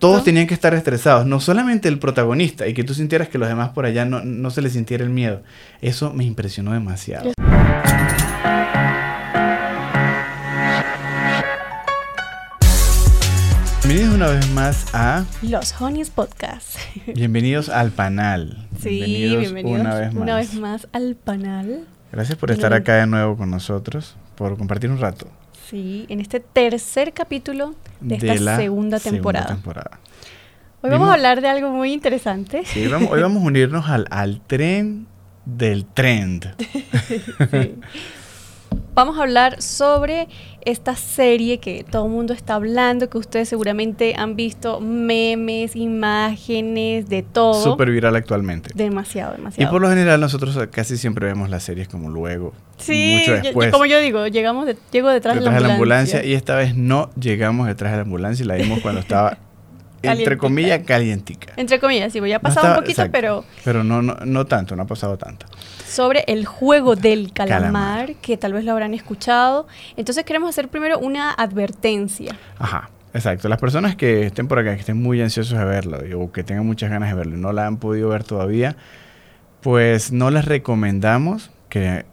todos 0.00 0.24
tenían 0.24 0.46
que 0.46 0.54
estar 0.54 0.72
estresados, 0.72 1.26
no 1.26 1.40
solamente 1.40 1.86
el 1.86 1.98
protagonista, 1.98 2.66
y 2.66 2.72
que 2.72 2.82
tú 2.82 2.94
sintieras 2.94 3.28
que 3.28 3.36
los 3.36 3.48
demás 3.48 3.68
por 3.68 3.84
allá 3.84 4.06
no, 4.06 4.24
no 4.24 4.50
se 4.50 4.62
les 4.62 4.72
sintiera 4.72 5.04
el 5.04 5.10
miedo. 5.10 5.42
Eso 5.82 6.12
me 6.14 6.24
impresionó 6.24 6.72
demasiado. 6.72 7.32
Bienvenidos 13.84 14.14
una 14.14 14.28
vez 14.28 14.50
más 14.50 14.94
a 14.94 15.26
Los 15.42 15.78
Honeys 15.78 16.08
Podcast. 16.10 16.76
Bienvenidos 17.14 17.68
al 17.68 17.90
panel. 17.90 18.56
Sí, 18.80 19.00
bienvenidos, 19.38 19.80
una, 19.80 19.94
vez 19.96 20.14
más. 20.14 20.22
una 20.22 20.36
vez 20.36 20.54
más 20.54 20.88
al 20.92 21.14
panel. 21.14 21.84
Gracias 22.10 22.38
por 22.38 22.50
estar 22.50 22.72
acá 22.72 22.94
de 22.94 23.06
nuevo 23.06 23.36
con 23.36 23.50
nosotros, 23.50 24.16
por 24.34 24.56
compartir 24.56 24.90
un 24.90 24.98
rato. 24.98 25.28
Sí, 25.70 26.04
en 26.08 26.20
este 26.20 26.40
tercer 26.40 27.12
capítulo 27.12 27.76
de, 28.00 28.16
esta 28.16 28.56
segunda 28.56 28.98
temporada. 28.98 29.56
Hoy 30.82 30.90
vamos 30.90 31.08
a 31.10 31.14
hablar 31.14 31.40
de 31.40 31.48
algo 31.48 31.70
muy 31.70 31.92
interesante. 31.92 32.62
Sí, 32.64 32.86
hoy 32.86 33.22
vamos 33.22 33.44
a 33.44 33.46
unirnos 33.46 33.88
al, 33.88 34.08
al 34.10 34.40
tren 34.40 35.06
del 35.44 35.86
trend. 35.86 36.56
sí. 37.52 37.74
Vamos 38.94 39.18
a 39.18 39.22
hablar 39.22 39.62
sobre 39.62 40.28
esta 40.62 40.96
serie 40.96 41.58
que 41.58 41.84
todo 41.88 42.06
el 42.06 42.10
mundo 42.10 42.34
está 42.34 42.54
hablando, 42.54 43.08
que 43.08 43.18
ustedes 43.18 43.48
seguramente 43.48 44.14
han 44.16 44.36
visto 44.36 44.80
memes, 44.80 45.76
imágenes, 45.76 47.08
de 47.08 47.22
todo. 47.22 47.62
Súper 47.62 47.90
viral 47.90 48.16
actualmente. 48.16 48.70
Demasiado, 48.74 49.32
demasiado. 49.32 49.68
Y 49.68 49.70
por 49.70 49.80
lo 49.80 49.88
general 49.88 50.20
nosotros 50.20 50.58
casi 50.70 50.96
siempre 50.96 51.26
vemos 51.26 51.50
las 51.50 51.62
series 51.62 51.88
como 51.88 52.10
luego. 52.10 52.52
Sí, 52.78 53.18
mucho 53.20 53.40
después. 53.40 53.70
como 53.70 53.86
yo 53.86 54.00
digo, 54.00 54.26
llegamos 54.26 54.66
de, 54.66 54.76
llego 54.90 55.08
detrás, 55.08 55.36
de, 55.36 55.42
la 55.42 55.52
de 55.52 55.60
la 55.60 55.72
ambulancia. 55.74 56.24
Y 56.24 56.34
esta 56.34 56.56
vez 56.56 56.74
no 56.74 57.10
llegamos 57.18 57.68
detrás 57.68 57.92
de 57.92 57.98
la 57.98 58.02
ambulancia 58.02 58.42
y 58.42 58.46
la 58.46 58.56
vimos 58.56 58.80
cuando 58.80 59.00
estaba 59.00 59.38
entre 60.02 60.36
comillas, 60.36 60.80
calientica. 60.84 61.52
Entre 61.56 61.78
comillas, 61.78 62.12
sí, 62.12 62.20
ya 62.26 62.36
ha 62.36 62.40
pasado 62.40 62.74
un 62.74 62.80
poquito, 62.80 63.04
pero... 63.12 63.44
Pero 63.64 63.84
no, 63.84 64.02
no, 64.02 64.16
no 64.24 64.46
tanto, 64.46 64.74
no 64.74 64.82
ha 64.82 64.86
pasado 64.86 65.16
tanto 65.16 65.46
sobre 65.90 66.24
el 66.28 66.46
juego 66.46 66.94
del 66.94 67.32
calamar, 67.32 68.14
que 68.16 68.36
tal 68.36 68.52
vez 68.52 68.64
lo 68.64 68.72
habrán 68.72 68.94
escuchado. 68.94 69.66
Entonces 69.96 70.24
queremos 70.24 70.48
hacer 70.48 70.68
primero 70.68 70.98
una 70.98 71.32
advertencia. 71.32 72.36
Ajá. 72.58 72.90
Exacto, 73.12 73.48
las 73.48 73.58
personas 73.58 73.96
que 73.96 74.26
estén 74.26 74.46
por 74.46 74.60
acá, 74.60 74.74
que 74.74 74.80
estén 74.80 75.02
muy 75.02 75.20
ansiosos 75.20 75.58
de 75.58 75.64
verlo 75.64 75.98
o 76.16 76.30
que 76.30 76.44
tengan 76.44 76.64
muchas 76.64 76.90
ganas 76.90 77.08
de 77.08 77.16
verlo 77.16 77.36
y 77.36 77.40
no 77.40 77.52
la 77.52 77.66
han 77.66 77.78
podido 77.78 78.08
ver 78.08 78.22
todavía, 78.22 78.76
pues 79.62 80.12
no 80.12 80.30
les 80.30 80.44
recomendamos 80.44 81.50
que, 81.68 82.04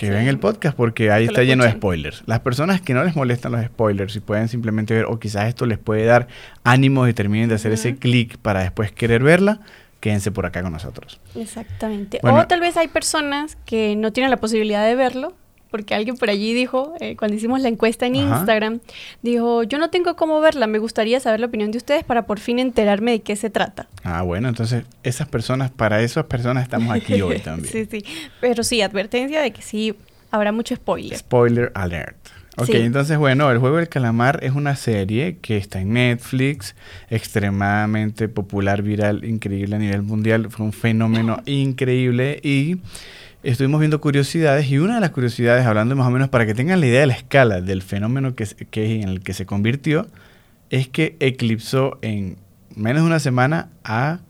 vean 0.00 0.28
el 0.28 0.38
podcast 0.38 0.76
porque 0.76 1.10
ahí 1.10 1.24
está 1.24 1.42
lleno 1.42 1.64
de 1.64 1.72
spoilers. 1.72 2.22
Las 2.26 2.38
personas 2.40 2.80
que 2.80 2.94
no 2.94 3.02
les 3.02 3.16
molestan 3.16 3.50
los 3.50 3.64
spoilers 3.64 4.14
y 4.14 4.20
pueden 4.20 4.48
simplemente 4.48 4.94
ver 4.94 5.06
o 5.06 5.18
quizás 5.18 5.48
esto 5.48 5.66
les 5.66 5.78
puede 5.78 6.04
dar 6.04 6.28
ánimos 6.62 7.08
y 7.08 7.14
terminen 7.14 7.48
de 7.48 7.56
hacer 7.56 7.72
ese 7.72 7.96
clic 7.96 8.38
para 8.38 8.60
después 8.60 8.92
querer 8.92 9.24
verla, 9.24 9.60
quédense 10.04 10.30
por 10.30 10.44
acá 10.44 10.62
con 10.62 10.70
nosotros. 10.70 11.18
Exactamente. 11.34 12.20
o 12.22 12.46
tal 12.46 12.60
vez 12.60 12.76
hay 12.76 12.88
personas 12.88 13.56
que 13.64 13.96
no 13.96 14.12
tienen 14.12 14.30
la 14.30 14.36
posibilidad 14.36 14.84
de 14.86 14.94
verlo, 14.94 15.32
porque 15.70 15.94
alguien 15.94 16.18
por 16.18 16.28
allí 16.28 16.52
dijo, 16.52 16.92
eh, 17.00 17.16
cuando 17.16 17.38
hicimos 17.38 17.62
la 17.62 17.68
encuesta 17.68 18.04
en 18.04 18.16
Instagram, 18.16 18.80
dijo, 19.22 19.62
yo 19.62 19.78
no 19.78 19.88
tengo 19.88 20.14
cómo 20.14 20.42
verla, 20.42 20.66
me 20.66 20.78
gustaría 20.78 21.20
saber 21.20 21.40
la 21.40 21.46
opinión 21.46 21.70
de 21.70 21.78
ustedes 21.78 22.04
para 22.04 22.26
por 22.26 22.38
fin 22.38 22.58
enterarme 22.58 23.12
de 23.12 23.22
qué 23.22 23.34
se 23.34 23.48
trata. 23.48 23.88
Ah, 24.02 24.20
bueno, 24.20 24.50
entonces 24.50 24.84
esas 25.04 25.26
personas, 25.26 25.70
para 25.70 26.02
esas 26.02 26.26
personas 26.26 26.64
estamos 26.64 26.94
aquí 26.94 27.22
hoy 27.22 27.38
también. 27.40 27.72
sí, 27.72 27.86
sí, 27.90 28.04
pero 28.42 28.62
sí, 28.62 28.82
advertencia 28.82 29.40
de 29.40 29.52
que 29.52 29.62
sí, 29.62 29.94
habrá 30.30 30.52
mucho 30.52 30.76
spoiler. 30.76 31.16
Spoiler 31.16 31.72
alert. 31.74 32.18
Ok, 32.56 32.70
entonces 32.70 33.18
bueno, 33.18 33.50
El 33.50 33.58
Juego 33.58 33.78
del 33.78 33.88
Calamar 33.88 34.38
es 34.42 34.52
una 34.52 34.76
serie 34.76 35.38
que 35.38 35.56
está 35.56 35.80
en 35.80 35.94
Netflix, 35.94 36.76
extremadamente 37.10 38.28
popular, 38.28 38.82
viral, 38.82 39.24
increíble 39.24 39.74
a 39.74 39.78
nivel 39.80 40.02
mundial, 40.02 40.48
fue 40.50 40.64
un 40.64 40.72
fenómeno 40.72 41.42
increíble 41.46 42.38
y 42.42 42.78
estuvimos 43.42 43.80
viendo 43.80 44.00
curiosidades 44.00 44.70
y 44.70 44.78
una 44.78 44.94
de 44.94 45.00
las 45.00 45.10
curiosidades, 45.10 45.66
hablando 45.66 45.96
más 45.96 46.06
o 46.06 46.10
menos 46.10 46.28
para 46.28 46.46
que 46.46 46.54
tengan 46.54 46.78
la 46.78 46.86
idea 46.86 47.00
de 47.00 47.06
la 47.06 47.14
escala 47.14 47.60
del 47.60 47.82
fenómeno 47.82 48.36
que, 48.36 48.46
que 48.70 49.00
en 49.00 49.08
el 49.08 49.20
que 49.20 49.34
se 49.34 49.46
convirtió, 49.46 50.06
es 50.70 50.86
que 50.88 51.16
eclipsó 51.18 51.98
en 52.02 52.36
menos 52.76 53.02
de 53.02 53.06
una 53.08 53.18
semana 53.18 53.70
a 53.82 54.20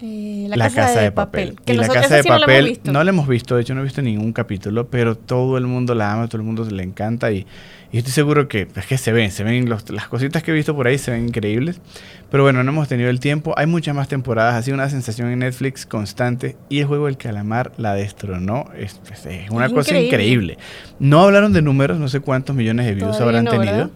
eh, 0.00 0.46
la, 0.48 0.70
casa, 0.70 1.00
de, 1.00 1.12
papel. 1.12 1.56
Que 1.64 1.74
y 1.74 1.76
la 1.76 1.88
casa 1.88 2.16
de 2.16 2.24
papel 2.24 2.80
no 2.84 3.04
la, 3.04 3.10
hemos 3.10 3.28
visto, 3.28 3.54
de 3.54 3.62
hecho 3.62 3.74
no 3.74 3.80
he 3.80 3.84
visto 3.84 4.02
ningún 4.02 4.32
capítulo, 4.32 4.88
pero 4.88 5.16
todo 5.16 5.56
el 5.56 5.66
mundo 5.66 5.94
la 5.94 6.12
ama, 6.12 6.26
todo 6.26 6.38
el 6.38 6.42
mundo 6.42 6.64
le 6.64 6.82
encanta 6.82 7.30
y, 7.30 7.46
estoy 7.92 8.12
seguro 8.12 8.48
que 8.48 8.66
es 8.74 8.86
que 8.86 8.98
se 8.98 9.12
ven, 9.12 9.30
se 9.30 9.44
ven 9.44 9.68
las 9.68 10.08
cositas 10.08 10.42
que 10.42 10.50
he 10.50 10.54
visto 10.54 10.74
por 10.74 10.88
ahí 10.88 10.98
se 10.98 11.12
ven 11.12 11.28
increíbles, 11.28 11.80
pero 12.28 12.42
bueno, 12.42 12.64
no 12.64 12.72
hemos 12.72 12.88
tenido 12.88 13.08
el 13.08 13.20
tiempo, 13.20 13.54
hay 13.56 13.66
muchas 13.66 13.94
más 13.94 14.08
temporadas, 14.08 14.56
ha 14.56 14.62
sido 14.62 14.74
una 14.74 14.90
sensación 14.90 15.30
en 15.30 15.38
Netflix 15.38 15.86
constante. 15.86 16.56
Y 16.68 16.80
el 16.80 16.86
juego 16.86 17.06
del 17.06 17.16
calamar 17.16 17.70
la 17.76 17.94
destronó, 17.94 18.66
es, 18.76 19.00
es 19.26 19.48
una 19.50 19.68
cosa 19.68 19.96
increíble. 19.96 20.58
No 20.98 21.22
hablaron 21.22 21.52
de 21.52 21.62
números, 21.62 22.00
no 22.00 22.08
sé 22.08 22.18
cuántos 22.18 22.56
millones 22.56 22.86
de 22.86 22.94
views 22.94 23.20
habrán 23.20 23.44
tenido. 23.44 23.92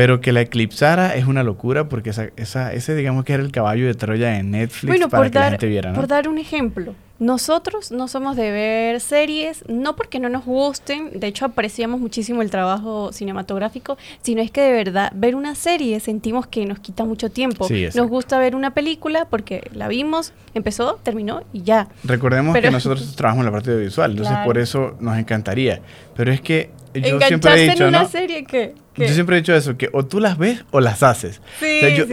Pero 0.00 0.22
que 0.22 0.32
la 0.32 0.40
eclipsara 0.40 1.14
es 1.14 1.26
una 1.26 1.42
locura 1.42 1.90
porque 1.90 2.08
esa, 2.08 2.30
esa, 2.36 2.72
ese 2.72 2.94
digamos 2.94 3.26
que 3.26 3.34
era 3.34 3.42
el 3.42 3.52
caballo 3.52 3.84
de 3.86 3.92
Troya 3.92 4.38
en 4.38 4.50
Netflix 4.50 5.06
para 5.08 5.30
que 5.30 5.38
la 5.38 5.50
gente 5.50 5.66
viera, 5.66 5.90
¿no? 5.90 5.96
Por 5.96 6.08
dar 6.08 6.26
un 6.26 6.38
ejemplo, 6.38 6.94
nosotros 7.18 7.92
no 7.92 8.08
somos 8.08 8.34
de 8.34 8.50
ver 8.50 9.00
series, 9.00 9.62
no 9.68 9.96
porque 9.96 10.18
no 10.18 10.30
nos 10.30 10.46
gusten, 10.46 11.20
de 11.20 11.26
hecho 11.26 11.44
apreciamos 11.44 12.00
muchísimo 12.00 12.40
el 12.40 12.50
trabajo 12.50 13.12
cinematográfico, 13.12 13.98
sino 14.22 14.40
es 14.40 14.50
que 14.50 14.62
de 14.62 14.72
verdad 14.72 15.12
ver 15.14 15.34
una 15.34 15.54
serie 15.54 16.00
sentimos 16.00 16.46
que 16.46 16.64
nos 16.64 16.78
quita 16.78 17.04
mucho 17.04 17.30
tiempo. 17.30 17.68
nos 17.94 18.08
gusta 18.08 18.38
ver 18.38 18.56
una 18.56 18.72
película 18.72 19.26
porque 19.28 19.70
la 19.74 19.86
vimos, 19.86 20.32
empezó, 20.54 20.98
terminó 21.02 21.42
y 21.52 21.62
ya. 21.62 21.88
Recordemos 22.04 22.56
que 22.56 22.70
nosotros 22.70 23.14
trabajamos 23.16 23.42
en 23.42 23.52
la 23.52 23.52
parte 23.52 23.76
visual, 23.76 24.12
entonces 24.12 24.38
por 24.46 24.56
eso 24.56 24.96
nos 24.98 25.18
encantaría. 25.18 25.82
Pero 26.16 26.32
es 26.32 26.40
que 26.40 26.70
yo 26.94 27.20
siempre 27.20 27.52
he 27.52 27.70
dicho, 27.70 27.82
en 27.82 27.90
una 27.90 28.04
¿no? 28.04 28.08
serie 28.08 28.44
que 28.44 28.74
yo 28.96 29.14
siempre 29.14 29.36
he 29.36 29.40
dicho 29.40 29.54
eso, 29.54 29.76
que 29.76 29.88
o 29.92 30.04
tú 30.04 30.20
las 30.20 30.36
ves 30.38 30.64
o 30.70 30.80
las 30.80 31.02
haces. 31.02 31.40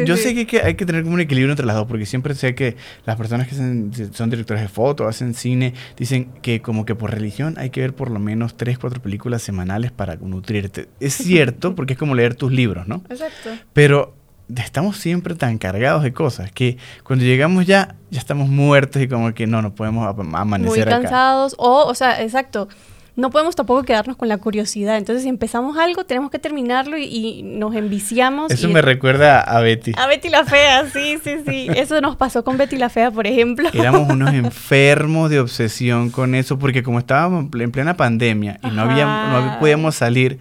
yo, 0.06 0.18
sé 0.18 0.46
que, 0.46 0.62
hay 0.62 0.76
que 0.76 0.86
tener 0.86 1.04
como 1.04 1.16
un 1.16 1.22
equilibrio 1.22 1.52
entre 1.52 1.66
las 1.66 1.76
dos, 1.76 1.88
porque 1.88 2.06
siempre 2.06 2.36
sé 2.36 2.56
que 2.56 2.76
las 3.06 3.16
personas 3.16 3.48
que 3.48 3.56
son, 3.56 4.30
directores 4.30 4.62
de 4.62 4.70
foto, 4.70 5.08
hacen 5.08 5.34
cine, 5.34 5.74
dicen 5.98 6.32
que 6.42 6.62
como 6.62 6.86
que 6.86 6.96
por 6.96 7.12
religión 7.12 7.56
hay 7.58 7.70
que 7.70 7.82
ver 7.82 7.94
por 7.94 8.12
lo 8.12 8.20
menos 8.20 8.56
tres, 8.58 8.78
cuatro 8.78 9.02
películas 9.02 9.42
semanales 9.42 9.92
para 9.92 10.16
nutrirte. 10.16 10.88
Es 11.00 11.14
cierto, 11.16 11.76
porque 11.76 11.94
es 11.94 12.00
como 12.00 12.16
leer 12.16 12.36
tus 12.36 12.52
libros, 12.52 12.88
¿no? 12.88 13.04
Exacto. 13.10 13.50
Pero 13.74 14.14
estamos 14.56 14.98
siempre 14.98 15.36
tan 15.36 15.58
cargados 15.58 16.04
de 16.04 16.14
cosas 16.14 16.52
que 16.52 16.78
cuando 17.04 17.26
llegamos 17.26 17.66
ya, 17.66 17.96
ya 18.12 18.20
estamos 18.20 18.48
muertos 18.48 19.02
y 19.02 19.08
como 19.08 19.34
que 19.34 19.46
no, 19.46 19.62
no 19.62 19.76
podemos 19.76 20.08
amanecer 20.34 20.86
Muy 20.86 21.02
cansados, 21.02 21.56
o, 21.58 21.86
o 21.86 21.96
sea, 21.96 22.22
exacto 22.22 22.70
no 23.18 23.32
podemos 23.32 23.56
tampoco 23.56 23.82
quedarnos 23.82 24.16
con 24.16 24.28
la 24.28 24.38
curiosidad. 24.38 24.96
Entonces, 24.96 25.24
si 25.24 25.30
empezamos 25.30 25.76
algo, 25.78 26.06
tenemos 26.06 26.30
que 26.30 26.38
terminarlo 26.38 26.98
y, 27.00 27.42
nos 27.44 27.76
enviciamos. 27.76 28.52
Eso 28.52 28.70
me 28.70 28.82
recuerda 28.82 29.42
a 29.42 29.60
Betty. 29.60 29.94
A 29.98 30.06
Betty 30.06 30.30
la 30.30 30.46
Fea, 30.46 30.88
sí, 30.94 31.18
sí, 31.24 31.38
sí. 31.46 31.68
Eso 31.76 32.00
nos 32.00 32.16
pasó 32.16 32.44
con 32.44 32.58
Betty 32.58 32.78
la 32.78 32.90
Fea, 32.90 33.10
por 33.10 33.26
ejemplo. 33.26 33.70
Éramos 33.74 34.08
unos 34.14 34.34
enfermos 34.34 35.32
de 35.32 35.40
obsesión 35.40 36.12
con 36.12 36.36
eso, 36.36 36.60
porque 36.60 36.84
como 36.84 37.00
estábamos 37.00 37.48
en 37.52 37.72
plena 37.72 37.98
pandemia 37.98 38.60
y 38.64 38.68
no, 38.68 38.84
había, 38.84 39.06
no 39.32 39.60
podíamos 39.60 39.96
salir, 39.96 40.40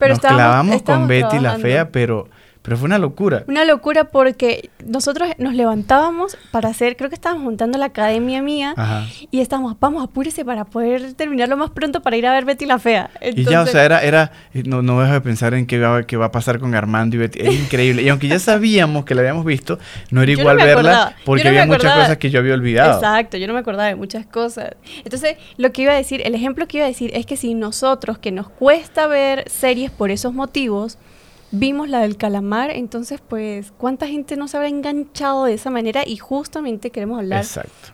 nos 0.00 0.18
clavamos 0.18 0.80
con 0.80 1.06
Betty 1.06 1.38
la 1.40 1.58
Fea, 1.58 1.90
pero 1.90 2.30
pero 2.64 2.78
fue 2.78 2.86
una 2.86 2.98
locura. 2.98 3.44
Una 3.46 3.66
locura 3.66 4.04
porque 4.04 4.70
nosotros 4.86 5.28
nos 5.36 5.52
levantábamos 5.52 6.38
para 6.50 6.70
hacer, 6.70 6.96
creo 6.96 7.10
que 7.10 7.14
estábamos 7.14 7.44
montando 7.44 7.76
la 7.76 7.84
academia 7.84 8.40
mía 8.40 8.74
y 9.30 9.40
estábamos, 9.40 9.76
vamos, 9.78 10.02
apúrese 10.02 10.46
para 10.46 10.64
poder 10.64 11.12
terminarlo 11.12 11.58
más 11.58 11.68
pronto 11.72 12.00
para 12.00 12.16
ir 12.16 12.26
a 12.26 12.32
ver 12.32 12.46
Betty 12.46 12.64
la 12.64 12.78
Fea. 12.78 13.10
y 13.20 13.44
ya, 13.44 13.60
o 13.60 13.66
sea, 13.66 13.84
era, 13.84 14.02
era 14.02 14.32
no, 14.64 14.80
no 14.80 14.98
dejo 15.02 15.12
de 15.12 15.20
pensar 15.20 15.52
en 15.52 15.66
qué 15.66 15.78
va, 15.78 16.04
qué 16.04 16.16
va 16.16 16.24
a 16.26 16.32
pasar 16.32 16.58
con 16.58 16.74
Armando 16.74 17.16
y 17.16 17.18
Betty. 17.18 17.40
Es 17.42 17.54
increíble. 17.54 18.00
y 18.00 18.08
aunque 18.08 18.28
ya 18.28 18.38
sabíamos 18.38 19.04
que 19.04 19.14
la 19.14 19.20
habíamos 19.20 19.44
visto, 19.44 19.78
no 20.10 20.22
era 20.22 20.32
igual 20.32 20.56
verla 20.56 21.16
porque 21.26 21.46
había 21.46 21.66
muchas 21.66 21.94
cosas 21.94 22.16
que 22.16 22.30
yo 22.30 22.38
había 22.38 22.54
olvidado. 22.54 22.94
Exacto, 22.94 23.36
yo 23.36 23.46
no 23.46 23.52
me 23.52 23.58
acordaba 23.58 23.88
de 23.88 23.94
muchas 23.96 24.24
cosas. 24.24 24.70
Entonces, 25.04 25.36
lo 25.58 25.70
que 25.70 25.82
iba 25.82 25.92
a 25.92 25.96
decir, 25.96 26.22
el 26.24 26.34
ejemplo 26.34 26.66
que 26.66 26.78
iba 26.78 26.86
a 26.86 26.88
decir 26.88 27.10
es 27.12 27.26
que 27.26 27.36
si 27.36 27.52
nosotros, 27.52 28.16
que 28.16 28.32
nos 28.32 28.48
cuesta 28.48 29.06
ver 29.06 29.50
series 29.50 29.90
por 29.90 30.10
esos 30.10 30.32
motivos, 30.32 30.96
vimos 31.54 31.88
la 31.88 32.00
del 32.00 32.16
calamar, 32.16 32.70
entonces 32.70 33.20
pues 33.26 33.72
cuánta 33.76 34.06
gente 34.06 34.36
no 34.36 34.48
se 34.48 34.56
habrá 34.56 34.68
enganchado 34.68 35.44
de 35.44 35.54
esa 35.54 35.70
manera 35.70 36.02
y 36.06 36.16
justamente 36.16 36.90
queremos 36.90 37.18
hablar 37.18 37.44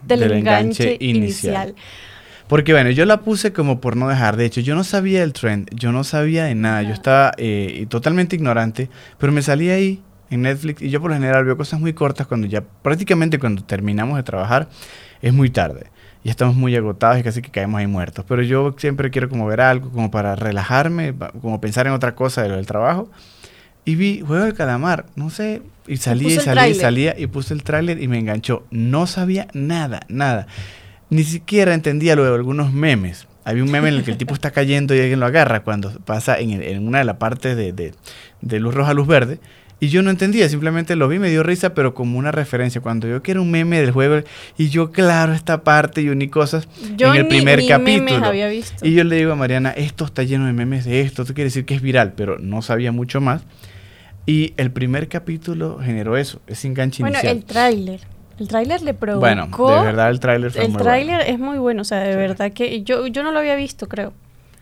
del, 0.03 0.23
enganche, 0.33 0.97
inicial. 1.01 1.75
Porque 2.49 2.73
bueno, 2.73 2.91
yo 2.91 3.05
la 3.05 3.21
puse 3.21 3.53
como 3.53 3.81
por 3.81 3.97
no 3.97 4.09
dejar. 4.09 4.37
De 4.37 4.45
hecho, 4.45 4.61
yo 4.61 4.75
no 4.75 4.83
sabía 4.83 5.23
el 5.23 5.33
trend, 5.33 5.71
yo 5.73 5.93
no 5.93 6.03
sabía 6.03 6.47
de 6.47 6.57
nada. 6.57 6.83
Yo 6.83 6.93
estaba 6.93 7.33
eh, 7.37 7.87
totalmente 7.89 8.35
ignorante, 8.35 8.91
pero 9.19 9.33
me 9.33 9.41
salí 9.41 9.71
ahí 9.71 10.03
en 10.31 10.43
Netflix 10.43 10.83
y 10.83 10.91
yo 10.91 11.01
por 11.01 11.11
lo 11.11 11.15
general 11.15 11.45
veo 11.45 11.57
cosas 11.57 11.79
muy 11.79 11.93
cortas 11.93 12.27
cuando 12.27 12.49
ya 12.49 12.63
prácticamente 12.63 13.39
cuando 13.39 13.63
terminamos 13.63 14.17
de 14.17 14.25
trabajar 14.25 14.69
es 15.23 15.33
muy 15.33 15.51
tarde. 15.51 15.93
Y 16.25 16.29
estamos 16.29 16.57
muy 16.57 16.75
agotados 16.75 17.21
y 17.21 17.23
casi 17.23 17.41
que 17.41 17.51
caemos 17.51 17.79
ahí 17.79 17.87
muertos. 17.87 18.25
Pero 18.29 18.43
yo 18.43 18.75
siempre 18.77 19.11
quiero 19.11 19.29
como 19.29 19.47
ver 19.47 19.61
algo, 19.61 19.91
como 19.91 20.11
para 20.11 20.35
relajarme, 20.35 21.15
como 21.41 21.61
pensar 21.61 21.87
en 21.87 21.93
otra 21.93 22.17
cosa 22.17 22.43
de 22.43 22.49
lo 22.49 22.57
del 22.57 22.67
trabajo. 22.67 23.11
Y 23.85 23.95
vi 23.95 24.21
Juego 24.21 24.45
del 24.45 24.55
Calamar, 24.55 25.07
no 25.17 25.31
sé, 25.31 25.63
Y 25.87 25.97
salía 25.97 26.35
y 26.35 26.39
salía 26.39 26.69
y 26.69 26.75
salía 26.75 27.15
y 27.19 27.27
puse 27.27 27.55
el 27.55 27.63
tráiler 27.63 28.03
y 28.03 28.09
me 28.09 28.19
enganchó. 28.19 28.65
No 28.71 29.07
sabía 29.07 29.49
nada, 29.53 30.01
nada. 30.09 30.47
Ni 31.09 31.25
siquiera 31.25 31.75
entendía 31.75 32.15
lo 32.15 32.25
de 32.25 32.35
algunos 32.35 32.73
memes. 32.73 33.27
Había 33.45 33.65
un 33.65 33.71
meme 33.71 33.89
en 33.89 33.95
el 33.95 34.05
que 34.05 34.11
el 34.11 34.19
tipo 34.19 34.35
está 34.35 34.51
cayendo 34.51 34.95
y 34.95 35.01
alguien 35.01 35.19
lo 35.19 35.27
agarra 35.27 35.63
cuando 35.63 35.91
pasa 36.01 36.39
en, 36.39 36.87
una 36.87 36.99
de 36.99 37.05
las 37.05 37.17
partes 37.17 37.57
de, 37.57 37.73
de, 37.73 38.61
luz 38.61 38.75
roja, 38.75 38.93
luz 38.93 39.07
verde. 39.07 39.41
Y 39.81 39.89
yo 39.89 40.03
no 40.03 40.11
entendía, 40.11 40.47
simplemente 40.49 40.95
lo 40.95 41.09
vi, 41.09 41.19
me 41.19 41.31
dio 41.31 41.43
risa, 41.43 41.73
pero 41.73 41.95
como 41.95 42.19
una 42.19 42.31
referencia. 42.31 42.83
Cuando 42.83 43.09
yo 43.09 43.23
que 43.23 43.31
era 43.31 43.41
un 43.41 43.51
meme 43.51 43.81
del 43.81 43.93
juego, 43.93 44.23
y 44.59 44.69
yo, 44.69 44.93
claro, 44.93 45.33
esta 45.33 45.65
parte 45.65 46.03
y 46.03 46.11
uní 46.11 46.29
cosas 46.29 46.69
en 46.83 47.15
el 47.15 47.27
primer 47.27 47.67
capítulo. 47.67 48.27
Había 48.27 48.49
visto. 48.49 48.87
Y 48.87 48.93
yo 48.93 49.05
le 49.05 49.17
digo 49.17 49.33
a 49.33 49.37
Mariana, 49.37 49.71
esto 49.71 50.05
está 50.05 50.23
lleno 50.23 50.47
de 50.47 50.53
memes 50.53 50.85
de 50.85 51.01
esto, 51.01 51.23
esto 51.23 51.33
quiere 51.33 51.47
decir 51.47 51.65
que 51.65 51.75
es 51.75 51.81
viral, 51.81 52.13
pero 52.13 52.39
no 52.39 52.61
sabía 52.61 52.93
mucho 52.93 53.23
más. 53.23 53.43
Y 54.27 54.53
el 54.59 54.71
primer 54.71 55.09
capítulo 55.09 55.79
generó 55.83 56.19
eso, 56.19 56.41
ese 56.47 56.69
enganche 56.69 57.03
bueno, 57.03 57.17
inicial. 57.17 57.37
Bueno, 57.37 57.41
el 57.41 57.53
tráiler. 57.53 58.01
El 58.39 58.49
tráiler 58.49 58.83
le 58.83 58.95
provocó... 58.95 59.21
Bueno, 59.65 59.81
de 59.81 59.87
verdad 59.87 60.11
el 60.11 60.21
tráiler 60.21 60.51
fue 60.51 60.65
El 60.65 60.77
tráiler 60.77 61.23
es 61.27 61.39
muy 61.39 61.59
bueno, 61.59 61.83
o 61.83 61.85
sea, 61.85 62.01
de 62.01 62.17
verdad 62.17 62.53
que 62.53 62.83
yo, 62.83 63.07
yo 63.07 63.23
no 63.23 63.33
lo 63.33 63.39
había 63.39 63.55
visto, 63.55 63.89
creo. 63.89 64.13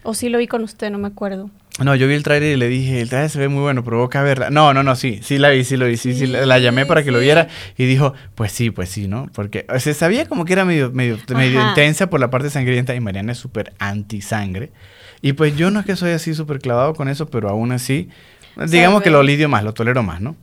O 0.05 0.15
sí 0.15 0.29
lo 0.29 0.39
vi 0.39 0.47
con 0.47 0.63
usted, 0.63 0.91
no 0.91 0.99
me 0.99 1.09
acuerdo. 1.09 1.51
No, 1.79 1.95
yo 1.95 2.09
vi 2.09 2.15
el 2.15 2.25
tráiler 2.25 2.55
y 2.55 2.57
le 2.57 2.69
dije, 2.69 3.01
el 3.01 3.09
tráiler 3.09 3.31
se 3.31 3.39
ve 3.39 3.49
muy 3.49 3.63
bueno, 3.63 3.85
provoca 3.85 4.23
verla. 4.23 4.51
No, 4.51 4.75
no, 4.75 4.83
no, 4.83 4.97
sí, 4.97 5.21
sí 5.23 5.39
la 5.39 5.51
vi, 5.51 5.63
sí 5.63 5.77
lo 5.77 5.87
vi, 5.87 5.97
sí, 5.97 6.15
sí, 6.15 6.27
la, 6.27 6.59
llamé 6.59 6.87
para 6.87 7.05
que 7.05 7.13
lo 7.13 7.21
viera 7.21 7.47
y 7.77 7.87
dijo, 7.87 8.15
pues 8.35 8.51
sí, 8.51 8.71
pues 8.71 8.89
sí, 8.89 9.07
¿no? 9.07 9.31
Porque 9.33 9.65
se 9.79 9.95
sabía 9.95 10.27
como 10.27 10.45
que 10.45 10.55
era 10.55 10.65
medio, 10.65 10.91
medio, 10.91 11.19
medio 11.35 11.69
intensa 11.69 12.11
por 12.11 12.19
la 12.19 12.31
parte 12.31 12.51
sangrienta 12.51 12.95
y 12.95 13.01
Mariana 13.01 13.33
es 13.33 13.39
súper 13.39 13.75
anti-sangre. 13.79 14.73
Y 15.23 15.35
pues 15.35 15.57
yo 15.57 15.71
no 15.71 15.81
es 15.81 15.87
que 15.87 15.95
soy 15.95 16.11
así 16.11 16.35
súper 16.35 16.59
clavado 16.59 16.95
con 16.95 17.09
eso, 17.09 17.29
pero 17.29 17.49
aún 17.49 17.71
así, 17.71 18.09
digamos 18.67 19.03
que 19.03 19.11
lo 19.11 19.23
lidio 19.23 19.49
más, 19.49 19.63
lo 19.63 19.73
tolero 19.73 20.03
más, 20.03 20.21
¿no? 20.21 20.37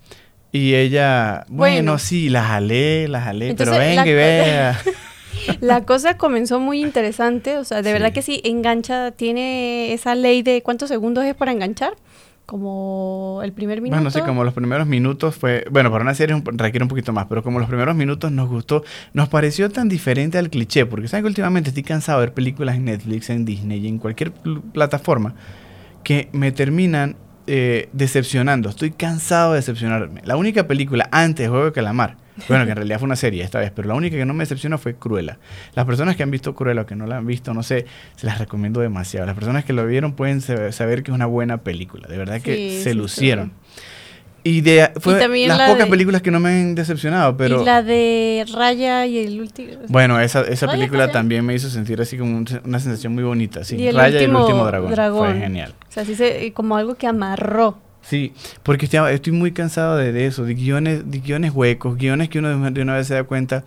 Y 0.51 0.75
ella, 0.75 1.45
bueno, 1.49 1.99
sí, 1.99 2.29
la 2.29 2.45
jalé, 2.45 3.09
la 3.09 3.19
jalé, 3.19 3.55
pero 3.55 3.71
venga 3.71 4.07
y 4.07 4.13
vea. 4.13 4.79
la 5.61 5.85
cosa 5.85 6.17
comenzó 6.17 6.59
muy 6.59 6.81
interesante, 6.81 7.57
o 7.57 7.63
sea, 7.63 7.81
de 7.81 7.93
verdad 7.93 8.13
que 8.13 8.21
sí, 8.21 8.41
engancha, 8.43 9.11
tiene 9.11 9.93
esa 9.93 10.15
ley 10.15 10.41
de 10.41 10.61
cuántos 10.61 10.89
segundos 10.89 11.25
es 11.25 11.35
para 11.35 11.51
enganchar. 11.51 11.93
Como 12.45 13.41
el 13.43 13.53
primer 13.53 13.81
minuto. 13.81 13.97
Bueno, 13.97 14.11
sí, 14.11 14.21
como 14.21 14.43
los 14.43 14.53
primeros 14.53 14.85
minutos 14.85 15.35
fue. 15.35 15.65
Bueno, 15.71 15.89
para 15.89 16.03
una 16.03 16.13
serie 16.13 16.39
requiere 16.45 16.83
un 16.83 16.89
poquito 16.89 17.11
más, 17.11 17.25
pero 17.25 17.41
como 17.41 17.57
los 17.57 17.67
primeros 17.67 17.95
minutos 17.95 18.31
nos 18.31 18.47
gustó, 18.47 18.83
nos 19.13 19.29
pareció 19.29 19.71
tan 19.71 19.89
diferente 19.89 20.37
al 20.37 20.51
cliché, 20.51 20.85
porque 20.85 21.07
saben 21.07 21.23
que 21.23 21.29
últimamente 21.29 21.69
estoy 21.69 21.81
cansado 21.81 22.19
de 22.19 22.27
ver 22.27 22.35
películas 22.35 22.75
en 22.75 22.85
Netflix, 22.85 23.31
en 23.31 23.45
Disney 23.45 23.79
y 23.79 23.87
en 23.87 23.97
cualquier 23.97 24.31
plataforma 24.31 25.33
que 26.03 26.29
me 26.33 26.51
terminan 26.51 27.15
eh, 27.47 27.89
decepcionando. 27.93 28.69
Estoy 28.69 28.91
cansado 28.91 29.53
de 29.53 29.57
decepcionarme. 29.57 30.21
La 30.23 30.37
única 30.37 30.67
película 30.67 31.09
antes 31.11 31.45
de 31.45 31.49
Juego 31.49 31.65
de 31.65 31.71
Calamar, 31.71 32.17
bueno, 32.47 32.65
que 32.65 32.71
en 32.71 32.75
realidad 32.75 32.99
fue 32.99 33.05
una 33.05 33.15
serie 33.15 33.43
esta 33.43 33.59
vez, 33.59 33.71
pero 33.75 33.87
la 33.87 33.93
única 33.93 34.17
que 34.17 34.25
no 34.25 34.33
me 34.33 34.43
decepcionó 34.43 34.77
fue 34.77 34.95
Cruella. 34.95 35.37
Las 35.73 35.85
personas 35.85 36.15
que 36.15 36.23
han 36.23 36.31
visto 36.31 36.53
Cruella 36.53 36.81
o 36.81 36.85
que 36.85 36.95
no 36.95 37.05
la 37.07 37.17
han 37.17 37.25
visto, 37.25 37.53
no 37.53 37.63
sé, 37.63 37.85
se 38.15 38.25
las 38.25 38.39
recomiendo 38.39 38.81
demasiado. 38.81 39.25
Las 39.25 39.35
personas 39.35 39.65
que 39.65 39.73
lo 39.73 39.85
vieron 39.85 40.13
pueden 40.13 40.41
saber 40.41 41.03
que 41.03 41.11
es 41.11 41.15
una 41.15 41.25
buena 41.25 41.57
película. 41.57 42.07
De 42.07 42.17
verdad 42.17 42.41
que 42.41 42.81
se 42.83 42.93
lucieron. 42.93 43.53
Y 44.47 44.61
de 44.61 44.91
fue 44.99 45.27
las 45.47 45.71
pocas 45.71 45.87
películas 45.87 46.21
que 46.21 46.29
no 46.29 46.39
me 46.39 46.49
han 46.49 46.75
decepcionado, 46.75 47.35
pero... 47.35 47.63
Y 47.63 47.65
la 47.65 47.81
de 47.81 48.45
Raya 48.53 49.07
y 49.07 49.17
el 49.17 49.41
último... 49.41 49.71
Bueno, 49.87 50.19
esa, 50.19 50.41
esa 50.41 50.67
película 50.67 51.11
también 51.11 51.43
me 51.43 51.55
hizo 51.55 51.67
sentir 51.67 51.99
así 51.99 52.15
como 52.15 52.45
una 52.63 52.79
sensación 52.79 53.15
muy 53.15 53.23
bonita, 53.23 53.63
sí. 53.63 53.89
Raya 53.89 54.21
y 54.21 54.25
el 54.25 54.35
último 54.35 54.63
dragón. 54.65 54.93
Fue 55.17 55.39
genial. 55.39 55.73
O 55.89 55.91
sea, 55.91 56.03
así 56.03 56.13
se, 56.13 56.53
como 56.53 56.77
algo 56.77 56.93
que 56.93 57.07
amarró. 57.07 57.79
Sí, 58.07 58.33
porque 58.61 58.85
estoy, 58.85 59.33
muy 59.33 59.51
cansado 59.51 59.97
de, 59.97 60.27
eso, 60.27 60.43
de 60.43 60.53
guiones, 60.53 61.09
de 61.09 61.19
guiones 61.19 61.51
huecos, 61.51 61.97
guiones 61.97 62.29
que 62.29 62.37
uno 62.37 62.69
de 62.69 62.81
una 62.81 62.95
vez 62.95 63.07
se 63.07 63.15
da 63.15 63.23
cuenta 63.23 63.63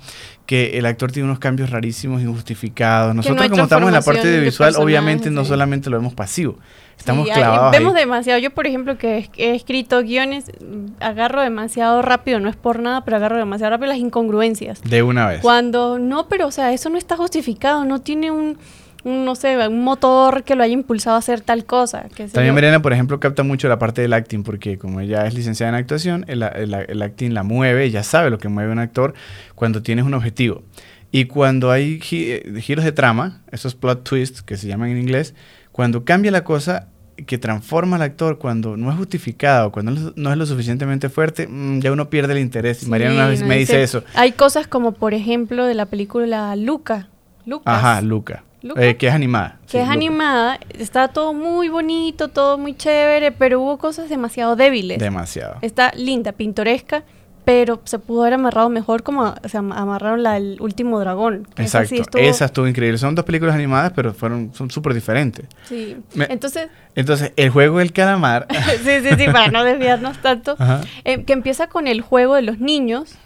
que 0.47 0.79
el 0.79 0.87
actor 0.87 1.11
tiene 1.11 1.27
unos 1.29 1.41
cambios 1.41 1.71
rarísimos, 1.71 2.23
injustificados. 2.23 3.17
Nosotros 3.17 3.49
como 3.49 3.65
estamos 3.65 3.89
en 3.89 3.95
la 3.95 4.03
parte 4.03 4.29
de 4.29 4.39
visual, 4.39 4.77
obviamente 4.77 5.31
no 5.31 5.45
solamente 5.45 5.91
lo 5.91 5.99
vemos 5.99 6.15
pasivo, 6.15 6.57
estamos 6.97 7.29
clavados. 7.29 7.73
Vemos 7.73 7.95
demasiado. 7.95 8.39
Yo, 8.39 8.51
por 8.51 8.69
ejemplo, 8.69 8.97
que 8.97 9.29
he 9.37 9.57
escrito 9.57 10.03
guiones, 10.03 10.53
agarro 11.01 11.43
demasiado 11.43 12.01
rápido, 12.03 12.39
no 12.39 12.49
es 12.49 12.57
por 12.57 12.79
nada, 12.79 13.05
pero 13.05 13.17
agarro 13.17 13.39
demasiado 13.39 13.73
rápido 13.73 13.89
las 13.89 13.99
incongruencias. 13.99 14.81
De 14.83 15.03
una 15.03 15.27
vez. 15.27 15.41
Cuando 15.41 15.99
no, 15.99 16.29
pero 16.29 16.47
o 16.47 16.53
sea, 16.53 16.73
eso 16.73 16.91
no 16.91 16.97
está 16.97 17.17
justificado, 17.17 17.85
no 17.85 18.01
tiene 18.03 18.31
un 18.31 18.57
no 19.05 19.35
sé, 19.35 19.57
un 19.69 19.83
motor 19.83 20.43
que 20.43 20.55
lo 20.55 20.63
haya 20.63 20.73
impulsado 20.73 21.17
a 21.17 21.19
hacer 21.19 21.41
tal 21.41 21.65
cosa. 21.65 22.07
También 22.33 22.55
Mariana, 22.55 22.83
por 22.83 22.93
ejemplo, 22.93 23.21
capta 23.21 23.43
mucho 23.43 23.69
la 23.69 23.79
parte 23.79 24.03
del 24.03 24.13
acting, 24.13 24.43
porque 24.43 24.79
como 24.79 25.01
ella 25.01 25.27
es 25.27 25.35
licenciada 25.35 25.71
en 25.71 25.77
actuación, 25.77 26.25
el, 26.29 26.43
el, 26.43 27.03
acting 27.03 27.33
la 27.33 27.43
mueve, 27.43 27.85
ella 27.85 28.03
sabe 28.03 28.31
lo 28.31 28.39
que 28.39 28.49
mueve 28.49 28.73
un 28.73 28.79
actor 28.79 29.15
cuando 29.55 29.83
tienes 29.83 30.05
un 30.05 30.15
objetivo. 30.15 30.63
Y 31.11 31.25
cuando 31.25 31.71
hay 31.71 32.01
eh, 32.11 32.61
giros 32.61 32.85
de 32.85 32.93
trama, 32.93 33.43
esos 33.51 33.75
plot 33.75 34.05
twists 34.05 34.43
que 34.43 34.57
se 34.57 34.67
llaman 34.67 34.91
en 34.91 34.99
inglés, 34.99 35.35
cuando 35.73 36.05
cambia 36.05 36.31
la 36.31 36.45
cosa 36.45 36.89
que 37.27 37.39
transforma 37.39 37.97
al 37.97 38.03
actor, 38.03 38.39
cuando 38.39 38.77
no 38.77 38.91
es 38.91 38.97
justificado, 38.97 39.73
cuando 39.73 40.13
no 40.15 40.33
es 40.33 40.39
lo 40.39 40.47
suficientemente 40.47 41.09
fuerte, 41.09 41.49
mm, 41.49 41.81
ya 41.81 41.93
uno 41.93 42.11
pierde 42.11 42.35
el 42.35 42.41
interés. 42.41 42.87
Mariana 42.87 43.15
una 43.15 43.29
vez 43.29 43.43
me 43.43 43.57
dice, 43.57 43.83
eso. 43.83 44.05
Hay 44.15 44.33
cosas 44.33 44.67
como, 44.67 44.93
por 44.93 45.15
ejemplo, 45.15 45.65
de 45.67 45.75
la 45.75 45.87
película 45.87 46.55
Luca. 46.57 47.09
Lucas. 47.45 47.75
Ajá, 47.75 48.03
Luca. 48.03 48.45
Eh, 48.63 48.97
que 48.97 49.09
es 49.09 49.15
animada. 49.15 49.59
Que 49.71 49.83
es 49.83 49.89
animada, 49.89 50.59
está 50.71 51.09
todo 51.09 51.33
muy 51.33 51.69
bonito, 51.69 52.29
todo 52.29 52.59
muy 52.59 52.77
chévere, 52.77 53.33
pero 53.33 53.61
hubo 53.61 53.79
cosas 53.79 54.09
demasiado 54.09 54.57
débiles. 54.57 54.99
Demasiado. 54.99 55.59
Está 55.63 55.93
linda, 55.95 56.33
pintoresca, 56.33 57.05
pero 57.45 57.81
se 57.85 57.99
pudo 57.99 58.23
haber 58.23 58.35
amarrado 58.35 58.69
mejor 58.69 59.03
como 59.03 59.35
se 59.47 59.57
amarraron 59.57 60.23
la 60.23 60.37
El 60.37 60.59
último 60.61 60.99
dragón. 61.01 61.49
Exacto, 61.57 62.19
esa 62.19 62.47
estuvo 62.47 62.67
increíble. 62.67 62.99
Son 62.99 63.15
dos 63.15 63.25
películas 63.25 63.55
animadas, 63.55 63.93
pero 63.95 64.13
fueron 64.13 64.53
son 64.55 64.71
súper 64.71 64.93
diferentes. 64.93 65.47
Sí. 65.65 65.97
entonces... 66.15 66.69
Entonces, 66.95 67.33
el 67.37 67.51
juego 67.51 67.79
del 67.79 67.93
calamar... 67.93 68.49
sí, 68.85 69.01
sí, 69.03 69.09
sí, 69.17 69.27
para 69.27 69.49
no 69.49 69.63
desviarnos 69.65 70.19
tanto. 70.21 70.57
Eh, 71.05 71.25
que 71.25 71.33
empieza 71.33 71.69
con 71.69 71.87
el 71.87 72.01
juego 72.01 72.35
de 72.35 72.43
los 72.43 72.59
niños 72.59 73.17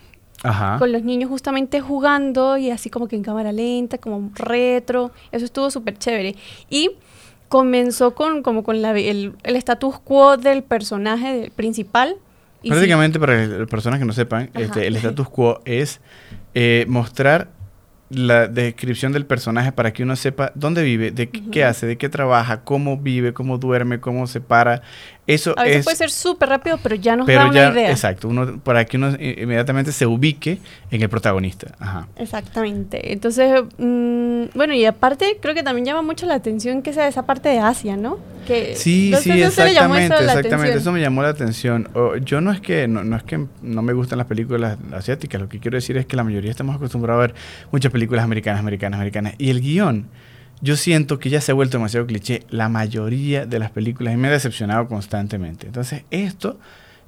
con 0.79 0.93
los 0.93 1.03
niños 1.03 1.31
justamente 1.31 1.81
jugando 1.81 2.57
y 2.57 2.71
así 2.71 2.91
como 2.91 3.09
que 3.09 3.17
en 3.17 3.23
cámara 3.23 3.53
lenta, 3.53 3.99
como 3.99 4.31
retro. 4.35 5.13
Eso 5.31 5.45
estuvo 5.45 5.71
súper 5.71 5.99
chévere. 5.99 6.35
Y 6.69 6.91
comenzó 7.49 8.15
con 8.15 8.43
como 8.43 8.65
con 8.65 8.83
la, 8.83 8.99
el, 8.99 9.35
el 9.43 9.57
status 9.57 9.99
quo 10.01 10.37
del 10.37 10.63
personaje 10.63 11.53
principal. 11.55 12.17
Prácticamente, 12.67 13.19
para 13.19 13.47
las 13.47 13.69
personas 13.69 13.99
que 13.99 14.05
no 14.05 14.13
sepan, 14.13 14.51
este, 14.55 14.87
el 14.87 14.97
status 14.97 15.29
quo 15.29 15.61
es 15.65 16.01
eh, 16.55 16.87
mostrar 16.89 17.51
la 18.09 18.47
descripción 18.47 19.13
del 19.13 19.27
personaje 19.27 19.73
para 19.73 19.93
que 19.93 20.03
uno 20.03 20.17
sepa 20.17 20.53
dónde 20.55 20.83
vive, 20.83 21.11
de 21.11 21.29
qué, 21.31 21.65
hace, 21.65 21.87
de 21.87 21.97
qué 21.97 22.09
trabaja, 22.09 22.63
cómo 22.63 22.99
vive, 22.99 23.33
cómo 23.33 23.59
duerme, 23.59 24.01
cómo 24.01 24.27
se 24.27 24.41
para. 24.41 24.83
Eso 25.27 25.55
a 25.57 25.63
veces 25.63 25.85
puede 25.85 25.97
ser 25.97 26.11
súper 26.11 26.49
rápido, 26.49 26.79
pero 26.83 26.97
ya 26.97 27.15
nos 27.15 27.29
da 27.29 27.47
una 27.47 27.71
idea. 27.71 27.91
Exacto, 27.91 28.29
uno, 28.29 28.59
para 28.59 28.85
que 28.85 28.97
uno 28.97 29.11
inmediatamente 29.11 29.93
se 29.93 30.05
ubique 30.05 30.59
en 30.91 31.01
el 31.01 31.09
protagonista. 31.09 31.75
Ajá. 31.79 32.09
Exactamente. 32.17 33.13
Entonces, 33.13 33.63
mm, 33.79 34.47
bueno, 34.55 34.75
y 34.75 34.85
aparte 34.85 35.39
creo 35.41 35.55
que 35.55 35.63
también 35.63 35.87
llama 35.87 36.03
mucho 36.03 36.27
la 36.27 36.35
atención 36.35 36.83
que 36.83 36.93
sea 36.93 37.07
esa 37.07 37.25
parte 37.25 37.51
de 37.51 37.61
Asia, 37.61 37.97
¿no? 37.97 38.19
Que, 38.47 38.75
sí, 38.75 39.15
sí, 39.21 39.31
exactamente, 39.31 40.17
exactamente. 40.17 40.79
Eso 40.79 40.91
me 40.91 41.01
llamó 41.01 41.23
la 41.23 41.29
atención. 41.29 41.89
yo 42.25 42.41
no 42.41 42.51
es 42.51 42.61
que 42.61 42.89
no, 42.89 43.05
no, 43.05 43.17
es 43.17 43.23
que 43.23 43.47
no 43.63 43.83
me 43.83 43.93
gustan 43.93 44.19
las 44.19 44.27
películas 44.27 44.77
asiáticas, 44.93 45.41
lo 45.41 45.49
que 45.49 45.61
quiero 45.61 45.77
decir 45.77 45.97
es 45.97 46.07
que 46.07 46.17
la 46.17 46.25
mayoría 46.25 46.51
estamos 46.51 46.75
acostumbrados 46.75 47.23
a 47.23 47.27
ver 47.29 47.35
muchas 47.71 47.93
películas 47.93 48.25
americanas, 48.25 48.59
americanas, 48.59 48.99
americanas. 48.99 49.35
Y 49.39 49.51
el 49.51 49.61
guion 49.61 50.09
yo 50.63 50.77
siento 50.77 51.19
que 51.19 51.29
ya 51.29 51.41
se 51.41 51.51
ha 51.51 51.55
vuelto 51.55 51.77
demasiado 51.77 52.07
cliché 52.07 52.45
la 52.49 52.69
mayoría 52.69 53.45
de 53.47 53.59
las 53.59 53.71
películas 53.71 54.15
y 54.15 54.17
me 54.17 54.29
ha 54.29 54.31
decepcionado 54.31 54.87
constantemente. 54.87 55.67
Entonces, 55.67 56.05
esto, 56.11 56.53
yo 56.53 56.59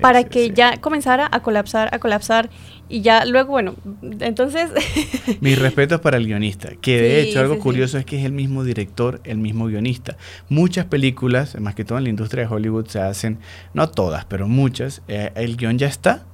para 0.00 0.24
que 0.24 0.50
ya 0.50 0.78
comenzara 0.78 1.28
a 1.30 1.40
colapsar, 1.40 1.94
a 1.94 2.00
colapsar 2.00 2.50
y 2.92 3.00
ya 3.00 3.24
luego, 3.24 3.52
bueno, 3.52 3.74
entonces... 4.20 4.70
Mis 5.40 5.58
respetos 5.58 6.02
para 6.02 6.18
el 6.18 6.26
guionista, 6.26 6.72
que 6.78 7.00
de 7.00 7.22
hecho 7.22 7.40
algo 7.40 7.58
curioso 7.58 7.96
es 7.96 8.04
que 8.04 8.18
es 8.18 8.26
el 8.26 8.32
mismo 8.32 8.64
director, 8.64 9.22
el 9.24 9.38
mismo 9.38 9.66
guionista. 9.66 10.18
Muchas 10.50 10.84
películas, 10.84 11.58
más 11.58 11.74
que 11.74 11.86
todo 11.86 11.96
en 11.96 12.04
la 12.04 12.10
industria 12.10 12.46
de 12.46 12.54
Hollywood, 12.54 12.86
se 12.88 13.00
hacen, 13.00 13.38
no 13.72 13.88
todas, 13.88 14.26
pero 14.26 14.46
muchas, 14.46 15.00
eh, 15.08 15.32
el 15.36 15.56
guion 15.56 15.78
ya 15.78 15.86
está, 15.86 16.26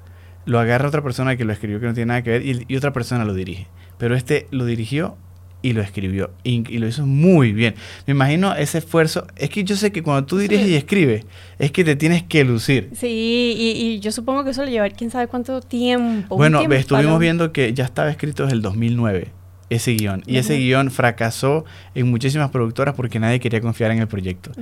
lo 0.46 0.58
agarra 0.58 0.88
otra 0.88 1.00
persona 1.00 1.36
que 1.36 1.44
lo 1.44 1.52
escribió 1.52 1.78
que 1.78 1.86
no 1.86 1.94
tiene 1.94 2.08
nada 2.08 2.22
que 2.22 2.30
ver 2.30 2.42
y 2.44 2.76
otra 2.76 2.92
persona 2.92 3.24
lo 3.24 3.34
dirige. 3.34 3.68
Pero 3.96 4.16
este 4.16 4.48
lo 4.50 4.64
dirigió 4.64 5.16
y 5.60 5.72
lo 5.72 5.82
escribió 5.82 6.30
y, 6.44 6.62
lo 6.78 6.86
hizo 6.86 7.04
muy 7.06 7.52
bien. 7.52 7.74
Me 8.06 8.12
imagino 8.12 8.54
ese 8.54 8.78
esfuerzo. 8.78 9.26
Es 9.36 9.50
que 9.50 9.64
yo 9.64 9.76
sé 9.76 9.90
que 9.92 10.02
cuando 10.02 10.24
tú 10.26 10.38
diriges 10.38 10.68
y 10.68 10.76
escribes, 10.76 11.26
es 11.58 11.72
que 11.72 11.84
te 11.84 11.96
tienes 11.96 12.22
que 12.22 12.44
lucir. 12.44 12.90
Sí, 12.94 13.54
y, 13.56 14.00
yo 14.00 14.12
supongo 14.12 14.44
que 14.44 14.50
eso 14.50 14.64
le 14.64 14.70
lleva 14.70 14.88
quién 14.90 15.10
sabe 15.10 15.26
cuánto 15.26 15.60
tiempo. 15.60 16.36
Bueno, 16.36 16.62
estuvimos 16.72 17.18
viendo 17.18 17.52
que 17.52 17.74
ya 17.74 17.84
estaba 17.84 18.10
escrito 18.10 18.44
desde 18.44 18.56
el 18.56 18.62
2009 18.62 19.32
ese 19.70 19.92
guion. 19.92 20.22
Y 20.26 20.38
ese 20.38 20.56
guion 20.56 20.90
fracasó 20.90 21.64
en 21.94 22.10
muchísimas 22.10 22.50
productoras 22.50 22.94
porque 22.94 23.18
nadie 23.18 23.40
quería 23.40 23.60
confiar 23.60 23.90
en 23.90 23.98
el 23.98 24.08
proyecto. 24.08 24.52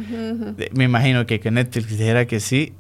Me 0.73 0.85
imagino 0.85 1.27
que, 1.27 1.41
que 1.41 1.51
Netflix 1.51 1.91
dijera 1.91 2.27
que 2.27 2.41
sí, 2.41 2.73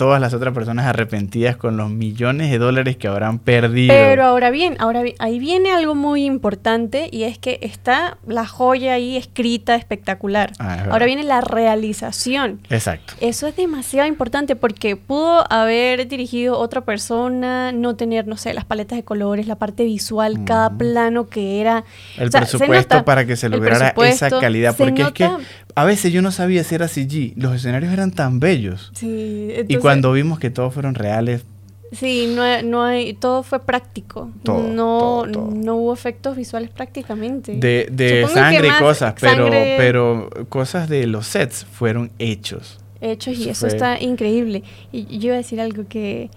todas 0.00 0.18
las 0.18 0.32
otras 0.32 0.54
personas 0.54 0.86
arrepentidas 0.86 1.58
con 1.58 1.76
los 1.76 1.90
millones 1.90 2.50
de 2.50 2.56
dólares 2.56 2.96
que 2.96 3.06
habrán 3.06 3.38
perdido. 3.38 3.92
Pero 3.92 4.24
ahora 4.24 4.48
bien, 4.48 4.76
ahora 4.78 5.02
ahí 5.18 5.38
viene 5.38 5.72
algo 5.72 5.94
muy 5.94 6.24
importante 6.24 7.10
y 7.12 7.24
es 7.24 7.36
que 7.36 7.58
está 7.60 8.16
la 8.26 8.46
joya 8.46 8.94
ahí 8.94 9.18
escrita 9.18 9.74
espectacular. 9.74 10.52
Ah, 10.58 10.86
ahora 10.90 11.04
viene 11.04 11.22
la 11.22 11.42
realización. 11.42 12.60
Exacto. 12.70 13.12
Eso 13.20 13.46
es 13.46 13.56
demasiado 13.56 14.08
importante 14.08 14.56
porque 14.56 14.96
pudo 14.96 15.44
haber 15.52 16.08
dirigido 16.08 16.56
otra 16.56 16.80
persona, 16.80 17.70
no 17.70 17.94
tener, 17.94 18.26
no 18.26 18.38
sé, 18.38 18.54
las 18.54 18.64
paletas 18.64 18.96
de 18.96 19.04
colores, 19.04 19.46
la 19.46 19.56
parte 19.56 19.84
visual, 19.84 20.44
cada 20.46 20.70
plano 20.70 21.28
que 21.28 21.60
era. 21.60 21.84
El 22.16 22.30
presupuesto 22.30 23.04
para 23.04 23.26
que 23.26 23.36
se 23.36 23.50
lograra 23.50 23.92
esa 24.06 24.30
calidad. 24.30 24.74
Porque 24.78 25.02
es 25.02 25.12
que 25.12 25.28
a 25.74 25.84
veces 25.84 26.10
yo 26.10 26.22
no 26.22 26.32
sabía 26.32 26.64
si 26.64 26.74
era 26.74 26.88
CG. 26.88 27.34
Los 27.36 27.54
escenarios 27.54 27.92
eran 27.92 28.12
tan 28.12 28.40
bellos. 28.40 28.92
Sí, 28.94 29.52
y 29.68 29.76
cuando 29.76 29.89
vimos 30.12 30.38
que 30.38 30.50
todos 30.50 30.72
fueron 30.74 30.94
reales. 30.94 31.44
Sí, 31.92 32.32
no, 32.36 32.62
no 32.62 32.84
hay, 32.84 33.14
todo 33.14 33.42
fue 33.42 33.60
práctico. 33.60 34.30
no, 34.44 35.26
no 35.26 35.76
hubo 35.76 35.92
efectos 35.92 36.36
visuales 36.36 36.70
prácticamente. 36.70 37.56
De, 37.56 37.88
de 37.90 38.26
sangre 38.28 38.68
y 38.68 38.82
cosas, 38.82 39.14
pero, 39.20 39.50
pero 39.50 40.30
cosas 40.48 40.88
de 40.88 41.06
los 41.06 41.26
sets 41.26 41.64
fueron 41.64 42.12
hechos. 42.18 42.78
Hechos 43.00 43.38
y 43.38 43.48
eso 43.48 43.66
está 43.66 44.00
increíble. 44.00 44.62
Y 44.92 45.18
yo 45.18 45.28
iba 45.28 45.34
a 45.34 45.38
decir 45.38 45.60
algo 45.60 45.84
que... 45.88 46.30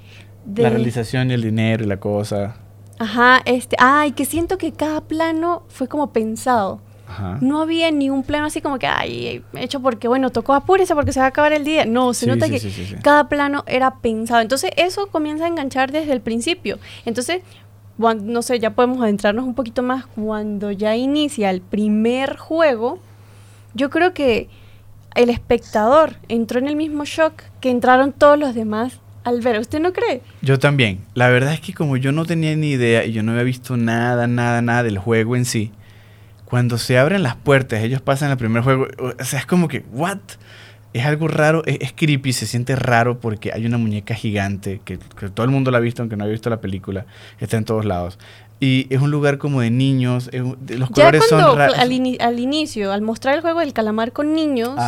La 0.55 0.69
realización 0.69 1.29
y 1.31 1.33
el 1.35 1.41
dinero 1.41 1.83
y 1.83 1.87
la 1.87 1.97
cosa. 1.97 2.55
Ajá, 2.99 3.41
este, 3.45 3.75
ay, 3.79 4.11
que 4.11 4.25
siento 4.25 4.57
que 4.57 4.71
cada 4.71 5.01
plano 5.01 5.63
fue 5.67 5.87
como 5.87 6.11
pensado. 6.11 6.81
No 7.41 7.61
había 7.61 7.91
ni 7.91 8.09
un 8.09 8.23
plano 8.23 8.47
así 8.47 8.61
como 8.61 8.79
que, 8.79 8.87
ay, 8.87 9.43
hecho 9.55 9.79
porque, 9.79 10.07
bueno, 10.07 10.31
tocó 10.31 10.53
apúrese 10.53 10.95
porque 10.95 11.13
se 11.13 11.19
va 11.19 11.27
a 11.27 11.29
acabar 11.29 11.53
el 11.53 11.63
día. 11.63 11.85
No, 11.85 12.13
se 12.13 12.27
nota 12.27 12.49
que 12.49 12.61
cada 13.01 13.29
plano 13.29 13.63
era 13.67 13.95
pensado. 13.95 14.41
Entonces, 14.41 14.71
eso 14.77 15.07
comienza 15.07 15.45
a 15.45 15.47
enganchar 15.47 15.91
desde 15.91 16.13
el 16.13 16.21
principio. 16.21 16.79
Entonces, 17.05 17.41
no 17.97 18.41
sé, 18.41 18.59
ya 18.59 18.71
podemos 18.71 19.01
adentrarnos 19.01 19.45
un 19.45 19.53
poquito 19.53 19.83
más. 19.83 20.05
Cuando 20.05 20.71
ya 20.71 20.95
inicia 20.95 21.49
el 21.49 21.61
primer 21.61 22.37
juego, 22.37 22.99
yo 23.73 23.89
creo 23.89 24.13
que 24.13 24.49
el 25.15 25.29
espectador 25.29 26.15
entró 26.27 26.59
en 26.59 26.67
el 26.67 26.75
mismo 26.75 27.05
shock 27.05 27.43
que 27.61 27.69
entraron 27.69 28.11
todos 28.13 28.37
los 28.37 28.55
demás 28.55 28.99
al 29.23 29.41
ver. 29.41 29.59
¿Usted 29.59 29.79
no 29.79 29.93
cree? 29.93 30.21
Yo 30.41 30.59
también. 30.59 30.99
La 31.13 31.29
verdad 31.29 31.53
es 31.53 31.61
que 31.61 31.73
como 31.73 31.97
yo 31.97 32.11
no 32.11 32.25
tenía 32.25 32.55
ni 32.55 32.71
idea 32.71 33.05
y 33.05 33.13
yo 33.13 33.23
no 33.23 33.31
había 33.31 33.43
visto 33.43 33.77
nada, 33.77 34.27
nada, 34.27 34.61
nada 34.61 34.83
del 34.83 34.97
juego 34.97 35.35
en 35.35 35.45
sí, 35.45 35.71
cuando 36.53 36.77
se 36.77 36.99
abren 36.99 37.23
las 37.23 37.35
puertas, 37.35 37.81
ellos 37.81 37.99
pasan 37.99 38.29
el 38.29 38.37
primer 38.37 38.61
juego, 38.61 38.85
o 38.99 39.23
sea, 39.23 39.39
es 39.39 39.47
como 39.47 39.67
que, 39.67 39.83
¿what? 39.91 40.19
Es 40.93 41.03
algo 41.03 41.27
raro, 41.27 41.63
es, 41.65 41.93
creepy, 41.93 42.31
se 42.31 42.45
siente 42.45 42.75
raro 42.75 43.19
porque 43.19 43.51
hay 43.51 43.65
una 43.65 43.79
muñeca 43.79 44.13
gigante 44.13 44.79
que, 44.85 44.99
todo 45.33 45.45
el 45.45 45.51
mundo 45.51 45.71
la 45.71 45.79
ha 45.79 45.81
visto, 45.81 46.03
aunque 46.03 46.15
no 46.15 46.25
haya 46.25 46.31
visto 46.31 46.51
la 46.51 46.61
película, 46.61 47.07
está 47.39 47.57
en 47.57 47.65
todos 47.65 47.85
lados. 47.85 48.19
Y 48.59 48.85
es 48.91 49.01
un 49.01 49.09
lugar 49.09 49.39
como 49.39 49.61
de 49.61 49.71
niños, 49.71 50.29
los 50.31 50.91
colores 50.91 51.25
son 51.27 51.57
raros. 51.57 51.75
Al, 51.75 51.91
al, 52.19 52.39
inicio, 52.39 52.93
al 52.93 53.01
mostrar 53.01 53.33
el 53.33 53.41
juego 53.41 53.59
del 53.59 53.73
calamar 53.73 54.11
con 54.11 54.35
niños, 54.35 54.79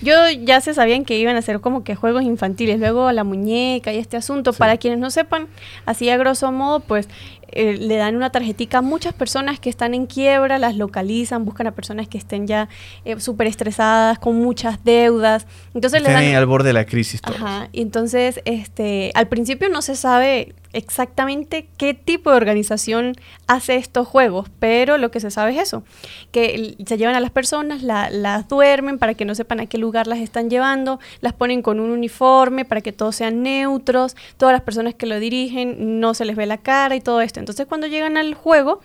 yo 0.00 0.14
ya 0.42 0.62
se 0.62 0.72
sabían 0.72 1.04
que 1.04 1.18
iban 1.18 1.36
a 1.36 1.42
ser 1.42 1.60
como 1.60 1.84
que 1.84 1.96
juegos 1.96 2.22
infantiles, 2.22 2.80
luego 2.80 3.12
la 3.12 3.24
muñeca 3.24 3.92
y 3.92 3.98
este 3.98 4.16
asunto, 4.16 4.54
para 4.54 4.78
quienes 4.78 4.98
no 4.98 5.10
sepan, 5.10 5.48
así 5.84 6.08
a 6.08 6.16
grosso 6.16 6.50
modo, 6.50 6.80
pues 6.80 7.10
eh, 7.52 7.76
le 7.76 7.96
dan 7.96 8.16
una 8.16 8.30
tarjetita 8.30 8.78
a 8.78 8.82
muchas 8.82 9.14
personas 9.14 9.60
que 9.60 9.70
están 9.70 9.94
en 9.94 10.06
quiebra, 10.06 10.58
las 10.58 10.76
localizan, 10.76 11.44
buscan 11.44 11.66
a 11.66 11.72
personas 11.72 12.08
que 12.08 12.18
estén 12.18 12.46
ya 12.46 12.68
eh, 13.04 13.18
súper 13.20 13.46
estresadas, 13.46 14.18
con 14.18 14.36
muchas 14.36 14.82
deudas. 14.84 15.46
Entonces 15.74 16.02
le 16.02 16.10
dan... 16.10 16.24
al 16.34 16.46
borde 16.46 16.68
de 16.68 16.72
la 16.74 16.84
crisis. 16.84 17.20
Ajá. 17.24 17.68
Y 17.72 17.82
entonces, 17.82 18.40
este, 18.44 19.10
al 19.14 19.28
principio 19.28 19.68
no 19.68 19.82
se 19.82 19.96
sabe 19.96 20.54
exactamente 20.72 21.68
qué 21.76 21.94
tipo 21.94 22.30
de 22.30 22.36
organización 22.36 23.16
hace 23.46 23.76
estos 23.76 24.06
juegos, 24.06 24.48
pero 24.58 24.98
lo 24.98 25.10
que 25.10 25.20
se 25.20 25.30
sabe 25.30 25.52
es 25.52 25.58
eso, 25.58 25.82
que 26.30 26.76
se 26.86 26.96
llevan 26.96 27.16
a 27.16 27.20
las 27.20 27.30
personas, 27.30 27.82
las 27.82 28.48
duermen 28.48 28.98
para 28.98 29.14
que 29.14 29.24
no 29.24 29.34
sepan 29.34 29.60
a 29.60 29.66
qué 29.66 29.78
lugar 29.78 30.06
las 30.06 30.20
están 30.20 30.48
llevando, 30.48 31.00
las 31.20 31.32
ponen 31.32 31.62
con 31.62 31.80
un 31.80 31.90
uniforme 31.90 32.64
para 32.64 32.80
que 32.80 32.92
todos 32.92 33.16
sean 33.16 33.42
neutros, 33.42 34.14
todas 34.36 34.52
las 34.52 34.62
personas 34.62 34.94
que 34.94 35.06
lo 35.06 35.18
dirigen 35.18 36.00
no 36.00 36.14
se 36.14 36.24
les 36.24 36.36
ve 36.36 36.46
la 36.46 36.58
cara 36.58 36.94
y 36.94 37.00
todo 37.00 37.20
esto. 37.20 37.39
Entonces 37.40 37.66
cuando 37.66 37.86
llegan 37.86 38.16
al 38.16 38.34
juego, 38.34 38.80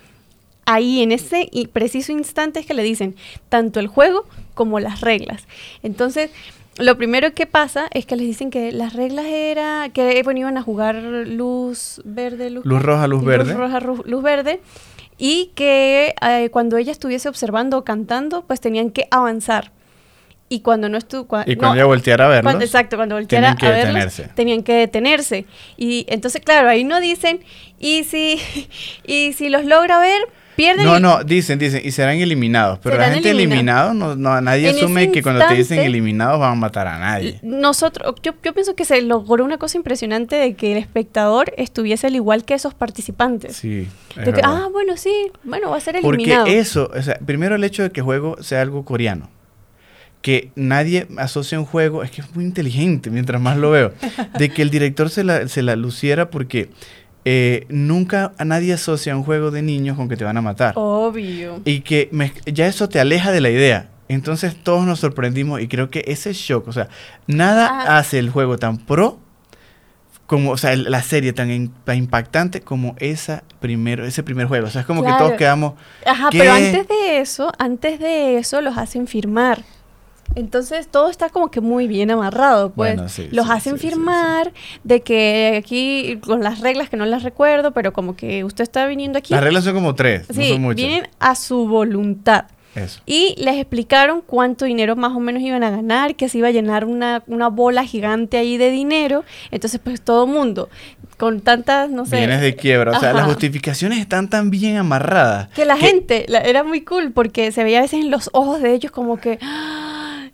ahí 0.65 1.01
en 1.01 1.12
ese 1.12 1.50
preciso 1.71 2.12
instante 2.12 2.59
es 2.59 2.65
que 2.65 2.74
le 2.74 2.83
dicen 2.83 3.15
tanto 3.50 3.79
el 3.79 3.88
juego 3.88 4.25
como 4.53 4.79
las 4.79 5.01
reglas. 5.01 5.47
Entonces, 5.83 6.31
lo 6.77 6.97
primero 6.97 7.33
que 7.33 7.45
pasa 7.45 7.88
es 7.91 8.05
que 8.05 8.15
les 8.15 8.27
dicen 8.27 8.50
que 8.50 8.71
las 8.71 8.93
reglas 8.93 9.25
era 9.25 9.89
que 9.93 10.21
bueno, 10.24 10.41
iban 10.41 10.57
a 10.57 10.62
jugar 10.62 10.95
luz 10.95 12.01
verde, 12.03 12.50
luz, 12.50 12.65
roja, 12.65 13.07
luz 13.07 13.24
verde. 13.24 13.53
Luz 13.53 13.57
roja, 13.57 13.79
luz 13.79 14.24
verde. 14.24 14.59
Y 15.17 15.51
que 15.55 16.13
eh, 16.21 16.50
cuando 16.50 16.75
ella 16.75 16.91
estuviese 16.91 17.29
observando 17.29 17.77
o 17.77 17.83
cantando, 17.85 18.41
pues 18.41 18.59
tenían 18.59 18.89
que 18.89 19.07
avanzar. 19.12 19.71
Y 20.55 20.62
cuando 20.62 20.88
no 20.88 20.97
estuvo... 20.97 21.27
y 21.45 21.55
cuando 21.57 21.75
ella 21.75 21.85
volteara 21.85 22.25
a 22.25 22.29
verlos. 22.29 22.55
exacto, 22.62 22.95
cuando 22.95 23.15
volteara 23.15 23.51
a 23.51 23.55
verlos, 23.55 23.77
detenerse. 23.77 24.29
tenían 24.35 24.63
que 24.63 24.74
detenerse. 24.74 25.45
Y 25.75 26.05
entonces, 26.07 26.41
claro, 26.41 26.69
ahí 26.69 26.85
no 26.85 27.01
dicen, 27.01 27.41
y 27.77 28.05
si, 28.05 28.39
y 29.05 29.33
si 29.33 29.50
los 29.50 29.65
logra 29.65 30.00
ver, 30.00 30.21
no, 30.77 31.00
no, 31.00 31.24
dicen, 31.24 31.59
dicen, 31.59 31.81
y 31.83 31.91
serán 31.91 32.17
eliminados. 32.17 32.79
Pero 32.81 32.97
la 32.97 33.09
gente 33.09 33.31
eliminada, 33.31 33.93
no, 33.93 34.15
no, 34.15 34.39
nadie 34.39 34.69
asume 34.69 35.12
que 35.12 35.21
cuando 35.21 35.45
te 35.47 35.55
dicen 35.55 35.79
eliminados 35.79 36.39
van 36.39 36.53
a 36.53 36.55
matar 36.55 36.88
a 36.88 36.97
nadie. 36.97 37.39
Nosotros, 37.41 38.15
yo, 38.24 38.33
yo 38.41 38.53
pienso 38.53 38.75
que 38.75 38.85
se 38.85 39.01
logró 39.01 39.43
una 39.43 39.57
cosa 39.57 39.77
impresionante 39.77 40.35
de 40.35 40.53
que 40.53 40.71
el 40.71 40.77
espectador 40.77 41.53
estuviese 41.57 42.07
al 42.07 42.15
igual 42.15 42.45
que 42.45 42.53
esos 42.53 42.74
participantes. 42.74 43.57
Sí. 43.57 43.88
ah, 44.43 44.69
bueno, 44.71 44.95
sí, 44.97 45.31
bueno, 45.43 45.71
va 45.71 45.77
a 45.77 45.81
ser 45.81 45.97
eliminado. 45.97 46.45
Porque 46.45 46.59
eso, 46.59 46.89
o 46.95 47.01
sea, 47.01 47.17
primero 47.25 47.55
el 47.55 47.63
hecho 47.63 47.83
de 47.83 47.89
que 47.89 48.00
el 48.00 48.05
juego 48.05 48.41
sea 48.41 48.62
algo 48.62 48.85
coreano 48.85 49.29
que 50.25 50.50
nadie 50.55 51.05
asocia 51.17 51.60
un 51.60 51.65
juego, 51.65 52.01
es 52.01 52.10
que 52.10 52.22
es 52.22 52.36
muy 52.36 52.46
inteligente 52.46 53.12
mientras 53.12 53.39
más 53.39 53.58
lo 53.58 53.70
veo, 53.70 53.94
de 54.39 54.50
que 54.50 54.63
el 54.63 54.72
director 54.72 55.12
se 55.12 55.24
la, 55.24 55.48
se 55.48 55.62
la 55.62 55.75
luciera 55.75 56.32
porque 56.32 56.72
eh, 57.25 57.67
nunca 57.70 58.32
a 58.39 58.44
nadie 58.44 58.74
asocia 58.74 59.15
un 59.15 59.24
juego 59.24 59.51
de 59.51 59.62
niños 59.62 59.96
con 59.96 60.10
que 60.10 60.17
te 60.17 60.24
van 60.24 60.36
a 60.36 60.41
matar. 60.41 60.74
Obvio. 60.77 61.62
Y 61.63 61.82
que 61.82 62.10
ya 62.48 62.65
eso 62.65 62.89
te 62.89 63.00
aleja 63.00 63.32
de 63.32 63.39
la 63.39 63.51
idea. 63.51 63.91
Entonces 64.08 64.55
todos 64.55 64.84
nos 64.88 65.00
sorprendimos 65.00 65.62
y 65.62 65.67
creo 65.67 65.91
que 65.91 66.03
ese 66.08 66.34
shock, 66.34 66.70
o 66.70 66.74
sea, 66.74 66.89
nada 67.27 67.70
ah. 67.70 68.00
hace 68.00 68.17
el 68.17 68.32
juego 68.32 68.58
tan 68.58 68.79
pro 68.79 69.20
como, 70.25 70.50
o 70.50 70.58
sea, 70.58 70.75
la 70.75 71.03
serie 71.03 71.34
tan, 71.34 71.51
impactante 71.51 72.62
como 72.62 72.96
esa 72.98 73.44
primero, 73.60 74.08
ese 74.08 74.24
primer 74.24 74.48
juego. 74.48 74.65
O 74.65 74.70
sea, 74.72 74.82
es 74.82 74.88
como 74.88 75.03
que 75.03 75.12
todos 75.20 75.34
quedamos... 75.34 75.75
Ajá, 76.03 76.29
pero 76.32 76.51
antes 76.51 76.88
de 76.88 77.20
eso, 77.20 77.51
antes 77.60 78.00
de 78.00 78.39
eso 78.39 78.62
los 78.62 78.75
hacen 78.75 79.05
firmar. 79.05 79.62
Entonces 80.34 80.88
todo 80.88 81.10
está 81.10 81.29
como 81.29 81.51
que 81.51 81.62
muy 81.62 81.88
bien 81.88 82.12
amarrado, 82.12 82.72
pues 82.72 83.00
los 83.32 83.50
hacen 83.50 83.77
firmar 83.77 84.51
de 84.84 85.01
que 85.01 85.55
aquí 85.58 86.20
con 86.25 86.44
las 86.44 86.60
reglas 86.60 86.89
que 86.89 86.98
no 86.98 87.05
las 87.05 87.24
recuerdo, 87.24 87.72
pero 87.72 87.94
como 87.94 88.15
que 88.15 88.44
usted 88.44 88.63
está 88.63 88.86
viniendo 88.88 89.20
aquí. 89.20 89.34
Las 89.34 89.44
reglas 89.44 89.63
son 89.63 89.75
como 89.75 89.96
tres, 89.96 90.27
no 90.27 90.44
son 90.44 90.62
muchas. 90.62 90.75
vienen 90.75 91.08
a 91.20 91.36
su 91.36 91.67
voluntad. 91.67 92.46
Y 93.05 93.36
les 93.38 93.55
explicaron 93.55 94.22
cuánto 94.22 94.65
dinero 94.65 94.96
más 94.96 95.13
o 95.13 95.20
menos 95.20 95.41
iban 95.41 95.63
a 95.63 95.70
ganar, 95.70 96.15
que 96.15 96.27
se 96.27 96.39
iba 96.39 96.50
a 96.50 96.51
llenar 96.51 96.86
una, 96.86 97.22
bola 97.50 97.86
gigante 97.86 98.38
ahí 98.38 98.58
de 98.58 98.72
dinero. 98.72 99.24
Entonces, 99.51 99.79
pues 99.84 100.01
todo 100.01 100.27
mundo, 100.27 100.70
con 101.17 101.41
tantas, 101.41 101.89
no 101.89 102.05
sé. 102.05 102.17
Bienes 102.17 102.41
de 102.41 102.55
quiebra. 102.55 102.91
O 102.91 103.00
sea, 103.00 103.13
las 103.13 103.25
justificaciones 103.25 104.00
están 104.00 104.29
tan 104.29 104.50
bien 104.50 104.77
amarradas. 104.77 105.50
Que 105.50 105.65
la 105.65 105.77
gente, 105.77 106.25
era 106.27 106.63
muy 106.63 106.82
cool 106.82 107.12
porque 107.13 107.51
se 107.51 107.63
veía 107.63 107.79
a 107.79 107.84
veces 107.84 108.01
en 108.01 108.12
los 108.12 108.29
ojos 108.34 108.62
de 108.62 108.74
ellos 108.74 108.91
como 108.91 109.17
que. 109.17 109.39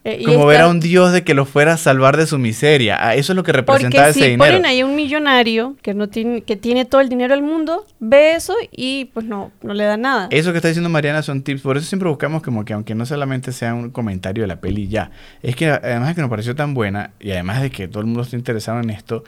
Eh, 0.03 0.24
como 0.25 0.48
ver 0.48 0.62
a 0.62 0.67
un 0.67 0.79
dios 0.79 1.12
de 1.12 1.24
que 1.24 1.36
lo 1.36 1.46
fuera 1.46 1.74
a 1.74 1.77
salvar 1.77 2.17
de 2.17 2.25
su 2.25 2.39
miseria. 2.39 2.98
Ah, 3.00 3.15
eso 3.15 3.34
es 3.34 3.36
lo 3.36 3.43
que 3.43 3.51
representa 3.51 4.10
ese 4.10 4.20
si 4.20 4.25
dinero. 4.31 4.43
ponen 4.43 4.65
ahí 4.65 4.81
un 4.81 4.96
millonario 4.96 5.75
que 5.84 5.93
no 5.93 6.10
tiene, 6.10 6.41
que 6.41 6.55
tiene 6.55 6.86
todo 6.86 7.01
el 7.01 7.10
dinero 7.10 7.36
del 7.36 7.43
mundo, 7.43 7.86
ve 8.00 8.34
eso 8.34 8.55
y 8.72 9.05
pues 9.13 9.27
no, 9.27 9.51
no 9.62 9.75
le 9.75 9.84
da 9.84 9.98
nada. 9.98 10.27
Eso 10.31 10.51
que 10.51 10.58
está 10.58 10.70
diciendo 10.70 10.89
Mariana 10.89 11.22
son 11.22 11.43
tips. 11.43 11.62
Por 11.62 11.77
eso 11.77 11.86
siempre 11.86 12.10
buscamos 12.10 12.41
como 12.41 12.65
que 12.65 12.74
aunque 12.74 12.96
no 12.96 13.05
solamente 13.05 13.51
sea 13.51 13.75
un 13.75 13.91
comentario 13.91 14.43
de 14.43 14.48
la 14.48 14.60
peli 14.60 14.88
ya. 14.88 15.12
Es 15.43 15.55
que 15.55 15.70
además 15.70 16.10
de 16.10 16.15
que 16.15 16.22
nos 16.22 16.29
pareció 16.31 16.55
tan 16.55 16.74
buena 16.74 17.12
y 17.20 17.31
además 17.31 17.62
de 17.62 17.70
que 17.70 17.88
todo 17.88 18.00
el 18.00 18.08
mundo 18.08 18.24
está 18.24 18.36
interesado 18.36 18.79
en 18.79 18.89
esto, 18.89 19.24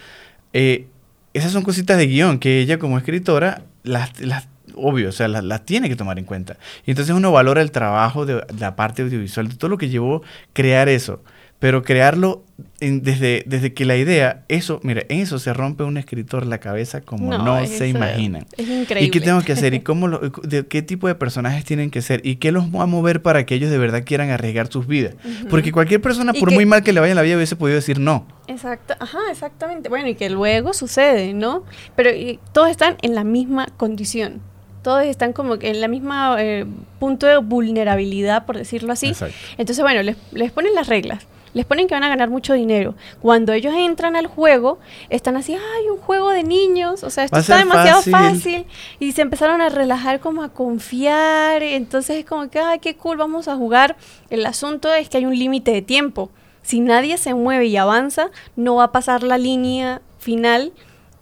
eh, 0.54 0.88
esas 1.36 1.52
son 1.52 1.62
cositas 1.62 1.98
de 1.98 2.08
guion 2.08 2.40
que 2.40 2.60
ella 2.60 2.80
como 2.80 2.98
escritora 2.98 3.62
las, 3.84 4.20
las 4.22 4.48
obvio, 4.76 5.10
o 5.10 5.12
sea, 5.12 5.28
las 5.28 5.66
tiene 5.66 5.90
que 5.90 5.96
tomar 5.96 6.20
en 6.20 6.26
cuenta. 6.26 6.58
Y 6.86 6.92
entonces 6.92 7.16
uno 7.16 7.32
valora 7.32 7.62
el 7.62 7.72
trabajo 7.72 8.26
de, 8.26 8.46
la 8.60 8.76
parte 8.76 9.02
audiovisual, 9.02 9.50
de 9.50 9.56
todo 9.56 9.70
lo 9.70 9.78
que 9.78 9.90
llevó 9.90 10.24
crear 10.54 10.90
eso. 10.90 11.24
Pero 11.60 11.82
crearlo 11.82 12.44
desde, 12.82 13.44
desde 13.46 13.74
que 13.74 13.86
la 13.86 13.96
idea, 13.96 14.44
eso, 14.50 14.82
mira, 14.84 15.04
en 15.08 15.22
eso 15.22 15.40
se 15.40 15.54
rompe 15.54 15.86
un 15.86 15.96
escritor 15.96 16.46
la 16.46 16.58
cabeza 16.58 17.00
como 17.00 17.38
no, 17.38 17.66
se 17.66 17.88
imaginan. 17.88 18.46
Es 18.58 18.68
increíble. 18.68 19.08
¿Y 19.08 19.10
qué 19.10 19.22
tengo 19.22 19.42
que 19.44 19.54
hacer? 19.54 19.74
¿Y 19.74 19.80
cómo 19.80 20.10
de, 20.10 20.68
qué 20.68 20.82
tipo 20.82 21.08
de 21.08 21.16
personajes 21.16 21.64
tienen 21.64 21.90
que 21.90 22.02
ser? 22.02 22.20
¿Y 22.26 22.36
qué 22.36 22.52
los 22.52 22.66
va 22.66 22.84
a 22.84 22.86
mover 22.86 23.22
para 23.22 23.46
que 23.46 23.56
ellos 23.56 23.72
de 23.72 23.78
verdad 23.78 24.04
quieran 24.06 24.30
arriesgar 24.30 24.68
sus 24.68 24.88
vidas? 24.88 25.16
Porque 25.50 25.72
cualquier 25.72 26.02
persona, 26.02 26.34
por 26.34 26.52
muy 26.52 26.66
mal 26.66 26.84
que 26.84 26.92
le 26.92 27.00
vaya 27.00 27.12
en 27.12 27.16
la 27.16 27.22
vida, 27.22 27.38
hubiese 27.38 27.56
podido 27.56 27.78
decir 27.78 27.98
no. 27.98 28.28
Exacto, 28.48 28.96
ajá, 29.00 29.20
exactamente. 29.32 29.88
Bueno, 29.88 30.10
y 30.10 30.16
que 30.16 30.30
luego 30.30 30.74
sucede, 30.74 31.34
¿no? 31.34 31.64
Pero 31.96 32.10
todos 32.52 32.72
están 32.72 32.98
en 33.02 33.16
la 33.16 33.24
misma 33.24 33.68
condición 33.78 34.42
todos 34.84 35.04
están 35.06 35.34
como 35.34 35.56
en 35.60 35.82
la 35.82 35.88
misma 35.88 36.36
eh, 36.40 36.66
punto 37.00 37.26
de 37.26 37.38
vulnerabilidad, 37.38 38.46
por 38.46 38.58
decirlo 38.58 38.94
así. 38.94 39.14
Entonces, 39.58 39.82
bueno, 39.82 40.04
les, 40.04 40.18
les, 40.32 40.52
ponen 40.52 40.76
las 40.76 40.88
reglas. 40.88 41.26
Les 41.54 41.66
ponen 41.66 41.88
que 41.88 41.94
van 41.94 42.04
a 42.04 42.10
ganar 42.10 42.30
mucho 42.30 42.54
dinero. 42.54 42.96
Cuando 43.22 43.54
ellos 43.54 43.74
entran 43.76 44.16
al 44.16 44.28
juego, 44.28 44.80
están 45.10 45.38
así, 45.38 45.54
ay, 45.54 45.90
un 45.90 45.98
juego 45.98 46.32
de 46.32 46.44
niños. 46.44 47.04
O 47.04 47.10
sea, 47.10 47.24
esto 47.24 47.40
está 47.40 47.58
demasiado 47.58 48.02
fácil. 48.02 48.66
Y 49.00 49.12
se 49.14 49.22
empezaron 49.22 49.62
a 49.62 49.70
relajar, 49.70 50.20
como 50.20 50.44
a 50.44 50.50
confiar. 50.50 51.64
Entonces 51.64 52.18
es 52.18 52.26
como 52.26 52.50
que, 52.50 52.60
ay, 52.60 52.80
qué 52.80 52.96
cool, 52.96 53.18
vamos 53.18 53.48
a 53.48 53.56
jugar. 53.56 53.96
El 54.30 54.46
asunto 54.46 54.94
es 54.94 55.10
que 55.10 55.18
hay 55.18 55.26
un 55.26 55.38
límite 55.38 55.72
de 55.72 55.82
tiempo. 55.82 56.32
Si 56.64 56.80
nadie 56.80 57.18
se 57.18 57.34
mueve 57.34 57.68
y 57.68 57.78
avanza, 57.78 58.32
no 58.56 58.76
va 58.76 58.86
a 58.86 58.92
pasar 58.92 59.22
la 59.22 59.38
línea 59.38 60.02
final 60.18 60.74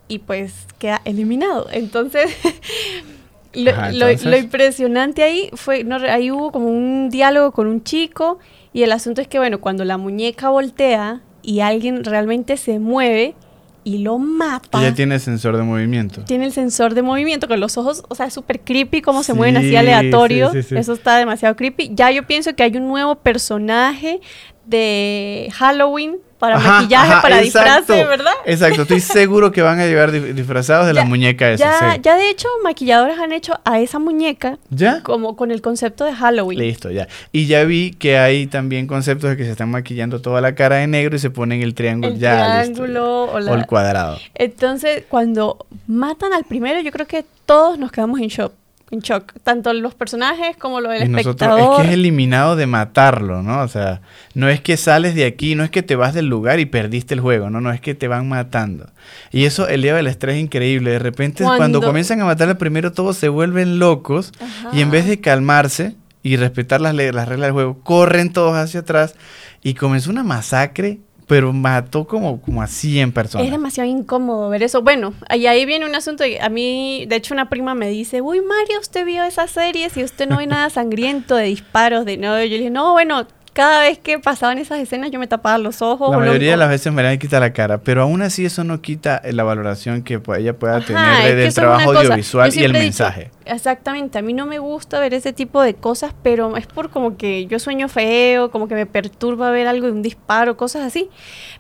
y 0.08 0.20
pues 0.20 0.68
queda 0.78 1.02
eliminado. 1.06 1.68
Entonces, 1.72 2.32
Lo, 3.54 4.38
impresionante 4.38 5.24
ahí 5.24 5.50
fue, 5.54 5.84
no, 5.84 5.98
ahí 5.98 6.32
hubo 6.32 6.52
como 6.52 6.68
un 6.68 7.10
diálogo 7.10 7.52
con 7.52 7.68
un 7.68 7.84
chico 7.84 8.40
y 8.74 8.84
el 8.84 8.92
asunto 8.92 9.22
es 9.22 9.28
que, 9.28 9.40
bueno, 9.40 9.60
cuando 9.60 9.84
la 9.84 9.98
muñeca 9.98 10.50
voltea 10.50 11.22
y 11.42 11.60
alguien 11.60 12.04
realmente 12.04 12.58
se 12.58 12.80
mueve 12.80 13.36
y 13.84 14.00
lo 14.00 14.20
mata. 14.20 14.80
Ella 14.80 14.94
tiene 14.94 15.20
sensor 15.20 15.58
de 15.58 15.64
movimiento. 15.64 16.24
Tiene 16.26 16.46
el 16.46 16.52
sensor 16.52 16.94
de 16.94 17.02
movimiento 17.02 17.48
con 17.48 17.60
los 17.60 17.78
ojos, 17.78 18.04
o 18.08 18.16
sea, 18.16 18.28
es 18.28 18.34
súper 18.34 18.62
creepy 18.62 19.02
cómo 19.02 19.24
se 19.24 19.34
mueven 19.34 19.58
así 19.58 19.76
aleatorio. 19.76 20.52
Eso 20.54 20.94
está 20.94 21.18
demasiado 21.18 21.56
creepy. 21.56 21.92
Ya 21.94 22.12
yo 22.12 22.26
pienso 22.26 22.56
que 22.56 22.64
hay 22.64 22.78
un 22.78 22.88
nuevo 22.88 23.16
personaje 23.16 24.22
de 24.66 25.50
Halloween 25.54 26.18
para 26.42 26.58
maquillaje, 26.58 27.22
para 27.22 27.38
disfraces, 27.38 28.08
¿verdad? 28.08 28.34
Exacto, 28.46 28.82
estoy 28.82 29.00
seguro 29.00 29.52
que 29.52 29.62
van 29.62 29.80
a 29.80 29.86
llegar 29.86 30.12
disfrazados 30.12 30.88
de 30.88 30.94
la 30.94 31.06
muñeca 31.06 31.52
esa. 31.52 31.98
Ya, 31.98 32.02
ya 32.02 32.18
de 32.18 32.32
hecho, 32.32 32.48
maquilladores 32.64 33.20
han 33.20 33.32
hecho 33.32 33.60
a 33.64 33.80
esa 33.80 34.00
muñeca 34.00 34.58
¿Ya? 34.72 35.04
como 35.04 35.36
con 35.36 35.52
el 35.52 35.62
concepto 35.62 36.04
de 36.04 36.14
Halloween. 36.14 36.58
Listo, 36.58 36.90
ya. 36.90 37.08
Y 37.32 37.46
ya 37.46 37.64
vi 37.64 37.92
que 37.92 38.18
hay 38.18 38.48
también 38.48 38.88
conceptos 38.88 39.30
de 39.30 39.38
que 39.38 39.44
se 39.44 39.52
están 39.52 39.70
maquillando 39.70 40.20
toda 40.20 40.42
la 40.42 40.56
cara 40.56 40.78
de 40.78 40.88
negro 40.88 41.16
y 41.16 41.20
se 41.20 41.30
ponen 41.30 41.62
el 41.62 41.76
triángulo 41.76 42.16
el 42.16 42.20
ya. 42.20 42.64
Triángulo 42.64 43.26
o, 43.26 43.36
o 43.36 43.54
el 43.54 43.68
cuadrado. 43.68 44.18
Entonces, 44.34 45.04
cuando 45.08 45.68
matan 45.86 46.34
al 46.34 46.46
primero, 46.46 46.82
yo 46.82 46.92
creo 46.92 47.06
que 47.06 47.24
todos 47.46 47.78
nos 47.78 47.92
quedamos 47.92 48.20
en 48.20 48.30
shock 48.30 48.54
en 48.92 49.00
shock. 49.00 49.34
Tanto 49.44 49.74
los 49.74 49.96
personajes 49.96 50.58
como 50.58 50.82
lo 50.82 50.90
del 50.90 51.04
espectador. 51.04 51.60
es 51.60 51.78
que 51.80 51.88
es 51.88 51.94
eliminado 51.94 52.56
de 52.56 52.68
matarlo, 52.68 53.42
¿no? 53.42 53.62
O 53.62 53.68
sea, 53.68 54.02
no 54.36 54.50
es 54.50 54.62
que 54.62 54.78
sales 54.78 55.16
de 55.16 55.26
aquí, 55.26 55.56
no 55.56 55.64
es 55.64 55.72
que 55.72 55.82
te 55.82 55.96
vas 55.96 56.14
del 56.14 56.28
lugar 56.28 56.60
y 56.60 56.66
perdiste 56.66 57.14
el 57.14 57.22
juego, 57.22 57.50
no, 57.50 57.62
no 57.62 57.72
es 57.72 57.82
que 57.82 57.96
te 57.96 58.08
van 58.08 58.28
matando. 58.28 58.90
Y 59.32 59.46
eso 59.46 59.68
eleva 59.68 60.00
el 60.00 60.08
estrés 60.08 60.38
increíble. 60.38 60.92
De 60.92 61.00
repente, 61.00 61.44
cuando, 61.44 61.82
comienzan 61.82 62.22
a 62.22 62.26
matar 62.26 62.50
al 62.50 62.58
primero, 62.58 62.92
todos 62.92 63.18
se 63.18 63.30
vuelven 63.30 63.80
locos 63.80 64.34
y 64.74 64.82
en 64.82 64.92
vez 64.92 65.08
de 65.08 65.20
calmarse 65.20 65.96
y 66.22 66.36
respetar 66.36 66.82
las, 66.82 66.94
las 66.94 67.28
reglas 67.28 67.48
del 67.48 67.54
juego, 67.54 67.80
corren 67.84 68.32
todos 68.32 68.56
hacia 68.56 68.82
atrás 68.82 69.16
y 69.64 69.74
comenzó 69.74 70.12
una 70.12 70.24
masacre 70.24 71.00
pero 71.28 71.54
mató 71.54 72.06
como, 72.06 72.42
como 72.42 72.62
a 72.62 72.68
100 72.68 73.12
personas. 73.12 73.46
Es 73.46 73.52
demasiado 73.52 73.90
incómodo 73.90 74.50
ver 74.50 74.64
eso. 74.64 74.82
Bueno, 74.82 75.14
y 75.34 75.46
ahí 75.46 75.66
viene 75.66 75.86
un 75.86 75.96
asunto. 75.96 76.24
A 76.42 76.50
mí, 76.50 77.06
de 77.08 77.16
hecho, 77.16 77.34
una 77.34 77.50
prima 77.50 77.76
me 77.76 77.90
dice, 77.90 78.22
uy, 78.22 78.42
Mario, 78.42 78.80
usted 78.80 79.06
vio 79.06 79.24
esa 79.24 79.48
serie, 79.48 79.90
si 79.90 80.04
usted 80.04 80.28
no 80.28 80.38
ve 80.38 80.48
nada 80.48 80.70
sangriento 80.70 81.36
de 81.36 81.46
disparos, 81.46 82.06
de 82.06 82.18
no. 82.18 82.38
Yo 82.44 82.50
le 82.50 82.58
dije, 82.58 82.70
no, 82.70 82.94
bueno, 82.94 83.26
cada 83.54 83.82
vez 83.82 84.00
que 84.00 84.18
pasaban 84.20 84.58
esas 84.58 84.80
escenas 84.80 85.12
yo 85.12 85.20
me 85.20 85.28
tapaba 85.28 85.58
los 85.58 85.82
ojos. 85.82 86.12
La 86.12 86.18
mayoría 86.18 86.52
de 86.52 86.58
las 86.58 86.70
veces 86.70 86.94
me 86.94 87.20
quita 87.20 87.40
la 87.40 87.52
cara, 87.54 87.80
pero 87.80 88.04
aún 88.04 88.22
así 88.22 88.46
eso 88.46 88.64
no 88.64 88.82
quita 88.82 89.22
la 89.26 89.44
valoración 89.44 90.04
que 90.04 90.22
ella 90.38 90.54
pueda 90.58 90.82
tener 90.82 91.36
del 91.36 91.54
trabajo 91.54 91.92
audiovisual 91.92 92.54
y 92.56 92.64
el 92.64 92.74
mensaje. 92.74 93.32
exactamente, 93.46 94.18
a 94.18 94.22
mí 94.22 94.34
no 94.34 94.46
me 94.46 94.60
gusta 94.60 95.00
ver 95.00 95.14
ese 95.14 95.34
tipo 95.34 95.62
de 95.62 95.74
cosas, 95.74 96.14
pero 96.24 96.56
es 96.56 96.68
por 96.68 96.90
como 96.90 97.18
que 97.18 97.46
yo 97.48 97.60
sueño 97.60 97.90
feo, 97.90 98.52
como 98.52 98.68
que 98.68 98.76
me 98.76 98.86
perturba 98.86 99.52
ver 99.52 99.68
algo 99.68 99.88
de 99.88 99.92
un 99.92 100.02
disparo, 100.02 100.56
cosas 100.56 100.84
así. 100.84 101.10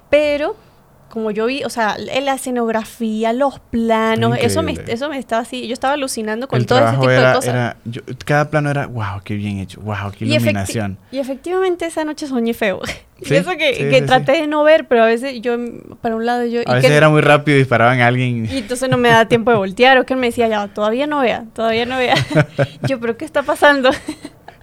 Pero 0.09 0.55
como 1.11 1.29
yo 1.29 1.45
vi, 1.45 1.63
o 1.63 1.69
sea, 1.69 1.97
la 1.97 2.33
escenografía, 2.33 3.33
los 3.33 3.59
planos, 3.59 4.37
eso 4.39 4.63
me, 4.63 4.75
eso 4.87 5.09
me 5.09 5.19
estaba 5.19 5.41
así, 5.41 5.67
yo 5.67 5.73
estaba 5.73 5.93
alucinando 5.93 6.47
con 6.47 6.65
todo 6.65 6.79
ese 6.79 6.91
tipo 6.93 7.07
de 7.07 7.33
cosas. 7.33 7.75
cada 8.25 8.49
plano 8.49 8.71
era, 8.71 8.87
wow, 8.87 9.21
qué 9.23 9.35
bien 9.35 9.59
hecho, 9.59 9.81
wow, 9.81 10.11
qué 10.17 10.25
iluminación. 10.25 10.97
Y, 11.11 11.19
efectivamente 11.19 11.85
esa 11.85 12.05
noche 12.05 12.25
soñé 12.27 12.53
feo. 12.53 12.81
y 13.19 13.33
eso 13.33 13.51
que, 13.57 14.03
traté 14.07 14.31
de 14.31 14.47
no 14.47 14.63
ver, 14.63 14.87
pero 14.87 15.03
a 15.03 15.07
veces 15.07 15.41
yo, 15.41 15.57
para 16.01 16.15
un 16.15 16.25
lado 16.25 16.45
yo... 16.45 16.61
A 16.65 16.75
veces 16.75 16.91
era 16.91 17.09
muy 17.09 17.21
rápido 17.21 17.57
y 17.57 17.59
disparaban 17.59 17.99
a 17.99 18.07
alguien. 18.07 18.47
Y 18.49 18.59
entonces 18.59 18.89
no 18.89 18.97
me 18.97 19.09
da 19.09 19.27
tiempo 19.27 19.51
de 19.51 19.57
voltear, 19.65 19.97
o 19.97 20.05
que 20.05 20.13
él 20.13 20.19
me 20.19 20.27
decía, 20.27 20.47
ya, 20.47 20.67
todavía 20.69 21.05
no 21.07 21.19
vea, 21.19 21.45
todavía 21.53 21.85
no 21.85 21.97
vea. 21.97 22.15
yo, 22.87 22.99
pero 22.99 23.17
¿qué 23.17 23.25
está 23.25 23.43
pasando? 23.43 23.91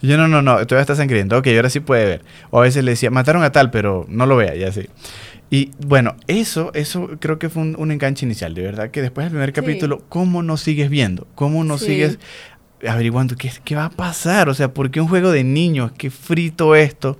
Yo 0.00 0.16
no, 0.16 0.28
no, 0.28 0.42
no, 0.42 0.66
todavía 0.66 0.82
está 0.82 0.94
sangriento. 0.94 1.36
Ok, 1.36 1.48
ahora 1.48 1.70
sí 1.70 1.80
puede 1.80 2.04
ver. 2.04 2.22
O 2.50 2.60
a 2.60 2.62
veces 2.62 2.84
le 2.84 2.92
decía, 2.92 3.10
mataron 3.10 3.42
a 3.42 3.52
tal, 3.52 3.70
pero 3.70 4.06
no 4.08 4.26
lo 4.26 4.36
vea, 4.36 4.54
ya 4.54 4.72
sí. 4.72 4.88
Y 5.50 5.70
bueno, 5.86 6.16
eso, 6.26 6.72
eso 6.74 7.10
creo 7.20 7.38
que 7.38 7.48
fue 7.48 7.62
un, 7.62 7.90
enganche 7.90 8.26
inicial, 8.26 8.54
de 8.54 8.62
verdad, 8.62 8.90
que 8.90 9.00
después 9.00 9.24
del 9.24 9.32
primer 9.32 9.52
capítulo, 9.52 10.02
¿cómo 10.08 10.42
no 10.42 10.56
sigues 10.56 10.90
viendo? 10.90 11.26
¿Cómo 11.34 11.64
no 11.64 11.78
sigues 11.78 12.18
averiguando 12.86 13.34
qué, 13.34 13.50
qué 13.64 13.74
va 13.74 13.86
a 13.86 13.90
pasar? 13.90 14.50
O 14.50 14.54
sea, 14.54 14.74
¿por 14.74 14.90
qué 14.90 15.00
un 15.00 15.08
juego 15.08 15.30
de 15.30 15.44
niños? 15.44 15.92
¿Qué 15.96 16.10
frito 16.10 16.74
esto? 16.74 17.18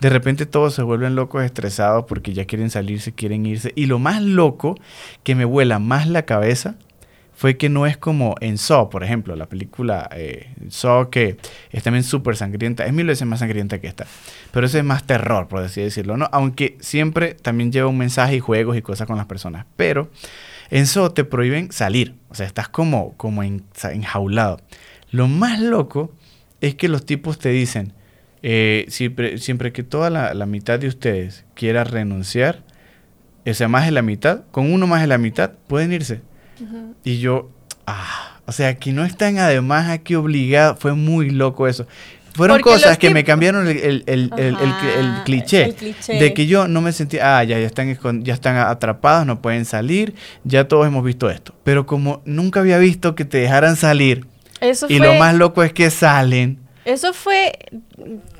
De 0.00 0.10
repente 0.10 0.44
todos 0.44 0.74
se 0.74 0.82
vuelven 0.82 1.14
locos, 1.14 1.44
estresados 1.44 2.04
porque 2.08 2.32
ya 2.32 2.46
quieren 2.46 2.70
salirse, 2.70 3.12
quieren 3.12 3.46
irse. 3.46 3.72
Y 3.76 3.86
lo 3.86 4.00
más 4.00 4.22
loco, 4.22 4.74
que 5.22 5.36
me 5.36 5.44
vuela 5.44 5.78
más 5.78 6.08
la 6.08 6.22
cabeza, 6.22 6.76
fue 7.38 7.56
que 7.56 7.68
no 7.68 7.86
es 7.86 7.96
como 7.96 8.34
en 8.40 8.58
Saw, 8.58 8.90
por 8.90 9.04
ejemplo, 9.04 9.36
la 9.36 9.46
película 9.46 10.10
eh, 10.12 10.48
Saw 10.70 11.08
que 11.08 11.36
es 11.70 11.84
también 11.84 12.02
súper 12.02 12.34
sangrienta, 12.34 12.84
es 12.84 12.92
mil 12.92 13.06
veces 13.06 13.28
más 13.28 13.38
sangrienta 13.38 13.80
que 13.80 13.86
esta, 13.86 14.08
pero 14.50 14.66
ese 14.66 14.78
es 14.78 14.84
más 14.84 15.06
terror, 15.06 15.46
por 15.46 15.62
así 15.62 15.80
decirlo, 15.80 16.16
¿no? 16.16 16.28
Aunque 16.32 16.76
siempre 16.80 17.34
también 17.34 17.70
lleva 17.70 17.86
un 17.86 17.96
mensaje 17.96 18.34
y 18.34 18.40
juegos 18.40 18.76
y 18.76 18.82
cosas 18.82 19.06
con 19.06 19.16
las 19.16 19.26
personas, 19.26 19.66
pero 19.76 20.10
en 20.70 20.88
Saw 20.88 21.10
te 21.10 21.22
prohíben 21.22 21.70
salir, 21.70 22.16
o 22.28 22.34
sea, 22.34 22.44
estás 22.44 22.68
como, 22.68 23.16
como 23.16 23.44
enjaulado. 23.44 24.60
Lo 25.12 25.28
más 25.28 25.60
loco 25.60 26.12
es 26.60 26.74
que 26.74 26.88
los 26.88 27.06
tipos 27.06 27.38
te 27.38 27.50
dicen, 27.50 27.92
eh, 28.42 28.84
siempre, 28.88 29.38
siempre 29.38 29.72
que 29.72 29.84
toda 29.84 30.10
la, 30.10 30.46
mitad 30.46 30.80
de 30.80 30.88
ustedes 30.88 31.44
quiera 31.54 31.84
renunciar, 31.84 32.64
o 33.46 33.54
sea, 33.54 33.68
más 33.68 33.84
de 33.84 33.92
la 33.92 34.02
mitad, 34.02 34.42
con 34.50 34.72
uno 34.72 34.88
más 34.88 35.02
de 35.02 35.06
la 35.06 35.18
mitad, 35.18 35.52
pueden 35.68 35.92
irse. 35.92 36.20
Y 37.04 37.18
yo, 37.18 37.50
ah, 37.86 38.38
o 38.46 38.52
sea, 38.52 38.76
que 38.76 38.92
no 38.92 39.04
están 39.04 39.38
además 39.38 39.88
aquí 39.90 40.14
obligados, 40.14 40.78
fue 40.78 40.94
muy 40.94 41.30
loco 41.30 41.66
eso. 41.68 41.86
Fueron 42.34 42.60
cosas 42.60 42.98
que, 42.98 43.10
me 43.10 43.24
cambiaron 43.24 43.66
el, 43.66 44.04
el, 44.06 44.30
cliché, 45.24 45.74
de 46.06 46.34
que 46.34 46.46
yo 46.46 46.68
no 46.68 46.80
me 46.80 46.92
sentía, 46.92 47.38
ah, 47.38 47.42
ya, 47.42 47.58
ya, 47.58 47.66
están, 47.66 48.22
ya 48.22 48.32
están 48.32 48.56
atrapados, 48.56 49.26
no 49.26 49.42
pueden 49.42 49.64
salir, 49.64 50.14
ya 50.44 50.68
todos 50.68 50.86
hemos 50.86 51.04
visto 51.04 51.28
esto. 51.30 51.52
Pero 51.64 51.84
como 51.84 52.22
nunca 52.24 52.60
había 52.60 52.78
visto 52.78 53.16
que 53.16 53.24
te 53.24 53.38
dejaran 53.38 53.74
salir, 53.74 54.26
y 54.88 54.98
lo 54.98 55.14
más 55.14 55.34
loco 55.34 55.62
es 55.62 55.72
que 55.72 55.90
salen. 55.90 56.60
Eso 56.88 57.12
fue, 57.12 57.52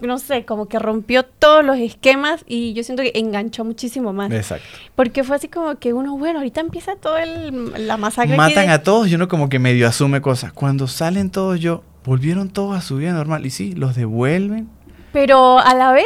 no 0.01 0.19
sé, 0.19 0.47
como 0.47 0.69
que 0.69 0.79
rompió 0.79 1.23
todos 1.23 1.63
los 1.63 1.77
esquemas 1.77 2.45
y 2.47 2.73
yo 2.73 2.83
siento 2.83 3.03
que 3.03 3.13
enganchó 3.15 3.63
muchísimo 3.63 4.15
más. 4.15 4.33
Exacto. 4.33 4.67
Porque 4.97 5.23
fue 5.23 5.37
así 5.37 5.49
como 5.49 5.75
que 5.79 5.93
uno, 5.93 6.17
bueno, 6.17 6.39
ahorita 6.39 6.63
empieza 6.63 6.97
todo 6.97 7.19
el, 7.19 7.87
la 7.87 7.99
masacre. 7.99 8.39
Matan 8.39 8.71
a 8.71 8.83
todos 8.83 9.09
y 9.09 9.15
uno 9.17 9.29
como 9.29 9.51
que 9.51 9.59
medio 9.59 9.87
asume 9.87 10.23
cosas. 10.23 10.51
Cuando 10.55 10.87
salen 10.87 11.29
todos 11.29 11.61
yo, 11.61 11.85
volvieron 12.07 12.49
todos 12.49 12.75
a 12.75 12.81
su 12.81 12.97
vida 12.97 13.13
normal. 13.13 13.45
Y 13.45 13.51
sí, 13.51 13.75
los 13.75 13.95
devuelven. 13.95 14.71
Pero 15.13 15.59
a 15.59 15.75
la 15.75 15.93
vez, 15.93 16.05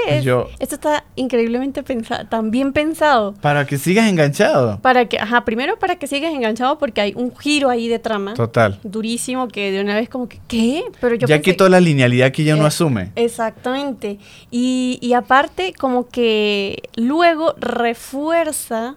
esto 0.59 0.75
está 0.75 1.05
increíblemente 1.17 1.83
pensado, 1.83 2.27
tan 2.27 2.51
bien 2.51 2.73
pensado. 2.73 3.35
Para 3.41 3.67
que 3.67 3.79
sigas 3.79 4.09
enganchado. 4.09 4.81
Para 4.81 5.07
que, 5.07 5.19
ajá, 5.19 5.45
primero 5.45 5.79
para 5.79 5.97
que 5.97 6.07
sigas 6.07 6.33
enganchado 6.33 6.79
porque 6.79 7.01
hay 7.01 7.12
un 7.17 7.37
giro 7.37 7.69
ahí 7.69 7.88
de 7.88 7.99
trama. 7.99 8.35
Total. 8.35 8.79
Durísimo 8.83 9.49
que 9.49 9.73
de 9.73 9.81
una 9.81 9.97
vez 9.97 10.09
como 10.09 10.29
que, 10.29 10.41
¿qué? 10.49 10.85
Pero 11.01 11.15
yo 11.17 11.27
ya 11.27 11.41
quitó 11.41 11.69
la 11.69 11.81
linealidad 11.81 12.33
que 12.33 12.45
ya 12.45 12.57
no 12.57 12.67
asume. 12.67 13.12
Exactamente. 13.17 14.19
Y, 14.51 14.99
y 15.01 15.12
aparte 15.15 15.73
como 15.79 16.09
que 16.09 16.83
luego 16.97 17.55
refuerza 17.59 18.97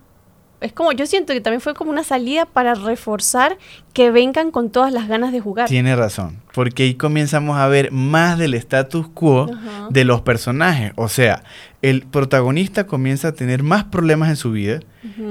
es 0.61 0.73
como, 0.73 0.91
yo 0.91 1.05
siento 1.05 1.33
que 1.33 1.41
también 1.41 1.61
fue 1.61 1.73
como 1.73 1.91
una 1.91 2.03
salida 2.03 2.45
para 2.45 2.75
reforzar 2.75 3.57
que 3.93 4.11
vengan 4.11 4.51
con 4.51 4.69
todas 4.69 4.91
las 4.91 5.07
ganas 5.07 5.31
de 5.31 5.39
jugar. 5.39 5.67
Tiene 5.67 5.95
razón, 5.95 6.37
porque 6.53 6.83
ahí 6.83 6.95
comenzamos 6.95 7.57
a 7.57 7.67
ver 7.67 7.91
más 7.91 8.37
del 8.37 8.53
status 8.53 9.07
quo 9.09 9.49
de 9.89 10.05
los 10.05 10.21
personajes. 10.21 10.93
O 10.95 11.09
sea, 11.09 11.43
el 11.81 12.03
protagonista 12.03 12.87
comienza 12.87 13.29
a 13.29 13.31
tener 13.33 13.63
más 13.63 13.85
problemas 13.85 14.29
en 14.29 14.35
su 14.35 14.51
vida, 14.51 14.79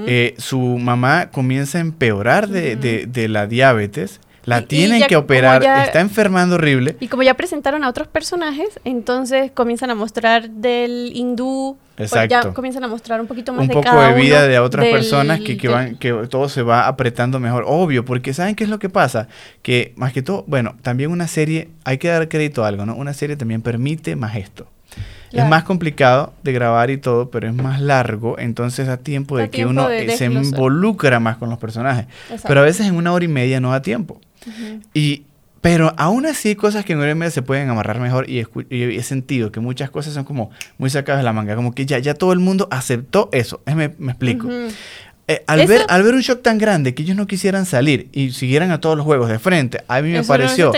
eh, 0.06 0.34
su 0.38 0.60
mamá 0.60 1.30
comienza 1.30 1.78
a 1.78 1.80
empeorar 1.80 2.48
de, 2.48 2.76
de 3.06 3.28
la 3.28 3.46
diabetes, 3.46 4.20
la 4.44 4.62
tienen 4.62 5.02
que 5.06 5.16
operar, 5.16 5.62
está 5.62 6.00
enfermando 6.00 6.56
horrible. 6.56 6.96
Y 7.00 7.08
como 7.08 7.22
ya 7.22 7.34
presentaron 7.34 7.84
a 7.84 7.88
otros 7.88 8.08
personajes, 8.08 8.80
entonces 8.84 9.50
comienzan 9.52 9.90
a 9.90 9.94
mostrar 9.94 10.50
del 10.50 11.12
hindú, 11.14 11.76
pues 11.96 12.12
Exacto. 12.12 12.48
ya 12.48 12.54
comienzan 12.54 12.84
a 12.84 12.88
mostrar 12.88 13.20
un 13.20 13.26
poquito 13.26 13.52
más 13.52 13.62
un 13.62 13.68
poco 13.68 14.00
de 14.00 14.14
vida 14.14 14.46
de 14.46 14.58
otras 14.58 14.86
personas 14.86 15.40
que, 15.40 15.56
que 15.56 15.68
van 15.68 15.96
que 15.96 16.12
todo 16.28 16.48
se 16.48 16.62
va 16.62 16.88
apretando 16.88 17.38
mejor, 17.40 17.64
obvio, 17.66 18.04
porque 18.04 18.34
saben 18.34 18.54
qué 18.54 18.64
es 18.64 18.70
lo 18.70 18.78
que 18.78 18.88
pasa, 18.88 19.28
que 19.62 19.92
más 19.96 20.12
que 20.12 20.22
todo, 20.22 20.44
bueno, 20.46 20.76
también 20.82 21.10
una 21.10 21.28
serie 21.28 21.68
hay 21.84 21.98
que 21.98 22.08
dar 22.08 22.28
crédito 22.28 22.64
a 22.64 22.68
algo, 22.68 22.84
¿no? 22.86 22.94
Una 22.96 23.14
serie 23.14 23.36
también 23.36 23.62
permite 23.62 24.16
más 24.16 24.36
esto. 24.36 24.66
Es 25.34 25.48
más 25.48 25.64
complicado 25.64 26.32
de 26.42 26.52
grabar 26.52 26.90
y 26.90 26.96
todo, 26.96 27.30
pero 27.30 27.48
es 27.48 27.54
más 27.54 27.80
largo, 27.80 28.38
entonces 28.38 28.86
da 28.86 28.98
tiempo 28.98 29.36
de 29.36 29.50
que 29.50 29.66
uno 29.66 29.88
se 29.88 30.26
involucra 30.26 31.18
más 31.20 31.38
con 31.38 31.50
los 31.50 31.58
personajes. 31.58 32.06
Pero 32.46 32.60
a 32.60 32.62
veces 32.62 32.86
en 32.86 32.94
una 32.94 33.12
hora 33.12 33.24
y 33.24 33.28
media 33.28 33.60
no 33.60 33.72
da 33.72 33.82
tiempo. 33.82 34.20
Y, 34.92 35.24
pero 35.60 35.94
aún 35.96 36.26
así 36.26 36.56
cosas 36.56 36.84
que 36.84 36.92
en 36.92 36.98
un 36.98 37.30
se 37.30 37.40
pueden 37.40 37.70
amarrar 37.70 37.98
mejor 37.98 38.28
y, 38.28 38.44
he 38.70 39.02
sentido 39.02 39.50
que 39.50 39.60
muchas 39.60 39.90
cosas 39.90 40.12
son 40.12 40.24
como 40.24 40.50
muy 40.76 40.90
sacadas 40.90 41.20
de 41.20 41.24
la 41.24 41.32
manga, 41.32 41.56
como 41.56 41.74
que 41.74 41.86
ya, 41.86 41.98
ya 41.98 42.14
todo 42.14 42.32
el 42.32 42.38
mundo 42.38 42.68
aceptó 42.70 43.30
eso. 43.32 43.62
Me, 43.66 43.94
me 43.98 44.12
explico. 44.12 44.48
Eh, 45.26 45.42
al, 45.46 45.66
ver, 45.66 45.86
al 45.88 46.02
ver 46.02 46.14
un 46.14 46.20
shock 46.20 46.42
tan 46.42 46.58
grande 46.58 46.94
que 46.94 47.02
ellos 47.02 47.16
no 47.16 47.26
quisieran 47.26 47.64
salir 47.64 48.08
y 48.12 48.32
siguieran 48.32 48.70
a 48.72 48.80
todos 48.80 48.94
los 48.94 49.06
juegos 49.06 49.30
de 49.30 49.38
frente, 49.38 49.82
a 49.88 50.02
mí 50.02 50.10
me 50.10 50.22
pareció. 50.22 50.70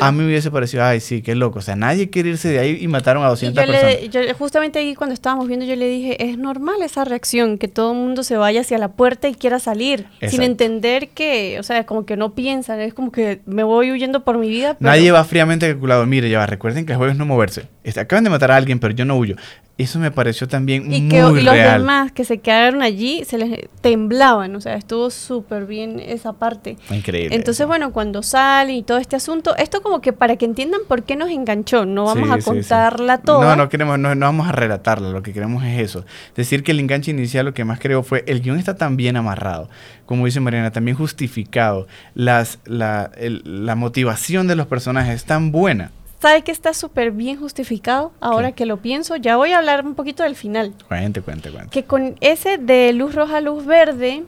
a 0.00 0.12
mí 0.12 0.18
me 0.18 0.26
hubiese 0.26 0.50
parecido, 0.50 0.84
ay, 0.84 1.00
sí, 1.00 1.20
qué 1.20 1.34
loco. 1.34 1.58
O 1.58 1.62
sea, 1.62 1.76
nadie 1.76 2.08
quiere 2.08 2.30
irse 2.30 2.48
de 2.48 2.58
ahí 2.58 2.78
y 2.80 2.88
mataron 2.88 3.22
a 3.24 3.28
200 3.28 3.62
personas. 3.62 4.08
yo, 4.08 4.20
justamente 4.38 4.78
ahí 4.78 4.94
cuando 4.94 5.12
estábamos 5.12 5.48
viendo, 5.48 5.66
yo 5.66 5.76
le 5.76 5.86
dije, 5.86 6.30
es 6.30 6.38
normal 6.38 6.76
esa 6.82 7.04
reacción, 7.04 7.58
que 7.58 7.68
todo 7.68 7.92
el 7.92 7.98
mundo 7.98 8.22
se 8.22 8.38
vaya 8.38 8.62
hacia 8.62 8.78
la 8.78 8.88
puerta 8.88 9.28
y 9.28 9.34
quiera 9.34 9.58
salir, 9.58 10.06
sin 10.26 10.42
entender 10.42 11.08
que, 11.08 11.58
o 11.60 11.62
sea, 11.62 11.84
como 11.84 12.06
que 12.06 12.16
no 12.16 12.34
piensan, 12.34 12.80
es 12.80 12.94
como 12.94 13.12
que 13.12 13.40
me 13.44 13.64
voy 13.64 13.92
huyendo 13.92 14.24
por 14.24 14.38
mi 14.38 14.48
vida. 14.48 14.78
Nadie 14.80 15.10
va 15.10 15.24
fríamente 15.24 15.68
calculado, 15.68 16.06
mire, 16.06 16.30
ya 16.30 16.38
va, 16.38 16.46
recuerden 16.46 16.86
que 16.86 16.92
el 16.92 16.98
juego 16.98 17.12
es 17.12 17.18
no 17.18 17.26
moverse. 17.26 17.64
Este, 17.82 18.00
acaban 18.00 18.24
de 18.24 18.30
matar 18.30 18.50
a 18.50 18.56
alguien, 18.56 18.78
pero 18.78 18.94
yo 18.94 19.04
no 19.04 19.16
huyo. 19.16 19.36
Eso 19.78 19.98
me 19.98 20.10
pareció 20.10 20.46
también 20.46 20.92
y 20.92 21.00
muy 21.00 21.08
que, 21.08 21.16
y 21.16 21.42
los 21.42 21.54
demás 21.54 22.12
que 22.12 22.26
se 22.26 22.36
quedaron 22.36 22.82
allí 22.82 23.24
se 23.24 23.38
les 23.38 23.60
temblaban, 23.80 24.54
o 24.54 24.60
sea, 24.60 24.74
estuvo 24.74 25.08
súper 25.08 25.64
bien 25.64 25.98
esa 26.00 26.34
parte. 26.34 26.76
Increíble. 26.90 27.34
Entonces, 27.34 27.66
bueno, 27.66 27.90
cuando 27.90 28.22
sale 28.22 28.74
y 28.74 28.82
todo 28.82 28.98
este 28.98 29.16
asunto, 29.16 29.56
esto 29.56 29.80
como 29.80 30.02
que 30.02 30.12
para 30.12 30.36
que 30.36 30.44
entiendan 30.44 30.82
por 30.86 31.04
qué 31.04 31.16
nos 31.16 31.30
enganchó, 31.30 31.86
no 31.86 32.04
vamos 32.04 32.30
a 32.30 32.38
contarla 32.44 33.22
todo. 33.22 33.42
No, 33.42 33.56
no 33.56 33.70
queremos, 33.70 33.98
no, 33.98 34.14
no, 34.14 34.26
vamos 34.26 34.48
a 34.48 34.52
relatarla, 34.52 35.08
lo 35.08 35.22
que 35.22 35.32
queremos 35.32 35.64
es 35.64 35.80
eso. 35.80 36.04
Decir 36.36 36.62
que 36.62 36.72
el 36.72 36.80
enganche 36.80 37.10
inicial 37.10 37.46
lo 37.46 37.54
que 37.54 37.64
más 37.64 37.80
creo 37.80 38.02
fue, 38.02 38.22
el 38.26 38.42
guion 38.42 38.58
está 38.58 38.76
tan 38.76 38.98
bien 38.98 39.16
amarrado, 39.16 39.70
como 40.04 40.26
dice 40.26 40.40
Mariana, 40.40 40.72
también 40.72 40.98
justificado, 40.98 41.86
las, 42.14 42.58
la, 42.66 43.12
la 43.16 43.74
motivación 43.76 44.46
de 44.46 44.56
los 44.56 44.66
personajes 44.66 45.14
es 45.14 45.24
tan 45.24 45.52
buena 45.52 45.90
¿Sabe 46.20 46.42
que 46.42 46.52
está 46.52 46.74
súper 46.74 47.12
bien 47.12 47.38
justificado? 47.40 48.12
Ahora 48.20 48.52
que 48.52 48.66
lo 48.66 48.76
pienso, 48.76 49.16
ya 49.16 49.36
voy 49.36 49.52
a 49.52 49.58
hablar 49.58 49.86
un 49.86 49.94
poquito 49.94 50.22
del 50.22 50.36
final. 50.36 50.74
Cuente, 50.86 51.22
cuente, 51.22 51.50
cuente. 51.50 51.70
Que 51.70 51.84
con 51.84 52.16
ese 52.20 52.58
de 52.58 52.92
luz 52.92 53.14
roja, 53.14 53.40
luz 53.40 53.64
verde, 53.64 54.24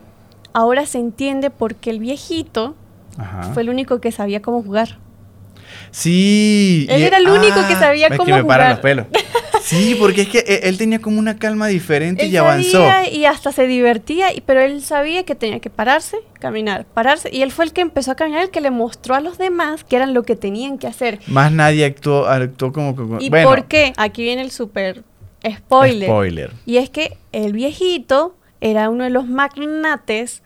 ahora 0.53 0.87
se 0.87 0.97
entiende 0.97 1.51
por 1.51 1.75
qué 1.75 1.91
el 1.91 1.99
viejito 1.99 2.75
fue 3.53 3.61
el 3.61 3.69
único 3.69 4.01
que 4.01 4.11
sabía 4.11 4.41
cómo 4.41 4.63
jugar. 4.63 4.97
Sí. 5.93 6.87
Él 6.89 7.03
era 7.03 7.17
el 7.17 7.29
único 7.29 7.55
que 7.67 7.75
ah, 7.75 7.79
sabía 7.79 8.09
cómo. 8.09 8.23
Es 8.23 8.27
que 8.27 8.33
me 8.33 8.43
paran 8.43 8.71
los 8.71 8.79
pelos. 8.79 9.05
Sí, 9.61 9.95
porque 9.97 10.23
es 10.23 10.27
que 10.27 10.39
e, 10.39 10.67
él 10.67 10.77
tenía 10.77 10.99
como 10.99 11.19
una 11.19 11.37
calma 11.37 11.67
diferente 11.67 12.25
y 12.25 12.35
avanzó. 12.35 12.85
Y 13.09 13.23
hasta 13.23 13.53
se 13.53 13.65
divertía, 13.65 14.27
pero 14.45 14.59
él 14.59 14.81
sabía 14.81 15.23
que 15.23 15.35
tenía 15.35 15.61
que 15.61 15.69
pararse, 15.69 16.17
caminar, 16.39 16.85
pararse. 16.85 17.29
Y 17.31 17.43
él 17.43 17.51
fue 17.53 17.63
el 17.63 17.71
que 17.71 17.79
empezó 17.79 18.11
a 18.11 18.15
caminar, 18.15 18.41
el 18.41 18.49
que 18.49 18.59
le 18.59 18.71
mostró 18.71 19.15
a 19.15 19.21
los 19.21 19.37
demás 19.37 19.85
que 19.85 19.95
eran 19.95 20.13
lo 20.13 20.23
que 20.23 20.35
tenían 20.35 20.77
que 20.77 20.87
hacer. 20.87 21.19
Más 21.27 21.49
nadie 21.53 21.85
actuó, 21.85 22.25
actuó 22.25 22.73
como... 22.73 23.19
¿Y 23.21 23.29
por 23.29 23.65
qué? 23.69 23.93
Aquí 23.95 24.23
viene 24.23 24.41
el 24.41 24.51
super 24.51 25.05
spoiler. 25.49 26.09
Spoiler. 26.09 26.51
Y 26.65 26.77
es 26.77 26.89
que 26.89 27.17
el 27.31 27.53
viejito 27.53 28.35
era 28.59 28.89
uno 28.89 29.05
de 29.05 29.11
los 29.11 29.27
magnates 29.27 30.43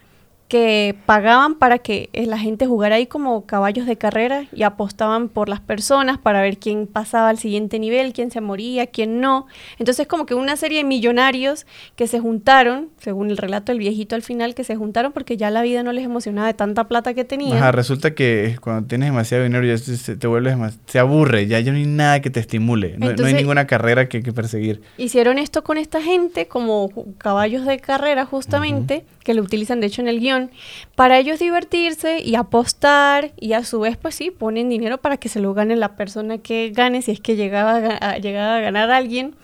que 0.48 0.96
pagaban 1.04 1.54
para 1.54 1.78
que 1.78 2.08
eh, 2.14 2.26
la 2.26 2.38
gente 2.38 2.66
jugara 2.66 2.96
ahí 2.96 3.06
como 3.06 3.44
caballos 3.44 3.86
de 3.86 3.96
carrera 3.96 4.46
y 4.52 4.62
apostaban 4.62 5.28
por 5.28 5.48
las 5.50 5.60
personas 5.60 6.16
para 6.16 6.40
ver 6.40 6.58
quién 6.58 6.86
pasaba 6.86 7.28
al 7.28 7.38
siguiente 7.38 7.78
nivel, 7.78 8.14
quién 8.14 8.30
se 8.30 8.40
moría, 8.40 8.86
quién 8.86 9.20
no. 9.20 9.46
Entonces 9.78 10.06
como 10.06 10.24
que 10.24 10.34
una 10.34 10.56
serie 10.56 10.78
de 10.78 10.84
millonarios 10.84 11.66
que 11.96 12.06
se 12.06 12.18
juntaron, 12.18 12.88
según 12.98 13.30
el 13.30 13.36
relato 13.36 13.72
del 13.72 13.78
viejito 13.78 14.14
al 14.14 14.22
final, 14.22 14.54
que 14.54 14.64
se 14.64 14.74
juntaron 14.74 15.12
porque 15.12 15.36
ya 15.36 15.50
la 15.50 15.62
vida 15.62 15.82
no 15.82 15.92
les 15.92 16.04
emocionaba 16.04 16.46
de 16.46 16.54
tanta 16.54 16.84
plata 16.88 17.12
que 17.12 17.24
tenían. 17.24 17.58
Ajá, 17.58 17.72
resulta 17.72 18.14
que 18.14 18.56
cuando 18.62 18.88
tienes 18.88 19.10
demasiado 19.10 19.44
dinero 19.44 19.66
ya 19.66 19.76
se, 19.76 20.16
te 20.16 20.26
vuelves 20.26 20.56
se 20.86 20.98
aburre, 20.98 21.46
ya, 21.46 21.60
ya 21.60 21.72
no 21.72 21.78
hay 21.78 21.86
nada 21.86 22.20
que 22.20 22.30
te 22.30 22.40
estimule, 22.40 22.96
no, 22.96 23.08
hay 23.08 23.34
ninguna 23.34 23.66
carrera 23.66 24.08
que, 24.08 24.22
que, 24.22 24.32
perseguir. 24.32 24.80
Hicieron 24.96 25.38
esto 25.38 25.62
con 25.62 25.76
esta 25.76 26.00
gente 26.00 26.48
como 26.48 26.90
caballos 27.18 27.66
de 27.66 27.78
carrera 27.78 28.24
justamente, 28.24 29.04
que 29.28 29.34
lo 29.34 29.42
utilizan 29.42 29.78
de 29.80 29.88
hecho 29.88 30.00
en 30.00 30.08
el 30.08 30.20
guion 30.20 30.50
para 30.94 31.18
ellos 31.18 31.38
divertirse 31.38 32.20
y 32.20 32.34
apostar 32.34 33.32
y 33.36 33.52
a 33.52 33.62
su 33.62 33.78
vez 33.80 33.98
pues 33.98 34.14
sí, 34.14 34.30
ponen 34.30 34.70
dinero 34.70 34.96
para 35.02 35.18
que 35.18 35.28
se 35.28 35.38
lo 35.38 35.52
gane 35.52 35.76
la 35.76 35.96
persona 35.96 36.38
que 36.38 36.72
gane 36.74 37.02
si 37.02 37.10
es 37.10 37.20
que 37.20 37.36
llegaba 37.36 37.76
a, 37.76 38.16
llegaba 38.16 38.56
a 38.56 38.60
ganar 38.60 38.90
alguien. 38.90 39.34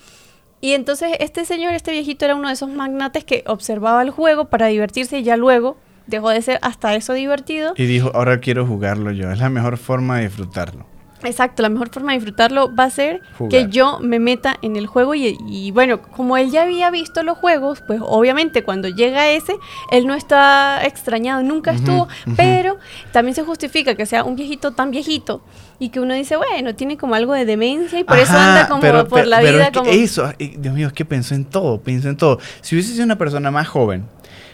Y 0.62 0.72
entonces 0.72 1.10
este 1.20 1.44
señor, 1.44 1.74
este 1.74 1.90
viejito 1.90 2.24
era 2.24 2.34
uno 2.34 2.48
de 2.48 2.54
esos 2.54 2.70
magnates 2.70 3.24
que 3.24 3.44
observaba 3.46 4.00
el 4.00 4.08
juego 4.08 4.46
para 4.46 4.68
divertirse 4.68 5.18
y 5.18 5.22
ya 5.22 5.36
luego 5.36 5.76
dejó 6.06 6.30
de 6.30 6.40
ser 6.40 6.58
hasta 6.62 6.94
eso 6.94 7.12
divertido. 7.12 7.74
Y 7.76 7.84
dijo, 7.84 8.10
ahora 8.14 8.40
quiero 8.40 8.64
jugarlo 8.64 9.10
yo, 9.10 9.30
es 9.30 9.38
la 9.38 9.50
mejor 9.50 9.76
forma 9.76 10.16
de 10.16 10.28
disfrutarlo. 10.28 10.93
Exacto, 11.24 11.62
la 11.62 11.68
mejor 11.68 11.88
forma 11.90 12.12
de 12.12 12.18
disfrutarlo 12.18 12.74
va 12.74 12.84
a 12.84 12.90
ser 12.90 13.22
que 13.50 13.68
yo 13.68 13.98
me 14.00 14.18
meta 14.18 14.56
en 14.62 14.76
el 14.76 14.86
juego 14.86 15.14
y, 15.14 15.70
bueno, 15.72 16.02
como 16.02 16.36
él 16.36 16.50
ya 16.50 16.62
había 16.62 16.90
visto 16.90 17.22
los 17.22 17.38
juegos, 17.38 17.82
pues 17.86 18.00
obviamente 18.02 18.62
cuando 18.62 18.88
llega 18.88 19.30
ese, 19.30 19.56
él 19.90 20.06
no 20.06 20.14
está 20.14 20.84
extrañado, 20.84 21.42
nunca 21.42 21.72
estuvo, 21.72 22.08
pero 22.36 22.78
también 23.12 23.34
se 23.34 23.42
justifica 23.42 23.94
que 23.94 24.06
sea 24.06 24.24
un 24.24 24.36
viejito 24.36 24.72
tan 24.72 24.90
viejito 24.90 25.42
y 25.78 25.88
que 25.88 26.00
uno 26.00 26.14
dice, 26.14 26.36
bueno, 26.36 26.74
tiene 26.74 26.96
como 26.96 27.14
algo 27.14 27.32
de 27.32 27.44
demencia 27.44 27.98
y 27.98 28.04
por 28.04 28.18
eso 28.18 28.36
anda 28.36 28.68
como 28.68 29.06
por 29.06 29.26
la 29.26 29.40
vida. 29.40 29.72
como... 29.72 29.90
Eso, 29.90 30.32
Dios 30.38 30.74
mío, 30.74 30.88
es 30.88 30.92
que 30.92 31.04
pensó 31.04 31.34
en 31.34 31.44
todo, 31.44 31.80
pensó 31.80 32.08
en 32.08 32.16
todo. 32.16 32.38
Si 32.60 32.74
hubiese 32.74 32.92
sido 32.92 33.04
una 33.04 33.18
persona 33.18 33.50
más 33.50 33.68
joven, 33.68 34.04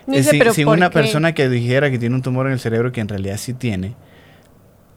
no 0.06 0.14
eh, 0.14 0.52
sin, 0.52 0.68
una 0.68 0.90
persona 0.90 1.35
que 1.35 1.48
dijera 1.48 1.90
que 1.90 1.98
tiene 1.98 2.14
un 2.14 2.22
tumor 2.22 2.46
en 2.46 2.52
el 2.52 2.61
cerebro 2.61 2.92
que 2.92 3.00
en 3.00 3.09
realidad 3.09 3.37
sí 3.37 3.54
tiene, 3.54 3.94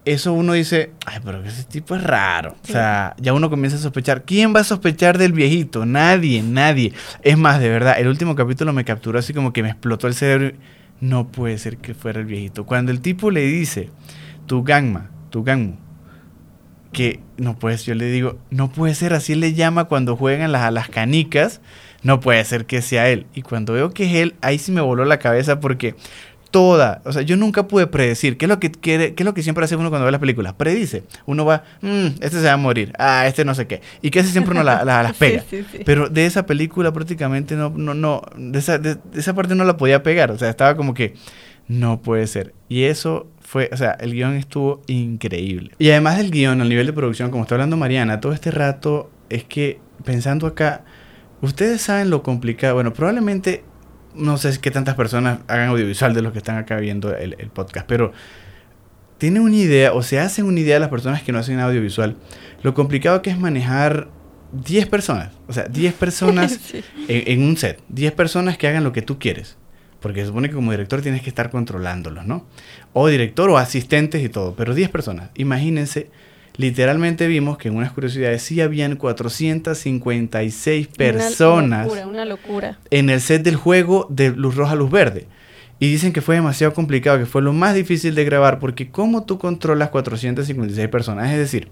eso 0.06 0.34
uno 0.34 0.54
dice, 0.54 0.92
ay, 1.06 1.20
pero 1.24 1.44
ese 1.44 1.63
tipo 1.63 1.96
es 1.96 2.04
raro. 2.04 2.56
O 2.63 2.68
sea, 2.68 3.16
ya 3.18 3.34
uno 3.34 3.50
comienza 3.50 3.78
a 3.78 3.82
sospechar. 3.82 4.24
¿Quién 4.24 4.54
va 4.56 4.62
a 4.62 4.63
sospechar 4.66 5.18
del 5.18 5.34
viejito? 5.34 5.86
Nadie, 5.86 6.44
nadie. 6.44 6.94
Es 7.22 7.38
más, 7.38 7.60
de 7.60 7.70
verdad, 7.70 7.96
el 7.98 8.08
último 8.08 8.36
capítulo 8.36 8.74
me 8.74 8.86
capturó 8.86 9.20
así 9.20 9.34
como 9.34 9.54
que 9.54 9.63
me 9.63 9.70
explotó 9.70 10.08
el 10.08 10.13
cerebro. 10.13 10.58
No 11.00 11.28
puede 11.28 11.58
ser 11.58 11.78
que 11.78 11.94
fuera 11.94 12.20
el 12.20 12.26
viejito. 12.26 12.66
Cuando 12.66 12.92
el 12.92 13.02
tipo 13.02 13.32
le 13.32 13.46
dice, 13.46 13.89
tu 14.46 14.63
gangma, 14.63 15.10
tu 15.30 15.44
gangmu, 15.44 15.76
que 16.92 17.20
no 17.38 17.58
puede 17.58 17.78
ser, 17.78 17.88
yo 17.88 17.96
le 17.96 18.06
digo, 18.06 18.38
no 18.52 18.72
puede 18.72 18.96
ser, 18.96 19.13
así 19.13 19.36
le 19.36 19.54
llama 19.54 19.86
cuando 19.86 20.16
juegan 20.16 20.52
las, 20.52 20.62
a 20.62 20.72
las 20.72 20.89
canicas, 20.89 21.60
no 22.04 22.20
puede 22.20 22.44
ser 22.46 22.66
que 22.66 22.82
sea 22.82 23.10
él. 23.10 23.26
Y 23.34 23.42
cuando 23.42 23.74
veo 23.74 23.92
que 23.92 24.06
es 24.06 24.16
él, 24.16 24.36
ahí 24.42 24.60
sí 24.60 24.72
me 24.72 24.82
voló 24.82 25.06
la 25.06 25.20
cabeza 25.20 25.60
porque 25.60 25.96
toda, 26.54 27.02
o 27.04 27.12
sea, 27.12 27.24
yo 27.24 27.36
nunca 27.36 27.68
pude 27.68 27.88
predecir, 27.88 28.38
¿qué 28.38 28.46
es 28.46 28.50
lo 28.50 28.60
que 28.60 28.70
quiere, 28.70 29.16
qué 29.16 29.24
es 29.24 29.26
lo 29.26 29.34
que 29.34 29.42
siempre 29.42 29.66
hace 29.66 29.76
uno 29.76 29.89
cuando 29.89 30.06
ve 30.06 30.12
las 30.12 30.22
películas? 30.22 30.54
Predice. 30.54 31.04
Uno 31.26 31.46
va, 31.46 31.63
mmm, 31.82 32.10
este 32.22 32.39
se 32.39 32.44
va 32.44 32.54
a 32.54 32.58
morir, 32.58 32.94
ah, 33.00 33.26
este 33.26 33.44
no 33.44 33.56
sé 33.56 33.66
qué. 33.66 33.82
Y 34.04 34.12
que 34.12 34.24
siempre 34.24 34.52
uno 34.54 34.62
la, 34.63 34.86
las 34.86 35.13
pega. 35.18 35.44
Pero 35.84 36.10
de 36.10 36.28
esa 36.28 36.46
película 36.46 36.94
prácticamente 36.94 37.56
no, 37.56 37.72
no, 37.72 37.96
no, 37.96 38.22
de 38.38 38.60
esa, 38.60 38.78
de, 38.78 38.98
esa 39.16 39.34
parte 39.34 39.56
no 39.56 39.63
la 39.63 39.78
podía 39.78 40.04
pegar, 40.04 40.30
o 40.30 40.38
sea, 40.38 40.48
estaba 40.48 40.78
como 40.78 40.94
que, 40.94 41.16
no 41.68 42.04
puede 42.04 42.28
ser. 42.28 42.54
Y 42.70 42.84
eso 42.84 43.32
fue, 43.42 43.70
o 43.74 43.78
sea, 43.78 43.98
el 44.00 44.13
guion 44.13 44.36
estuvo 44.36 44.84
increíble. 44.86 45.72
Y 45.80 45.89
además 45.89 46.18
del 46.18 46.30
guion, 46.30 46.62
al 46.62 46.70
nivel 46.70 46.86
de 46.86 46.94
producción, 46.94 47.32
como 47.32 47.44
está 47.44 47.56
hablando 47.56 47.78
Mariana, 47.78 48.20
todo 48.20 48.32
este 48.32 48.52
rato 48.52 49.10
es 49.30 49.44
que 49.44 49.80
pensando 50.06 50.46
acá, 50.46 50.84
ustedes 51.42 51.82
saben 51.82 52.12
lo 52.12 52.22
complicado, 52.22 52.76
bueno, 52.76 52.94
probablemente 52.94 53.63
no 54.15 54.38
sé 54.38 54.58
qué 54.60 54.71
tantas 54.71 54.95
personas 54.95 55.39
hagan 55.47 55.69
audiovisual 55.69 56.13
de 56.13 56.21
los 56.21 56.32
que 56.32 56.39
están 56.39 56.58
acá 56.58 56.78
viendo 56.78 57.15
el, 57.15 57.36
podcast, 57.54 57.88
pero 57.88 58.13
tiene 59.17 59.39
una 59.39 59.56
idea 59.56 59.93
o 59.93 60.04
se 60.04 60.19
hacen 60.19 60.45
una 60.45 60.60
idea 60.60 60.76
de 60.76 60.80
las 60.82 60.89
personas 60.89 61.23
que 61.23 61.32
no 61.32 61.39
hacen 61.39 61.60
audiovisual, 61.60 62.15
lo 62.62 62.73
complicado 62.73 63.21
que 63.21 63.30
es 63.30 63.39
manejar 63.39 64.10
10 64.52 64.88
personas, 64.88 65.32
o 65.47 65.54
sea, 65.54 65.65
10 65.65 65.93
personas 65.93 66.60
en, 67.08 67.43
un 67.43 67.58
set, 67.58 67.82
10 67.89 68.12
personas 68.13 68.58
que 68.58 68.67
hagan 68.67 68.84
lo 68.84 68.91
que 68.91 69.02
tú 69.02 69.19
quieres. 69.19 69.58
Porque 69.99 70.19
se 70.19 70.28
supone 70.28 70.49
que 70.49 70.56
como 70.56 70.71
director 70.71 71.02
tienes 71.02 71.21
que 71.21 71.30
estar 71.30 71.49
controlándolos, 71.49 72.26
¿no? 72.26 72.45
O 72.91 73.08
director 73.08 73.49
o 73.49 73.58
asistentes 73.58 74.21
y 74.21 74.28
todo, 74.28 74.54
pero 74.54 74.76
10 74.76 74.89
personas. 74.89 75.30
Imagínense 75.36 76.10
literalmente 76.58 77.28
vimos 77.28 77.58
que 77.58 77.70
en 77.70 77.76
unas 77.76 77.92
curiosidades 77.92 78.42
sí 78.42 78.62
habían 78.62 78.96
456 78.96 80.88
personas 80.88 81.63
una 81.63 81.84
locura, 81.84 82.08
una 82.08 82.26
locura. 82.26 82.80
en 82.89 83.10
el 83.10 83.22
set 83.22 83.44
del 83.44 83.56
juego 83.56 84.08
de 84.10 84.32
luz 84.32 84.56
roja, 84.56 84.76
luz 84.76 84.92
verde. 84.92 85.28
Y 85.80 85.92
dicen 85.92 86.13
que 86.13 86.22
fue 86.22 86.36
demasiado 86.36 86.74
complicado, 86.74 87.18
que 87.18 87.26
fue 87.26 87.42
lo 87.42 87.52
más 87.52 87.76
difícil 87.76 88.16
de 88.16 88.24
grabar, 88.24 88.60
porque 88.60 88.89
¿cómo 88.89 89.26
tú 89.26 89.38
controlas 89.38 89.89
456 89.89 90.88
personas? 90.88 91.30
Es 91.30 91.38
decir, 91.38 91.68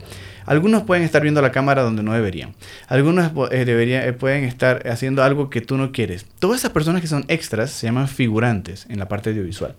algunos 0.46 0.84
pueden 0.84 1.04
estar 1.04 1.22
viendo 1.22 1.42
la 1.42 1.54
cámara 1.54 1.82
donde 1.82 2.04
no 2.04 2.12
deberían. 2.14 2.54
Algunos 2.88 3.32
eh, 3.52 3.64
deberían, 3.64 4.04
eh, 4.04 4.12
pueden 4.12 4.44
estar 4.44 4.86
haciendo 4.90 5.24
algo 5.24 5.50
que 5.50 5.62
tú 5.62 5.78
no 5.78 5.94
quieres. 5.94 6.26
Todas 6.40 6.60
esas 6.60 6.72
personas 6.72 7.02
que 7.02 7.08
son 7.08 7.24
extras 7.30 7.72
se 7.72 7.88
llaman 7.88 8.10
figurantes 8.10 8.86
en 8.90 9.00
la 9.00 9.08
parte 9.08 9.30
audiovisual. 9.30 9.76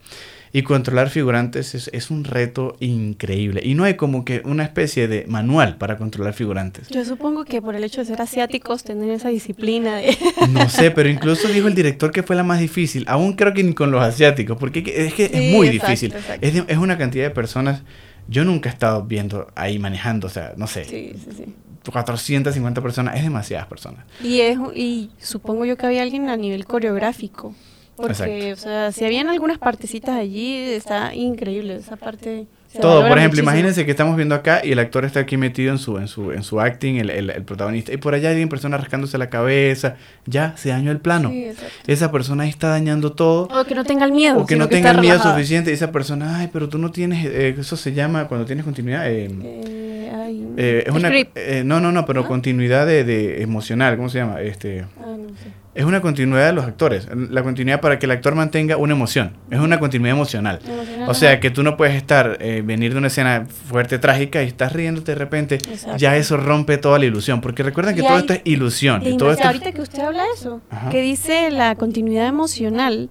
Y 0.55 0.63
controlar 0.63 1.09
figurantes 1.09 1.75
es, 1.75 2.11
un 2.11 2.25
reto 2.25 2.77
increíble. 2.79 3.63
Y 3.65 3.75
no 3.75 3.85
hay 3.85 3.95
como 3.95 4.25
que 4.25 4.43
una 4.45 4.65
especie 4.65 5.09
de 5.09 5.25
manual 5.27 5.79
para 5.79 5.97
controlar 5.97 6.35
figurantes. 6.35 6.89
Yo 6.89 7.05
supongo 7.07 7.47
que 7.47 7.63
por 7.63 7.75
el 7.75 7.85
hecho 7.85 8.03
de 8.03 8.07
ser 8.07 8.21
asiáticos, 8.21 8.85
tener 8.85 9.11
esa 9.11 9.31
disciplina 9.31 9.97
de... 9.97 10.17
No 10.51 10.69
sé, 10.71 10.91
pero 10.91 11.09
incluso 11.09 11.49
dijo 11.49 11.69
el 11.69 11.75
director 11.75 12.11
que 12.11 12.23
fue 12.23 12.37
la 12.37 12.43
más 12.43 12.61
difícil. 12.61 13.07
Aún 13.09 13.33
creo 13.33 13.55
que 13.55 13.63
ni 13.63 13.73
con 13.73 13.91
los 13.91 14.03
asiáticos, 14.03 14.59
porque 14.59 14.85
es 14.95 15.15
que 15.15 15.31
es 15.33 15.55
muy 15.57 15.71
difícil. 15.71 16.13
Es, 16.43 16.63
es 16.67 16.77
una 16.77 16.99
cantidad 16.99 17.25
de 17.25 17.31
personas... 17.31 17.83
Yo 18.29 18.45
nunca 18.45 18.69
he 18.69 18.73
estado 18.73 19.03
viendo 19.03 19.49
ahí 19.57 19.79
manejando, 19.79 20.29
o 20.29 20.31
sea, 20.31 20.53
no 20.57 20.69
sé. 20.69 20.85
Sí, 20.85 21.13
sí, 21.25 21.31
sí. 21.37 21.55
450 21.91 22.81
personas, 22.81 23.17
es 23.17 23.23
demasiadas 23.23 23.67
personas. 23.67 24.05
Y, 24.23 24.41
es, 24.41 24.59
y 24.75 25.11
supongo 25.19 25.65
yo 25.65 25.77
que 25.77 25.87
había 25.87 26.03
alguien 26.03 26.29
a 26.29 26.37
nivel 26.37 26.67
coreográfico. 26.67 27.55
Porque, 27.97 28.53
o 28.53 28.57
sea, 28.57 28.91
si 28.91 29.05
habían 29.05 29.29
algunas 29.29 29.59
partecitas 29.59 30.17
allí, 30.17 30.57
está 30.57 31.15
increíble 31.15 31.77
esa 31.77 31.97
parte. 31.97 32.47
Todo, 32.81 33.07
por 33.07 33.19
ejemplo, 33.19 33.39
imagínense 33.43 33.85
que 33.85 33.91
estamos 33.91 34.17
viendo 34.17 34.35
acá 34.35 34.63
y 34.65 34.73
el 34.73 34.79
actor 34.79 35.05
está 35.05 35.21
aquí 35.21 35.37
metido 35.37 35.73
en 35.73 35.79
su, 35.79 35.99
en 35.99 36.09
su, 36.09 36.33
en 36.33 36.43
su 36.43 36.59
acting, 36.59 36.95
el, 36.97 37.11
el, 37.11 37.43
protagonista, 37.45 37.93
y 37.93 37.99
por 37.99 38.15
allá 38.15 38.31
hay 38.31 38.41
una 38.41 38.49
persona 38.49 38.79
rascándose 38.79 39.19
la 39.19 39.29
cabeza, 39.29 39.97
ya 40.25 40.57
se 40.57 40.71
dañó 40.71 40.91
el 40.91 40.99
plano. 40.99 41.31
esa 41.87 42.11
persona 42.11 42.49
está 42.49 42.69
dañando 42.69 43.13
todo. 43.13 43.49
O 43.55 43.65
que 43.65 43.75
no 43.75 43.85
tenga 43.85 44.07
el 44.07 44.13
miedo. 44.13 44.39
O 44.39 44.47
que 44.47 44.57
no 44.57 44.69
tenga 44.69 44.93
el 44.93 45.01
miedo 45.01 45.23
suficiente. 45.23 45.71
Y 45.71 45.75
esa 45.75 45.93
persona, 45.93 46.39
ay, 46.39 46.49
pero 46.51 46.71
tú 46.71 46.79
no 46.79 46.91
tienes, 46.91 47.27
eh, 47.27 47.55
eso 47.59 47.77
se 47.77 47.93
llama 47.93 48.27
cuando 48.27 48.47
tienes 48.47 48.65
continuidad. 48.65 49.05
Eh, 49.07 49.29
eh, 50.57 50.85
es 50.87 50.95
una, 50.95 51.11
no, 51.65 51.81
no, 51.81 51.93
no, 51.93 52.07
pero 52.07 52.27
continuidad 52.27 52.87
de, 52.87 53.05
de, 53.05 53.43
emocional, 53.43 53.97
¿cómo 53.97 54.09
se 54.09 54.19
llama? 54.19 54.41
Este, 54.41 54.87
ah, 54.99 55.17
no 55.19 55.29
sé 55.29 55.62
es 55.75 55.85
una 55.85 56.03
continuidad 56.03 56.47
de 56.47 56.53
los 56.53 56.65
actores. 56.67 57.09
La 57.31 57.43
continuidad 57.43 57.81
para 57.81 57.99
que 57.99 58.07
el 58.07 58.13
actor 58.13 58.35
mantenga 58.35 58.77
una 58.77 58.93
emoción. 58.93 59.33
Es 59.51 59.59
una 59.59 59.79
continuidad 59.79 60.17
emocional. 60.17 60.59
o 61.07 61.15
sea, 61.15 61.41
que 61.41 61.51
tú 61.51 61.63
no 61.63 61.77
puedes 61.77 61.95
estar, 61.95 62.37
eh, 62.41 62.63
venir 62.65 62.93
de 62.93 62.99
una 62.99 63.07
escena 63.07 63.47
fuerte, 63.47 63.99
trágica 63.99 64.43
y 64.43 64.47
estás 64.47 64.73
riéndote 64.73 65.13
de 65.13 65.19
repente. 65.19 65.59
Ya 65.97 66.17
eso 66.17 66.37
rompe 66.37 66.77
toda 66.77 66.99
la 66.99 67.07
ilusión. 67.07 67.41
Porque 67.41 67.63
recuerden 67.63 67.95
que 67.95 68.03
todo 68.03 68.19
esto 68.19 68.35
es 68.35 68.43
ilusión. 68.45 69.07
Y 69.07 69.17
todo 69.17 69.33
esto 69.33 69.47
ahorita 69.47 69.73
que 69.73 69.81
usted 69.81 70.01
habla 70.01 70.25
de 70.25 70.31
eso, 70.35 70.61
que 70.91 71.01
dice 71.01 71.51
la 71.51 71.75
continuidad 71.77 72.27
emocional, 72.27 73.09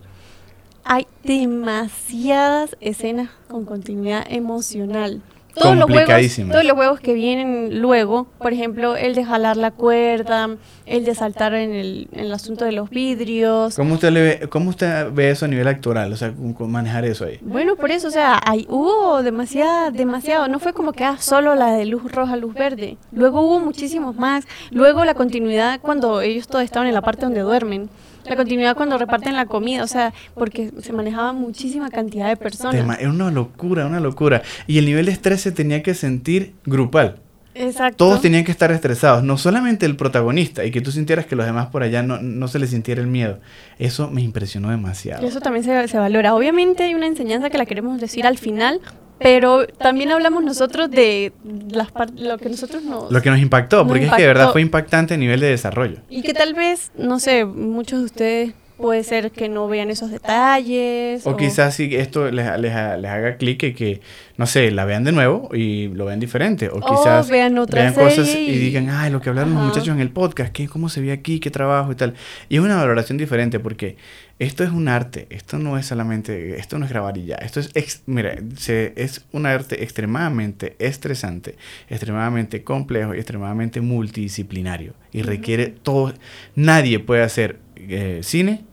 hay 0.83 1.07
demasiadas 1.23 2.75
escenas 2.79 3.29
con 3.47 3.65
continuidad 3.65 4.25
emocional 4.29 5.21
todos 5.55 5.77
los 5.77 5.89
juegos 5.89 6.37
todos 6.51 6.65
los 6.65 6.73
juegos 6.73 6.99
que 6.99 7.13
vienen 7.13 7.81
luego 7.81 8.27
por 8.37 8.53
ejemplo 8.53 8.95
el 8.95 9.15
de 9.15 9.23
jalar 9.23 9.57
la 9.57 9.71
cuerda 9.71 10.49
el 10.85 11.05
de 11.05 11.15
saltar 11.15 11.53
en 11.53 11.71
el, 11.71 12.07
en 12.11 12.19
el 12.21 12.33
asunto 12.33 12.65
de 12.65 12.73
los 12.73 12.89
vidrios. 12.89 13.75
Cómo 13.75 13.93
usted 13.93 14.11
le 14.11 14.21
ve, 14.21 14.49
cómo 14.49 14.69
usted 14.69 15.11
ve 15.11 15.29
eso 15.29 15.45
a 15.45 15.47
nivel 15.47 15.67
actoral 15.67 16.11
o 16.11 16.17
sea 16.17 16.33
manejar 16.59 17.05
eso 17.05 17.25
ahí 17.25 17.39
bueno 17.41 17.75
por 17.75 17.91
eso 17.91 18.07
o 18.07 18.11
sea 18.11 18.39
hay, 18.45 18.65
hubo 18.69 19.23
demasiado 19.23 19.91
demasiado 19.91 20.47
no 20.47 20.59
fue 20.59 20.73
como 20.73 20.93
que 20.93 21.03
ah, 21.03 21.17
solo 21.19 21.55
la 21.55 21.73
de 21.73 21.85
luz 21.85 22.11
roja 22.11 22.35
luz 22.35 22.53
verde. 22.53 22.97
Luego 23.11 23.41
hubo 23.41 23.59
muchísimos 23.59 24.15
más. 24.15 24.45
Luego 24.71 25.05
la 25.05 25.13
continuidad 25.13 25.79
cuando 25.81 26.21
ellos 26.21 26.47
todos 26.47 26.63
estaban 26.63 26.87
en 26.87 26.93
la 26.93 27.01
parte 27.01 27.25
donde 27.25 27.41
duermen 27.41 27.89
la 28.25 28.35
continuidad 28.35 28.75
cuando 28.75 28.97
reparten 28.97 29.35
la 29.35 29.45
comida, 29.45 29.83
o 29.83 29.87
sea, 29.87 30.13
porque 30.33 30.71
se 30.81 30.93
manejaba 30.93 31.33
muchísima 31.33 31.89
cantidad 31.89 32.27
de 32.27 32.37
personas. 32.37 32.99
Era 32.99 33.09
una 33.09 33.31
locura, 33.31 33.85
una 33.85 33.99
locura. 33.99 34.41
Y 34.67 34.77
el 34.77 34.85
nivel 34.85 35.07
de 35.07 35.11
estrés 35.11 35.41
se 35.41 35.51
tenía 35.51 35.83
que 35.83 35.93
sentir 35.93 36.53
grupal. 36.65 37.17
Exacto. 37.53 37.97
Todos 37.97 38.21
tenían 38.21 38.45
que 38.45 38.51
estar 38.51 38.71
estresados, 38.71 39.23
no 39.23 39.37
solamente 39.37 39.85
el 39.85 39.97
protagonista, 39.97 40.63
y 40.63 40.71
que 40.71 40.79
tú 40.79 40.91
sintieras 40.91 41.25
que 41.25 41.35
los 41.35 41.45
demás 41.45 41.67
por 41.67 41.83
allá 41.83 42.01
no, 42.01 42.21
no 42.21 42.47
se 42.47 42.59
les 42.59 42.69
sintiera 42.69 43.01
el 43.01 43.07
miedo. 43.07 43.39
Eso 43.77 44.09
me 44.09 44.21
impresionó 44.21 44.69
demasiado. 44.69 45.25
Eso 45.27 45.41
también 45.41 45.65
se, 45.65 45.87
se 45.87 45.97
valora. 45.97 46.33
Obviamente 46.33 46.83
hay 46.83 46.93
una 46.93 47.07
enseñanza 47.07 47.49
que 47.49 47.57
la 47.57 47.65
queremos 47.65 47.99
decir 47.99 48.25
al 48.25 48.37
final, 48.37 48.79
pero 49.21 49.67
también 49.67 50.11
hablamos 50.11 50.43
nosotros 50.43 50.89
de 50.89 51.31
las 51.69 51.89
lo 52.15 52.37
que 52.37 52.49
nosotros 52.49 52.83
nos... 52.83 53.11
Lo 53.11 53.21
que 53.21 53.29
nos 53.29 53.39
impactó, 53.39 53.85
porque 53.85 54.05
es 54.05 54.13
que 54.13 54.21
de 54.21 54.27
verdad 54.27 54.51
fue 54.51 54.61
impactante 54.61 55.13
a 55.13 55.17
nivel 55.17 55.39
de 55.39 55.47
desarrollo. 55.47 55.97
Y 56.09 56.23
que 56.23 56.33
tal 56.33 56.53
vez, 56.53 56.91
no 56.97 57.19
sé, 57.19 57.45
muchos 57.45 57.99
de 57.99 58.05
ustedes 58.05 58.53
puede 58.81 59.03
ser 59.03 59.31
que 59.31 59.47
no 59.47 59.67
vean 59.67 59.89
esos 59.91 60.09
detalles. 60.09 61.25
O, 61.25 61.37
quizás 61.37 61.75
si 61.75 61.95
esto 61.95 62.31
les, 62.31 62.59
les, 62.59 62.73
haga 62.73 63.37
clic 63.37 63.63
y 63.63 63.73
que, 63.73 64.01
no 64.37 64.47
sé, 64.47 64.71
la 64.71 64.85
vean 64.85 65.03
de 65.03 65.11
nuevo 65.11 65.49
y 65.53 65.89
lo 65.89 66.05
vean 66.05 66.19
diferente. 66.19 66.69
O 66.69 66.81
quizás 66.81 67.29
vean, 67.29 67.53
vean 67.71 67.93
cosas 67.93 68.27
y... 68.27 68.57
digan, 68.57 68.89
ay, 68.89 69.11
lo 69.11 69.21
que 69.21 69.29
hablaron 69.29 69.53
los 69.53 69.63
muchachos 69.63 69.89
en 69.89 70.01
el 70.01 70.09
podcast, 70.09 70.51
¿qué, 70.51 70.67
¿cómo 70.67 70.89
se 70.89 70.99
ve 70.99 71.11
aquí? 71.11 71.39
¿Qué 71.39 71.51
trabajo 71.51 71.91
y 71.91 71.95
tal? 71.95 72.15
Y 72.49 72.55
es 72.55 72.61
una 72.61 72.75
valoración 72.75 73.19
diferente 73.19 73.59
porque 73.59 73.97
esto 74.41 74.63
es 74.63 74.71
un 74.71 74.87
arte, 74.87 75.27
esto 75.29 75.59
no 75.59 75.77
es 75.77 75.85
solamente, 75.85 76.57
esto 76.57 76.79
no 76.79 76.85
es 76.85 76.91
grabar 76.91 77.15
y 77.15 77.25
ya, 77.25 77.35
esto 77.35 77.59
es, 77.59 78.01
mira, 78.07 78.33
se, 78.57 78.91
es 78.95 79.23
un 79.31 79.45
arte 79.45 79.83
extremadamente 79.83 80.75
estresante, 80.79 81.57
extremadamente 81.87 82.63
complejo 82.63 83.13
y 83.13 83.17
extremadamente 83.17 83.81
multidisciplinario 83.81 84.95
y 85.11 85.21
requiere 85.21 85.67
todo, 85.67 86.15
nadie 86.55 86.97
puede 86.97 87.21
hacer 87.21 87.59
eh, 87.75 88.21
cine 88.23 88.65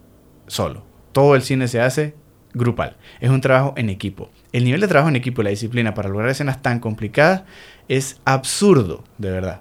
solo, 0.47 0.87
todo 1.13 1.35
el 1.35 1.43
cine 1.43 1.69
se 1.69 1.83
hace 1.83 2.15
grupal, 2.55 2.97
es 3.21 3.29
un 3.29 3.43
trabajo 3.43 3.75
en 3.77 3.91
equipo. 3.91 4.31
El 4.55 4.65
nivel 4.65 4.81
de 4.81 4.89
trabajo 4.89 5.11
en 5.11 5.17
equipo 5.17 5.43
y 5.43 5.45
la 5.45 5.51
disciplina 5.51 5.93
para 5.93 6.09
lograr 6.09 6.31
escenas 6.31 6.63
tan 6.63 6.81
complicadas 6.81 7.43
es 7.89 8.23
absurdo, 8.25 9.05
de 9.19 9.31
verdad. 9.31 9.61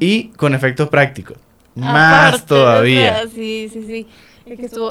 Y 0.00 0.30
con 0.30 0.54
efectos 0.54 0.88
prácticos. 0.88 1.38
Más 1.76 2.46
todavía. 2.46 3.28
sí, 3.32 3.70
sí, 3.72 3.84
sí 3.86 4.06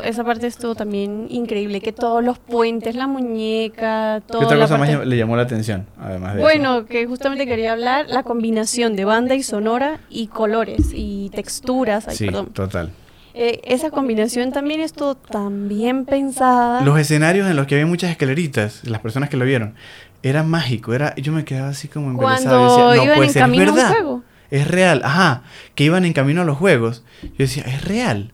esa 0.04 0.24
parte 0.24 0.48
estuvo 0.48 0.76
también 0.76 1.28
increíble, 1.30 1.80
que 1.82 1.94
todos 1.94 2.24
los 2.24 2.40
puentes, 2.40 2.96
la 2.96 3.08
muñeca, 3.08 4.22
todo. 4.28 4.40
¿Qué 4.40 4.46
otra 4.46 4.58
cosa 4.60 4.78
más 4.78 5.06
le 5.06 5.18
llamó 5.18 5.36
la 5.36 5.44
atención, 5.44 5.86
además 6.00 6.36
de 6.36 6.42
Bueno, 6.42 6.86
que 6.86 7.06
justamente 7.06 7.46
quería 7.46 7.72
hablar, 7.72 8.08
la 8.10 8.24
combinación 8.24 8.96
de 8.96 9.06
banda 9.06 9.36
y 9.36 9.44
sonora 9.44 10.00
y 10.10 10.28
colores 10.28 10.92
y 10.94 11.30
texturas. 11.34 12.06
sí, 12.10 12.30
total. 12.54 12.92
eh, 13.34 13.62
esa 13.66 13.92
combinación 13.92 14.52
también 14.52 14.82
estuvo 14.82 15.16
tan 15.16 15.68
bien 15.68 16.06
pensada. 16.06 16.82
Los 16.82 17.00
escenarios 17.00 17.50
en 17.50 17.56
los 17.56 17.68
que 17.68 17.76
había 17.76 17.86
muchas 17.86 18.12
escaleritas, 18.12 18.82
las 18.86 19.00
personas 19.02 19.30
que 19.30 19.38
lo 19.38 19.46
vieron, 19.46 19.76
era 20.22 20.44
mágico, 20.44 20.94
era, 20.94 21.16
yo 21.16 21.32
me 21.32 21.46
quedaba 21.46 21.70
así 21.70 21.88
como 21.88 22.10
embelesado. 22.10 22.76
Cuando 22.76 23.04
iban 23.04 23.24
en 23.24 23.34
camino 23.34 23.64
es 23.64 23.76
verdad, 23.76 23.90
juego. 23.92 24.24
Es 24.52 24.68
real, 24.68 25.02
ajá, 25.04 25.44
que 25.76 25.84
iban 25.86 26.06
en 26.06 26.14
camino 26.14 26.42
a 26.42 26.46
los 26.46 26.58
juegos. 26.58 27.04
Yo 27.24 27.30
decía, 27.38 27.64
es 27.64 27.84
real. 27.84 28.32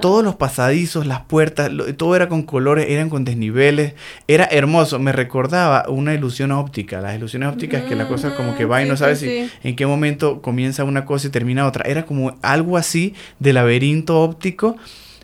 Todos 0.00 0.24
los 0.24 0.34
pasadizos, 0.34 1.06
las 1.06 1.20
puertas, 1.20 1.70
todo 1.96 2.16
era 2.16 2.28
con 2.28 2.42
colores, 2.42 2.86
eran 2.88 3.08
con 3.08 3.24
desniveles, 3.24 3.94
era 4.26 4.44
hermoso. 4.50 4.98
Me 4.98 5.12
recordaba 5.12 5.84
una 5.88 6.12
ilusión 6.12 6.50
óptica. 6.50 7.00
Las 7.00 7.16
ilusiones 7.16 7.50
ópticas 7.50 7.84
que 7.84 7.94
la 7.94 8.08
cosa 8.08 8.34
como 8.34 8.56
que 8.56 8.64
va 8.64 8.82
y 8.82 8.88
no 8.88 8.96
sabes 8.96 9.20
si, 9.20 9.48
en 9.62 9.76
qué 9.76 9.86
momento 9.86 10.42
comienza 10.42 10.82
una 10.84 11.04
cosa 11.04 11.28
y 11.28 11.30
termina 11.30 11.66
otra. 11.66 11.88
Era 11.88 12.04
como 12.04 12.36
algo 12.42 12.76
así 12.76 13.14
de 13.38 13.52
laberinto 13.52 14.20
óptico. 14.20 14.76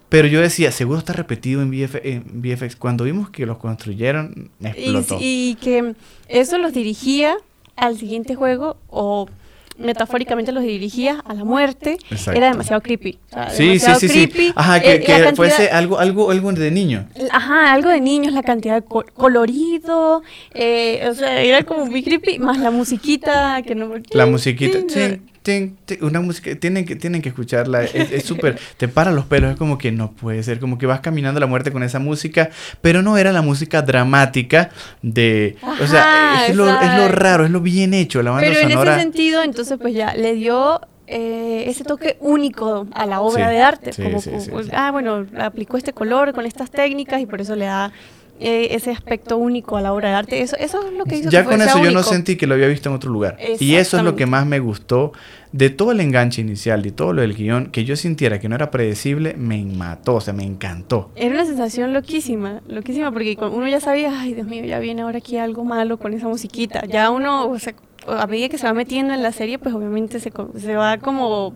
Pero 0.08 0.28
yo 0.28 0.40
decía, 0.40 0.70
seguro 0.70 1.00
está 1.00 1.12
repetido 1.12 1.62
en, 1.62 1.70
VFX. 1.70 2.76
Cuando 2.76 3.02
vimos 3.02 3.28
que 3.30 3.44
los 3.44 3.58
construyeron, 3.58 4.50
explotó. 4.62 5.18
Y, 5.20 5.50
y 5.50 5.54
que 5.56 5.94
eso 6.28 6.58
los 6.58 6.72
dirigía 6.72 7.36
al 7.74 7.98
siguiente 7.98 8.36
juego 8.36 8.76
o 8.88 9.28
metafóricamente 9.78 10.52
los 10.52 10.62
dirigía 10.62 11.22
a 11.24 11.34
la 11.34 11.44
muerte, 11.44 11.98
era 12.34 12.50
demasiado 12.50 12.82
creepy. 12.82 13.18
sí, 13.50 13.78
sí, 13.78 13.90
sí, 13.98 14.08
sí. 14.08 14.52
Ajá, 14.54 14.80
que, 14.80 14.94
eh, 14.94 15.32
fuese 15.34 15.68
algo, 15.70 15.98
algo, 15.98 16.30
algo 16.30 16.52
de 16.52 16.70
niño. 16.70 17.08
Ajá, 17.30 17.72
algo 17.72 17.90
de 17.90 18.00
niños, 18.00 18.32
la 18.32 18.42
cantidad 18.42 18.82
de 18.82 18.82
colorido, 18.82 20.22
eh, 20.54 21.06
o 21.10 21.14
sea, 21.14 21.40
era 21.40 21.62
como 21.64 21.86
muy 21.86 22.02
creepy, 22.02 22.38
más 22.38 22.58
la 22.58 22.70
musiquita 22.70 23.62
que 23.62 23.74
no... 23.74 23.92
La 24.12 24.26
musiquita, 24.26 24.78
sí 24.88 25.20
una 26.00 26.20
música, 26.20 26.54
tienen 26.56 26.84
que, 26.84 26.96
tienen 26.96 27.22
que 27.22 27.28
escucharla, 27.28 27.84
es 27.84 28.24
súper, 28.24 28.58
te 28.76 28.88
para 28.88 29.12
los 29.12 29.26
pelos, 29.26 29.52
es 29.52 29.56
como 29.56 29.78
que 29.78 29.92
no 29.92 30.12
puede 30.12 30.42
ser, 30.42 30.58
como 30.58 30.78
que 30.78 30.86
vas 30.86 31.00
caminando 31.00 31.40
la 31.40 31.46
muerte 31.46 31.72
con 31.72 31.82
esa 31.82 31.98
música, 31.98 32.50
pero 32.80 33.02
no 33.02 33.18
era 33.18 33.32
la 33.32 33.42
música 33.42 33.82
dramática 33.82 34.70
de, 35.02 35.56
o 35.80 35.86
sea, 35.86 36.46
es 36.48 36.56
lo, 36.56 36.68
es 36.68 36.96
lo, 36.96 37.08
raro, 37.08 37.44
es 37.44 37.50
lo 37.50 37.60
bien 37.60 37.94
hecho, 37.94 38.22
la 38.22 38.32
banda 38.32 38.48
pero 38.48 38.60
sonora. 38.60 38.80
Pero 38.80 38.92
en 38.92 38.98
ese 38.98 39.02
sentido, 39.02 39.42
entonces 39.42 39.78
pues 39.80 39.94
ya 39.94 40.14
le 40.14 40.34
dio 40.34 40.80
eh, 41.06 41.64
ese 41.68 41.84
toque 41.84 42.16
único 42.20 42.88
a 42.92 43.06
la 43.06 43.20
obra 43.20 43.48
de 43.48 43.60
arte, 43.60 43.90
como, 43.94 44.20
ah, 44.72 44.90
bueno, 44.90 45.26
aplicó 45.38 45.76
este 45.76 45.92
color 45.92 46.32
con 46.32 46.46
estas 46.46 46.70
técnicas 46.70 47.20
y 47.20 47.26
por 47.26 47.40
eso 47.40 47.54
le 47.54 47.66
da 47.66 47.92
eh, 48.40 48.68
ese 48.72 48.90
aspecto 48.90 49.36
único 49.36 49.76
a 49.76 49.80
la 49.80 49.92
obra 49.92 50.10
de 50.10 50.14
arte. 50.14 50.42
Eso, 50.42 50.56
eso 50.56 50.86
es 50.86 50.92
lo 50.92 51.04
que 51.04 51.16
hizo 51.16 51.30
Ya 51.30 51.44
con 51.44 51.60
eso 51.60 51.82
yo 51.82 51.90
no 51.90 52.02
sentí 52.02 52.36
que 52.36 52.46
lo 52.46 52.54
había 52.54 52.68
visto 52.68 52.88
en 52.88 52.94
otro 52.94 53.10
lugar. 53.10 53.36
Y 53.58 53.74
eso 53.76 53.96
es 53.96 54.02
lo 54.02 54.16
que 54.16 54.26
más 54.26 54.46
me 54.46 54.58
gustó 54.58 55.12
de 55.52 55.70
todo 55.70 55.92
el 55.92 56.00
enganche 56.00 56.42
inicial, 56.42 56.82
de 56.82 56.90
todo 56.90 57.14
lo 57.14 57.22
del 57.22 57.34
guion, 57.34 57.66
que 57.70 57.84
yo 57.84 57.96
sintiera 57.96 58.38
que 58.38 58.48
no 58.48 58.56
era 58.56 58.70
predecible, 58.70 59.34
me 59.38 59.64
mató, 59.64 60.16
o 60.16 60.20
sea, 60.20 60.34
me 60.34 60.44
encantó. 60.44 61.10
Era 61.16 61.34
una 61.34 61.46
sensación 61.46 61.94
loquísima, 61.94 62.60
loquísima, 62.68 63.10
porque 63.10 63.38
uno 63.40 63.66
ya 63.66 63.80
sabía, 63.80 64.20
ay 64.20 64.34
Dios 64.34 64.46
mío, 64.46 64.64
ya 64.64 64.78
viene 64.80 65.02
ahora 65.02 65.18
aquí 65.18 65.38
algo 65.38 65.64
malo 65.64 65.98
con 65.98 66.12
esa 66.12 66.28
musiquita. 66.28 66.84
Ya 66.84 67.10
uno, 67.10 67.48
o 67.48 67.58
sea, 67.58 67.74
a 68.06 68.26
medida 68.26 68.48
que 68.48 68.58
se 68.58 68.66
va 68.66 68.74
metiendo 68.74 69.14
en 69.14 69.22
la 69.22 69.32
serie, 69.32 69.58
pues 69.58 69.74
obviamente 69.74 70.20
se, 70.20 70.30
se 70.58 70.76
va 70.76 70.98
como 70.98 71.54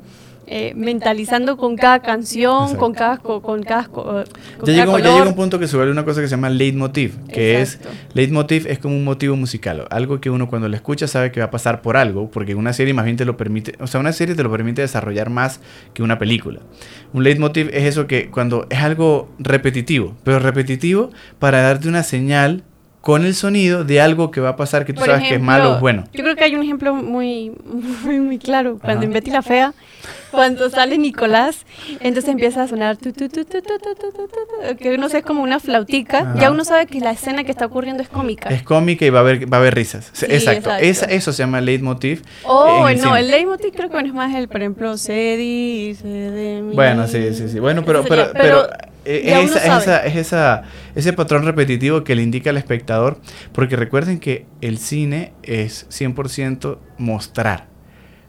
eh, 0.52 0.72
mentalizando 0.74 1.56
con 1.56 1.76
cada 1.76 2.00
canción, 2.00 2.74
con 2.74 2.92
cada, 2.92 3.18
con, 3.18 3.62
cada, 3.62 3.84
con 3.84 4.24
ya, 4.64 4.72
llegó, 4.72 4.98
ya 4.98 5.12
llega 5.12 5.28
un 5.28 5.36
punto 5.36 5.60
que 5.60 5.68
se 5.68 5.76
vuelve 5.76 5.92
una 5.92 6.04
cosa 6.04 6.20
que 6.20 6.26
se 6.26 6.32
llama 6.32 6.50
leitmotiv, 6.50 7.24
que 7.28 7.60
es, 7.60 7.78
leitmotiv 8.14 8.66
es 8.66 8.80
como 8.80 8.96
un 8.96 9.04
motivo 9.04 9.36
musical, 9.36 9.86
algo 9.90 10.20
que 10.20 10.28
uno 10.28 10.48
cuando 10.48 10.68
lo 10.68 10.74
escucha 10.74 11.06
sabe 11.06 11.30
que 11.30 11.38
va 11.38 11.46
a 11.46 11.50
pasar 11.52 11.82
por 11.82 11.96
algo, 11.96 12.32
porque 12.32 12.56
una 12.56 12.72
serie 12.72 12.92
más 12.92 13.04
bien 13.04 13.16
te 13.16 13.24
lo 13.24 13.36
permite, 13.36 13.76
o 13.78 13.86
sea, 13.86 14.00
una 14.00 14.12
serie 14.12 14.34
te 14.34 14.42
lo 14.42 14.50
permite 14.50 14.82
desarrollar 14.82 15.30
más 15.30 15.60
que 15.94 16.02
una 16.02 16.18
película. 16.18 16.58
Un 17.12 17.22
leitmotiv 17.22 17.68
es 17.72 17.84
eso 17.84 18.08
que 18.08 18.28
cuando 18.28 18.66
es 18.70 18.80
algo 18.80 19.30
repetitivo, 19.38 20.16
pero 20.24 20.40
repetitivo 20.40 21.10
para 21.38 21.62
darte 21.62 21.86
una 21.86 22.02
señal 22.02 22.64
con 23.00 23.24
el 23.24 23.34
sonido 23.34 23.84
de 23.84 24.00
algo 24.00 24.30
que 24.30 24.40
va 24.40 24.50
a 24.50 24.56
pasar 24.56 24.84
que 24.84 24.92
tú 24.92 25.02
sabes 25.02 25.26
que 25.26 25.36
es 25.36 25.40
malo 25.40 25.76
o 25.76 25.80
bueno. 25.80 26.04
Yo 26.12 26.22
creo 26.22 26.36
que 26.36 26.44
hay 26.44 26.54
un 26.54 26.62
ejemplo 26.62 26.94
muy, 26.94 27.52
muy, 28.04 28.20
muy 28.20 28.38
claro. 28.38 28.78
Cuando 28.78 29.04
en 29.06 29.12
Betty 29.12 29.30
la 29.30 29.42
Fea, 29.42 29.72
cuando 30.30 30.68
sale 30.68 30.98
Nicolás, 30.98 31.64
entonces 32.00 32.28
empieza 32.30 32.62
a 32.62 32.68
sonar 32.68 32.98
que 32.98 34.94
uno 34.94 35.08
sé, 35.08 35.18
es 35.18 35.24
como 35.24 35.42
una 35.42 35.60
flautica. 35.60 36.34
Ya 36.38 36.50
uno 36.50 36.64
sabe 36.64 36.86
que 36.86 37.00
la 37.00 37.12
escena 37.12 37.42
que 37.44 37.50
está 37.50 37.66
ocurriendo 37.66 38.02
es 38.02 38.08
cómica. 38.08 38.50
Es 38.50 38.62
cómica 38.62 39.06
y 39.06 39.10
va 39.10 39.20
a 39.20 39.22
haber, 39.22 39.50
va 39.50 39.56
a 39.56 39.60
haber 39.60 39.74
risas. 39.74 40.12
exacto. 40.28 40.70
Esa, 40.78 41.06
eso 41.06 41.32
se 41.32 41.42
llama 41.42 41.60
leitmotiv. 41.62 42.22
Oh, 42.44 42.86
no, 43.00 43.16
el 43.16 43.30
leitmotiv 43.30 43.72
creo 43.72 43.88
que 43.88 43.98
es 43.98 44.12
más 44.12 44.34
el, 44.34 44.48
por 44.48 44.60
ejemplo, 44.60 44.98
Cedi, 44.98 45.96
Bueno, 46.74 47.06
sí, 47.06 47.32
sí, 47.34 47.48
sí. 47.48 47.60
Bueno, 47.60 47.82
pero, 47.84 48.04
pero, 48.04 48.30
pero 48.34 48.66
eh, 48.66 48.89
es, 49.04 49.56
esa, 49.56 50.04
es, 50.04 50.16
esa, 50.16 50.62
ese 50.94 51.12
patrón 51.12 51.44
repetitivo 51.44 52.04
que 52.04 52.14
le 52.14 52.22
indica 52.22 52.50
al 52.50 52.56
espectador, 52.56 53.20
porque 53.52 53.76
recuerden 53.76 54.18
que 54.18 54.46
el 54.60 54.78
cine 54.78 55.32
es 55.42 55.86
100% 55.90 56.78
mostrar. 56.98 57.68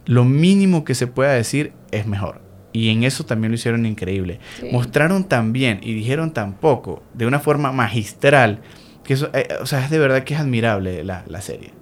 Lo 0.06 0.26
mínimo 0.26 0.84
que 0.84 0.96
se 0.96 1.08
pueda 1.08 1.34
decir 1.34 1.74
es 1.92 2.08
mejor. 2.08 2.42
Y 2.74 2.90
en 2.90 3.04
eso 3.04 3.26
también 3.26 3.52
lo 3.52 3.56
hicieron 3.56 3.86
increíble. 3.86 4.40
Mostraron 4.72 5.26
tan 5.26 5.52
bien 5.52 5.80
y 5.84 5.94
dijeron 5.94 6.32
tan 6.34 6.54
poco, 6.54 7.04
de 7.14 7.26
una 7.26 7.40
forma 7.40 7.72
magistral, 7.72 8.62
que 9.04 9.14
eso, 9.14 9.30
eh, 9.34 9.48
o 9.62 9.66
sea, 9.66 9.84
es 9.84 9.90
de 9.90 10.00
verdad 10.00 10.24
que 10.24 10.36
es 10.36 10.40
admirable 10.40 11.04
la, 11.04 11.24
la 11.28 11.42
serie. 11.42 11.81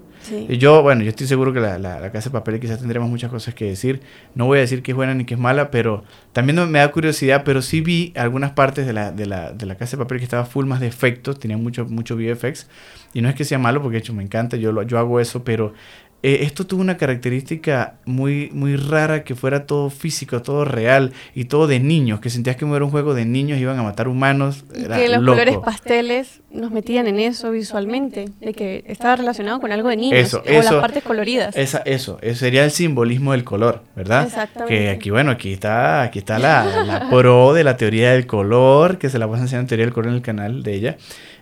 Yo, 0.50 0.84
bueno, 0.84 1.02
yo 1.02 1.10
estoy 1.10 1.28
seguro 1.28 1.54
que 1.54 1.60
la, 1.60 1.80
la, 1.80 2.12
Casa 2.12 2.30
de 2.30 2.34
Papel 2.34 2.60
quizás 2.60 2.80
tendremos 2.80 3.10
muchas 3.10 3.32
cosas 3.32 3.54
que 3.54 3.66
decir. 3.66 4.02
No 4.36 4.46
voy 4.46 4.58
a 4.58 4.62
decir 4.62 4.84
que 4.84 4.92
es 4.92 4.96
buena 4.96 5.14
ni 5.14 5.26
que 5.26 5.34
es 5.34 5.40
mala, 5.40 5.72
pero 5.72 6.04
también 6.34 6.70
me 6.70 6.80
da 6.80 6.92
curiosidad, 6.92 7.44
pero 7.44 7.62
sí 7.62 7.82
vi 7.82 8.14
algunas 8.16 8.52
partes 8.52 8.86
de 8.86 8.94
la, 8.94 9.12
de 9.12 9.26
la, 9.26 9.52
de 9.52 9.66
la 9.66 9.76
Casa 9.76 9.98
de 9.98 10.04
Papel 10.04 10.20
que 10.20 10.26
estaba 10.26 10.46
full 10.46 10.66
más 10.66 10.80
de 10.80 10.88
efectos, 10.88 11.40
tenía 11.40 11.58
mucho, 11.58 11.86
mucho 11.86 12.16
VFX. 12.16 12.68
Y 13.14 13.22
no 13.22 13.30
es 13.30 13.36
que 13.36 13.46
sea 13.46 13.58
malo, 13.58 13.82
porque 13.82 13.96
de 13.96 14.00
hecho 14.00 14.14
me 14.14 14.24
encanta, 14.24 14.58
yo, 14.58 14.84
yo 14.84 15.00
hago 15.00 15.20
eso, 15.20 15.44
pero 15.44 15.74
eh, 16.22 16.40
esto 16.42 16.68
tuvo 16.68 16.82
una 16.82 16.98
característica 16.98 17.96
muy, 18.06 18.50
muy 18.54 18.76
rara 18.76 19.24
que 19.24 19.36
fuera 19.36 19.66
todo 19.66 19.90
físico, 19.90 20.42
todo 20.42 20.66
real 20.66 21.14
y 21.34 21.46
todo 21.46 21.66
de 21.68 21.80
niños, 21.80 22.20
que 22.20 22.30
sentías 22.30 22.58
que 22.58 22.66
era 22.66 22.84
un 22.84 22.92
juego 22.92 23.14
de 23.14 23.26
niños, 23.26 23.58
iban 23.60 23.80
a 23.80 23.84
matar 23.84 24.08
humanos. 24.08 24.66
que 24.74 25.08
los 25.10 25.26
colores 25.26 25.58
pasteles 25.58 26.42
nos 26.52 26.72
metían 26.72 27.08
en 27.08 27.20
eso 27.20 27.52
visualmente, 27.52 28.30
de 28.42 28.54
que 28.54 28.84
estaba 28.88 29.16
relacionado 29.16 29.62
con 29.62 29.72
algo 29.72 29.88
de 29.88 29.96
niños, 29.96 30.20
eso, 30.20 30.44
o 30.46 30.52
las 30.52 30.74
partes 30.74 31.04
coloridas. 31.04 31.56
Esa, 31.56 31.80
eso, 31.80 32.18
eso 32.22 32.40
sería 32.40 32.66
el 32.66 32.72
simbolismo 32.72 33.32
del 33.32 33.46
color, 33.46 33.84
¿verdad? 33.96 34.26
Exactamente. 34.26 34.78
Que 34.78 34.90
aquí, 34.90 35.10
bueno, 35.10 35.32
aquí 35.32 35.54
está, 35.54 36.02
aquí 36.02 36.20
está 36.20 36.38
la, 36.38 36.84
la 36.84 37.10
pro 37.10 37.54
de 37.54 37.64
la 37.64 37.78
teoría 37.78 38.12
del 38.12 38.28
color, 38.28 38.98
que 38.98 39.10
se 39.10 39.20
la 39.20 39.26
vas 39.26 39.40
a 39.40 39.44
enseñar 39.44 39.62
en 39.62 39.68
teoría 39.68 39.86
del 39.86 39.94
color 39.94 40.10
en 40.10 40.16
el 40.16 40.22
canal 40.22 40.64
de 40.64 40.74
ella. 40.74 40.98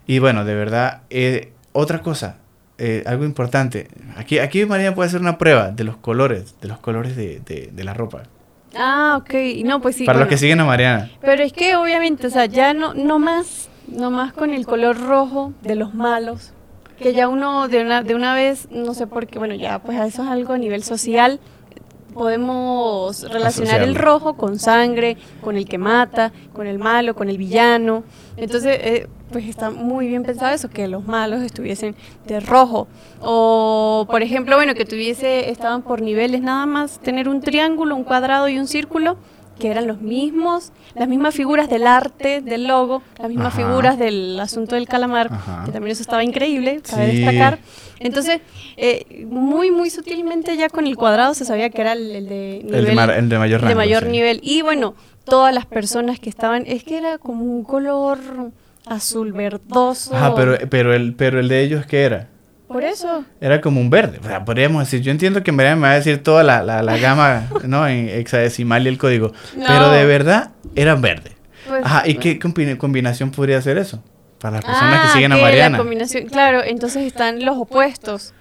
Y 0.05 0.19
bueno, 0.19 0.45
de 0.45 0.55
verdad, 0.55 1.01
eh, 1.09 1.51
otra 1.73 2.01
cosa, 2.01 2.37
eh, 2.77 3.03
algo 3.05 3.25
importante. 3.25 3.87
Aquí, 4.15 4.39
aquí 4.39 4.65
María 4.65 4.93
puede 4.93 5.07
hacer 5.09 5.21
una 5.21 5.37
prueba 5.37 5.71
de 5.71 5.83
los 5.83 5.97
colores, 5.97 6.55
de 6.61 6.67
los 6.67 6.77
colores 6.79 7.15
de, 7.15 7.39
de, 7.39 7.83
la 7.83 7.93
ropa. 7.93 8.23
Ah, 8.75 9.17
ok. 9.19 9.33
No, 9.65 9.81
pues 9.81 9.95
sí. 9.95 10.05
Para 10.05 10.19
los 10.19 10.27
que 10.27 10.37
siguen 10.37 10.59
a 10.59 10.65
Mariana. 10.65 11.09
Pero 11.21 11.43
es 11.43 11.53
que 11.53 11.75
obviamente, 11.75 12.27
o 12.27 12.29
sea, 12.29 12.45
ya 12.45 12.73
no, 12.73 12.93
no 12.93 13.17
más, 13.17 13.69
no 13.87 14.11
más 14.11 14.33
con 14.33 14.51
el 14.51 14.65
color 14.65 14.99
rojo 14.99 15.53
de 15.63 15.75
los 15.75 15.95
malos, 15.95 16.53
que 16.99 17.13
ya 17.13 17.27
uno 17.27 17.67
de 17.67 17.81
una, 17.81 18.03
de 18.03 18.15
una 18.15 18.33
vez, 18.33 18.67
no 18.71 18.93
sé 18.93 19.07
por 19.07 19.27
qué, 19.27 19.39
bueno, 19.39 19.55
ya 19.55 19.79
pues 19.79 19.99
eso 19.99 20.23
es 20.23 20.29
algo 20.29 20.53
a 20.53 20.57
nivel 20.57 20.83
social, 20.83 21.39
podemos 22.17 23.23
relacionar 23.29 23.81
el 23.81 23.95
rojo 23.95 24.35
con 24.35 24.59
sangre, 24.59 25.17
con 25.41 25.55
el 25.55 25.67
que 25.67 25.77
mata, 25.77 26.31
con 26.53 26.67
el 26.67 26.79
malo, 26.79 27.15
con 27.15 27.29
el 27.29 27.37
villano. 27.37 28.03
Entonces, 28.35 28.77
eh, 28.81 29.07
pues 29.31 29.45
está 29.45 29.69
muy 29.69 30.07
bien 30.07 30.23
pensado 30.23 30.53
eso, 30.53 30.69
que 30.69 30.87
los 30.87 31.05
malos 31.05 31.41
estuviesen 31.41 31.95
de 32.27 32.39
rojo. 32.39 32.87
O, 33.21 34.07
por 34.09 34.21
ejemplo, 34.21 34.55
bueno, 34.55 34.73
que 34.73 34.85
tuviese, 34.85 35.49
estaban 35.49 35.81
por 35.81 36.01
niveles 36.01 36.41
nada 36.41 36.65
más, 36.65 36.99
tener 36.99 37.29
un 37.29 37.41
triángulo, 37.41 37.95
un 37.95 38.03
cuadrado 38.03 38.47
y 38.47 38.57
un 38.57 38.67
círculo, 38.67 39.17
que 39.57 39.69
eran 39.69 39.87
los 39.87 40.01
mismos, 40.01 40.71
las 40.95 41.07
mismas 41.07 41.33
figuras 41.35 41.69
del 41.69 41.87
arte, 41.87 42.41
del 42.41 42.67
logo, 42.67 43.01
las 43.17 43.29
mismas 43.29 43.53
figuras 43.53 43.97
del 43.97 44.39
asunto 44.39 44.75
del 44.75 44.87
calamar, 44.87 45.29
que 45.65 45.71
también 45.71 45.91
eso 45.91 46.01
estaba 46.01 46.23
increíble, 46.23 46.81
cabe 46.87 47.07
destacar. 47.07 47.59
Entonces, 47.99 48.41
eh, 48.77 49.25
muy, 49.29 49.71
muy 49.71 49.89
sutilmente 49.89 50.55
ya 50.55 50.69
con 50.69 50.85
el 50.85 50.95
cuadrado 50.95 51.33
se 51.33 51.45
sabía 51.45 51.69
que 51.69 51.81
era 51.81 51.93
el, 51.93 52.27
de, 52.27 52.59
el 52.59 52.85
de, 52.85 52.91
mayor, 52.93 53.65
de 53.65 53.75
mayor 53.75 54.05
nivel. 54.07 54.39
Y 54.43 54.61
bueno, 54.61 54.93
todas 55.25 55.53
las 55.53 55.65
personas 55.65 56.19
que 56.19 56.29
estaban, 56.29 56.63
es 56.67 56.83
que 56.83 56.97
era 56.97 57.17
como 57.17 57.43
un 57.43 57.63
color 57.63 58.19
azul 58.85 59.33
verdoso. 59.33 60.15
Ajá, 60.15 60.35
pero, 60.35 60.57
pero, 60.69 60.93
el, 60.93 61.13
pero 61.15 61.39
el 61.39 61.47
de 61.47 61.61
ellos, 61.63 61.85
¿qué 61.85 62.03
era? 62.03 62.29
Por 62.67 62.83
eso. 62.83 63.23
Era 63.39 63.61
como 63.61 63.79
un 63.79 63.89
verde. 63.89 64.19
O 64.21 64.27
sea, 64.27 64.43
podríamos 64.43 64.83
decir, 64.83 65.01
yo 65.01 65.11
entiendo 65.11 65.41
que 65.41 65.51
en 65.51 65.57
verdad 65.57 65.75
me 65.75 65.83
va 65.83 65.91
a 65.91 65.95
decir 65.95 66.21
toda 66.21 66.43
la, 66.43 66.63
la, 66.63 66.81
la 66.81 66.97
gama, 66.97 67.47
¿no? 67.65 67.87
En 67.87 68.09
hexadecimal 68.09 68.85
y 68.85 68.89
el 68.89 68.97
código. 68.97 69.31
Pero 69.55 69.89
de 69.91 70.05
verdad 70.05 70.51
era 70.75 70.95
verde. 70.95 71.31
Pues, 71.67 71.85
Ajá, 71.85 72.07
¿y 72.07 72.15
qué 72.15 72.39
combinación 72.39 73.31
podría 73.31 73.61
ser 73.61 73.77
eso? 73.77 74.03
Para 74.39 74.57
las 74.57 74.65
personas 74.65 75.01
que 75.01 75.07
ah, 75.07 75.13
siguen 75.13 75.31
a 75.31 75.37
Mariana. 75.37 75.77
La 75.77 75.83
combinación, 75.83 76.27
claro, 76.27 76.63
entonces 76.63 77.03
están 77.03 77.43
los 77.43 77.57
opuestos. 77.57 78.33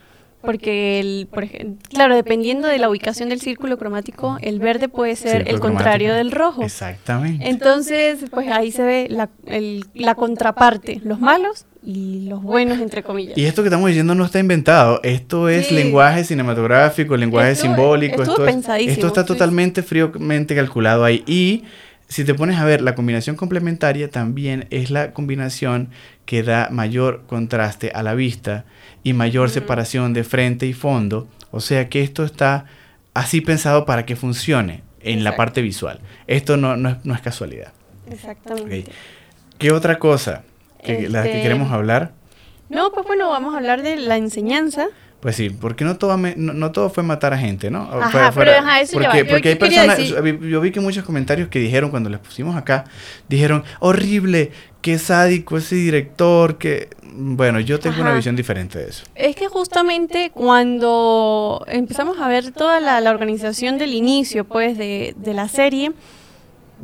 porque 0.43 1.01
el, 1.01 1.29
por 1.33 1.45
ejemplo, 1.45 1.77
claro, 1.89 2.15
dependiendo 2.15 2.69
de 2.69 2.79
la 2.79 2.89
ubicación 2.89 3.29
del 3.29 3.41
círculo 3.41 3.79
cromático, 3.79 4.39
el 4.43 4.61
verde 4.61 4.89
puede 4.89 5.17
ser 5.17 5.49
el 5.49 5.59
contrario 5.59 6.15
del 6.15 6.31
rojo. 6.33 6.63
Exactamente. 6.63 7.49
Entonces, 7.49 8.27
pues 8.31 8.49
ahí 8.51 8.71
se 8.71 8.83
ve 8.83 9.07
la, 9.09 9.31
la 9.95 10.15
contraparte, 10.15 11.01
los 11.03 11.19
malos 11.19 11.67
y 11.87 12.27
los 12.29 12.43
buenos, 12.43 12.81
entre 12.81 13.05
comillas. 13.05 13.39
Y 13.39 13.47
esto 13.47 13.63
que 13.63 13.69
estamos 13.69 13.87
diciendo 13.87 14.17
no 14.17 14.25
está 14.25 14.41
inventado, 14.41 15.01
esto 15.05 15.49
es 15.49 15.71
lenguaje 15.71 16.25
cinematográfico, 16.25 17.17
lenguaje 17.17 17.55
simbólico, 17.55 18.23
esto, 18.23 18.45
esto 18.45 19.07
está 19.07 19.25
totalmente 19.25 19.85
fríamente 19.85 20.57
calculado 20.57 21.05
ahí. 21.05 21.23
Y 21.29 21.63
si 22.09 22.25
te 22.25 22.35
pones 22.35 22.59
a 22.59 22.65
ver, 22.65 22.83
la 22.83 22.97
combinación 22.97 23.37
complementaria 23.37 24.11
también 24.11 24.67
es 24.71 24.91
la 24.91 25.13
combinación 25.13 25.91
que 26.25 26.43
da 26.43 26.71
mayor 26.73 27.23
contraste 27.29 27.93
a 27.95 28.03
la 28.03 28.15
vista 28.15 28.65
y 29.05 29.13
mayor 29.13 29.49
separación 29.49 30.13
de 30.13 30.25
frente 30.25 30.67
y 30.67 30.73
fondo. 30.73 31.29
O 31.53 31.61
sea 31.61 31.89
que 31.89 32.03
esto 32.03 32.25
está 32.25 32.65
así 33.15 33.41
pensado 33.41 33.87
para 33.87 34.05
que 34.05 34.17
funcione 34.17 34.83
en 35.03 35.23
la 35.23 35.37
parte 35.37 35.63
visual. 35.63 36.01
Esto 36.27 36.57
no, 36.57 36.77
no, 36.77 37.15
es, 37.15 37.21
casualidad. 37.21 37.73
Exactamente. 38.11 38.91
¿Qué 39.57 39.71
otra 39.71 40.01
cosa 40.01 40.43
que, 40.87 41.09
la 41.09 41.23
que 41.23 41.31
este, 41.31 41.43
queremos 41.43 41.71
hablar? 41.73 42.13
No, 42.69 42.91
pues 42.93 43.07
bueno, 43.07 43.29
vamos 43.29 43.55
a 43.55 43.59
hablar 43.59 43.83
de 43.83 43.97
la 43.97 44.17
enseñanza. 44.17 44.89
Pues 45.21 45.35
sí, 45.35 45.51
porque 45.51 45.85
no 45.85 45.97
todo, 45.97 46.17
no, 46.17 46.73
todo 46.73 46.91
fue 46.91 47.03
matar 47.03 47.33
a 47.33 47.39
gente, 47.39 47.71
¿no? 47.71 47.89
Ajá, 47.91 48.31
pero 48.35 48.53
eso 48.81 48.99
porque, 49.01 49.25
porque 49.25 49.49
hay 49.49 49.55
personas, 49.57 49.99
yo 49.99 50.61
vi 50.61 50.71
que 50.71 50.81
muchos 50.81 51.05
comentarios 51.05 51.49
que 51.49 51.59
dijeron 51.59 51.91
cuando 51.91 52.11
les 52.11 52.21
pusimos 52.21 52.55
acá, 52.55 52.85
dijeron, 53.29 53.65
horrible, 53.81 54.53
qué 54.83 54.99
sádico 54.99 55.57
ese 55.57 55.75
director, 55.77 56.59
que... 56.59 56.91
Bueno, 57.19 57.61
yo 57.61 57.81
tengo 57.81 58.03
una 58.03 58.13
visión 58.13 58.37
diferente 58.37 58.79
de 58.79 58.91
eso. 58.91 59.05
Es 59.15 59.35
que 59.35 59.49
justamente 59.49 60.31
cuando 60.35 61.65
empezamos 61.67 62.21
a 62.21 62.29
ver 62.29 62.53
toda 62.53 62.79
la, 62.79 63.01
la 63.01 63.11
organización 63.11 63.79
del 63.79 63.95
inicio, 63.95 64.45
pues, 64.45 64.77
de, 64.77 65.15
de 65.17 65.33
la 65.33 65.49
serie, 65.49 65.93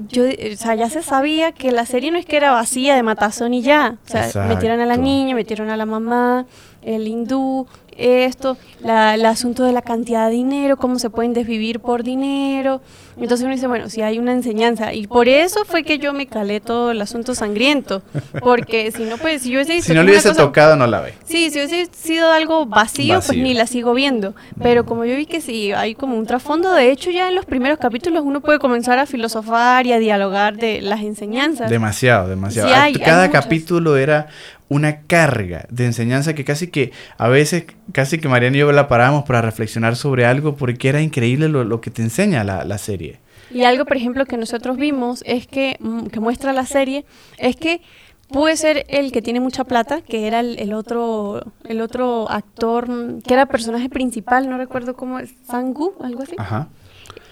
yo, 0.09 0.25
o 0.25 0.57
sea, 0.57 0.75
ya 0.75 0.89
se 0.89 1.03
sabía 1.03 1.53
que 1.53 1.71
la 1.71 1.85
serie 1.87 2.11
no 2.11 2.19
es 2.19 2.25
que 2.25 2.37
era 2.37 2.51
vacía 2.51 2.95
de 2.95 3.03
matazón 3.03 3.53
y 3.55 3.63
ya. 3.63 3.99
O 4.07 4.11
sea, 4.11 4.47
metieron 4.47 4.81
a 4.81 4.87
la 4.87 4.97
niña, 4.97 5.35
metieron 5.35 5.69
a 5.69 5.77
la 5.77 5.87
mamá, 5.87 6.47
el 6.83 7.07
hindú, 7.07 7.67
esto, 7.97 8.57
la, 8.81 9.15
el 9.15 9.25
asunto 9.27 9.65
de 9.65 9.73
la 9.73 9.83
cantidad 9.83 10.29
de 10.29 10.35
dinero, 10.35 10.77
cómo 10.77 10.99
se 10.99 11.11
pueden 11.11 11.33
desvivir 11.33 11.81
por 11.81 12.03
dinero. 12.03 12.81
Entonces 13.17 13.45
uno 13.45 13.55
dice, 13.55 13.67
bueno, 13.67 13.89
si 13.89 14.03
hay 14.03 14.19
una 14.19 14.33
enseñanza. 14.33 14.93
Y 14.95 15.07
por 15.07 15.29
eso 15.29 15.65
fue 15.65 15.85
que 15.85 15.99
yo 15.99 16.13
me 16.13 16.27
calé 16.27 16.61
todo 16.61 16.91
el 16.91 17.01
asunto 17.03 17.35
sangriento. 17.35 18.03
Porque 18.41 18.91
si 18.97 19.05
no, 19.05 19.19
pues, 19.19 19.43
si 19.43 19.51
yo 19.51 19.61
hubiese 19.61 19.83
Si 19.83 19.95
no 19.95 20.03
le 20.03 20.13
hubiese 20.13 20.35
tocado, 20.35 20.77
no 20.77 20.87
la 20.87 21.01
ve. 21.01 21.15
Sí, 21.25 21.51
si 21.51 21.59
hubiese 21.59 21.89
sido 21.93 22.31
algo 22.31 22.67
vacío, 22.67 23.21
pues 23.25 23.37
ni 23.37 23.55
la 23.55 23.67
sigo 23.67 23.95
viendo. 23.95 24.35
Pero 24.63 24.87
como 24.87 25.05
yo 25.05 25.17
vi 25.17 25.27
que 25.27 25.41
sí, 25.41 25.73
hay 25.73 25.95
como 25.95 26.17
un 26.17 26.27
trasfondo, 26.27 26.73
de 26.73 26.91
hecho 26.91 27.11
ya 27.11 27.29
en 27.29 27.35
los 27.35 27.45
primeros 27.45 27.79
capítulos 27.79 28.23
uno 28.25 28.41
puede 28.41 28.59
comenzar 28.59 28.99
a 28.99 29.07
filosofar 29.07 29.87
y 29.87 29.93
a 29.93 29.99
dialogar 29.99 30.57
de 30.57 30.81
las 30.81 31.01
enseñanzas. 31.01 31.71
Demasiado, 31.71 32.29
demasiado. 32.29 32.71
Cada 33.05 33.31
capítulo 33.31 33.97
era 33.97 34.29
una 34.73 35.03
carga 35.03 35.67
de 35.69 35.85
enseñanza 35.85 36.35
que 36.35 36.45
casi 36.45 36.69
que 36.69 36.93
a 37.19 37.29
veces, 37.29 37.65
casi 37.93 38.19
que 38.19 38.29
Mariana 38.29 38.57
y 38.57 38.61
yo 38.61 38.73
la 38.73 38.89
paramos 38.89 39.25
para 39.25 39.43
reflexionar 39.43 39.97
sobre 39.97 40.25
algo 40.25 40.57
porque 40.57 40.89
era 40.89 41.03
increíble 41.03 41.49
lo, 41.49 41.81
que 41.81 41.91
te 41.91 42.01
enseña 42.01 42.43
la, 42.43 42.79
serie. 42.79 43.21
Y 43.51 43.65
algo, 43.65 43.85
por 43.85 43.99
ejemplo, 43.99 44.25
que 44.25 44.39
nosotros 44.39 44.79
vimos 44.79 45.23
es 45.27 45.47
que, 45.47 45.77
mm, 45.79 46.07
que 46.07 46.21
muestra 46.21 46.55
la 46.55 46.65
serie, 46.65 47.05
es 47.37 47.57
que 47.57 47.83
puede 48.29 48.57
ser 48.57 48.87
el 48.89 49.13
que 49.13 49.21
tiene 49.21 49.41
mucha 49.41 49.65
plata, 49.65 50.01
que 50.01 50.27
era 50.27 50.41
el, 50.41 50.73
otro 50.73 51.53
el 51.65 51.83
otro 51.83 52.31
actor, 52.31 52.89
mm, 52.89 53.21
que 53.21 53.35
era 53.35 53.45
personaje 53.45 53.91
principal, 53.91 54.49
no 54.49 54.57
recuerdo 54.57 54.97
cómo 54.97 55.19
es, 55.19 55.35
Sangu, 55.47 55.95
algo 56.01 56.23
así. 56.23 56.35
Ajá. 56.39 56.69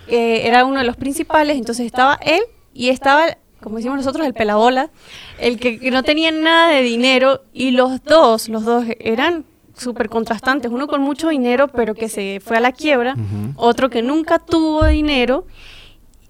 Eh, 0.08 0.46
era 0.46 0.66
uno 0.66 0.80
de 0.80 0.84
los 0.84 0.96
principales, 0.96 1.56
entonces 1.56 1.86
estaba 1.86 2.18
él 2.22 2.42
y 2.74 2.90
estaba 2.90 3.38
como 3.62 3.76
decimos 3.76 3.98
nosotros, 3.98 4.26
el 4.26 4.34
pelabola, 4.34 4.90
el 5.38 5.58
que, 5.58 5.90
no 5.90 6.02
tenía 6.02 6.30
nada 6.30 6.68
de 6.68 6.82
dinero 6.82 7.42
y 7.52 7.72
los 7.72 8.02
dos, 8.04 8.48
los 8.48 8.64
dos 8.64 8.84
eran 8.98 9.44
súper 9.76 10.08
contrastantes, 10.08 10.70
uno 10.70 10.86
con 10.86 11.00
mucho 11.00 11.28
dinero 11.28 11.68
pero 11.68 11.94
que 11.94 12.08
se 12.08 12.40
fue 12.44 12.56
a 12.56 12.60
la 12.60 12.72
quiebra, 12.72 13.14
otro 13.56 13.88
que 13.88 14.02
nunca 14.02 14.38
tuvo 14.38 14.86
dinero 14.86 15.46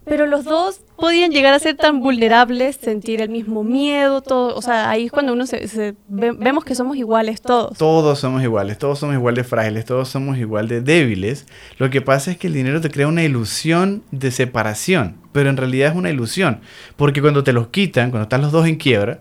pero 0.04 0.26
los 0.26 0.44
dos 0.44 0.80
podían 1.00 1.30
llegar 1.30 1.54
a 1.54 1.58
ser 1.58 1.76
tan 1.76 2.00
vulnerables, 2.00 2.76
sentir 2.76 3.20
el 3.20 3.28
mismo 3.28 3.64
miedo, 3.64 4.20
todo, 4.20 4.54
o 4.54 4.62
sea, 4.62 4.90
ahí 4.90 5.06
es 5.06 5.12
cuando 5.12 5.32
uno 5.32 5.46
se, 5.46 5.94
vemos 6.08 6.64
que 6.64 6.74
somos 6.74 6.96
iguales 6.96 7.40
todos. 7.40 7.76
Todos 7.76 8.18
somos 8.18 8.42
iguales, 8.42 8.78
todos 8.78 8.98
somos 8.98 9.16
igual 9.16 9.34
de 9.34 9.44
frágiles, 9.44 9.84
todos 9.84 10.08
somos 10.08 10.38
igual 10.38 10.68
de 10.68 10.80
débiles. 10.80 11.46
Lo 11.78 11.90
que 11.90 12.00
pasa 12.00 12.30
es 12.30 12.36
que 12.36 12.46
el 12.46 12.52
dinero 12.52 12.80
te 12.80 12.90
crea 12.90 13.08
una 13.08 13.24
ilusión 13.24 14.02
de 14.10 14.30
separación, 14.30 15.16
pero 15.32 15.50
en 15.50 15.56
realidad 15.56 15.90
es 15.90 15.96
una 15.96 16.10
ilusión, 16.10 16.60
porque 16.96 17.20
cuando 17.20 17.42
te 17.42 17.52
los 17.52 17.68
quitan, 17.68 18.10
cuando 18.10 18.24
están 18.24 18.42
los 18.42 18.52
dos 18.52 18.66
en 18.66 18.76
quiebra, 18.76 19.18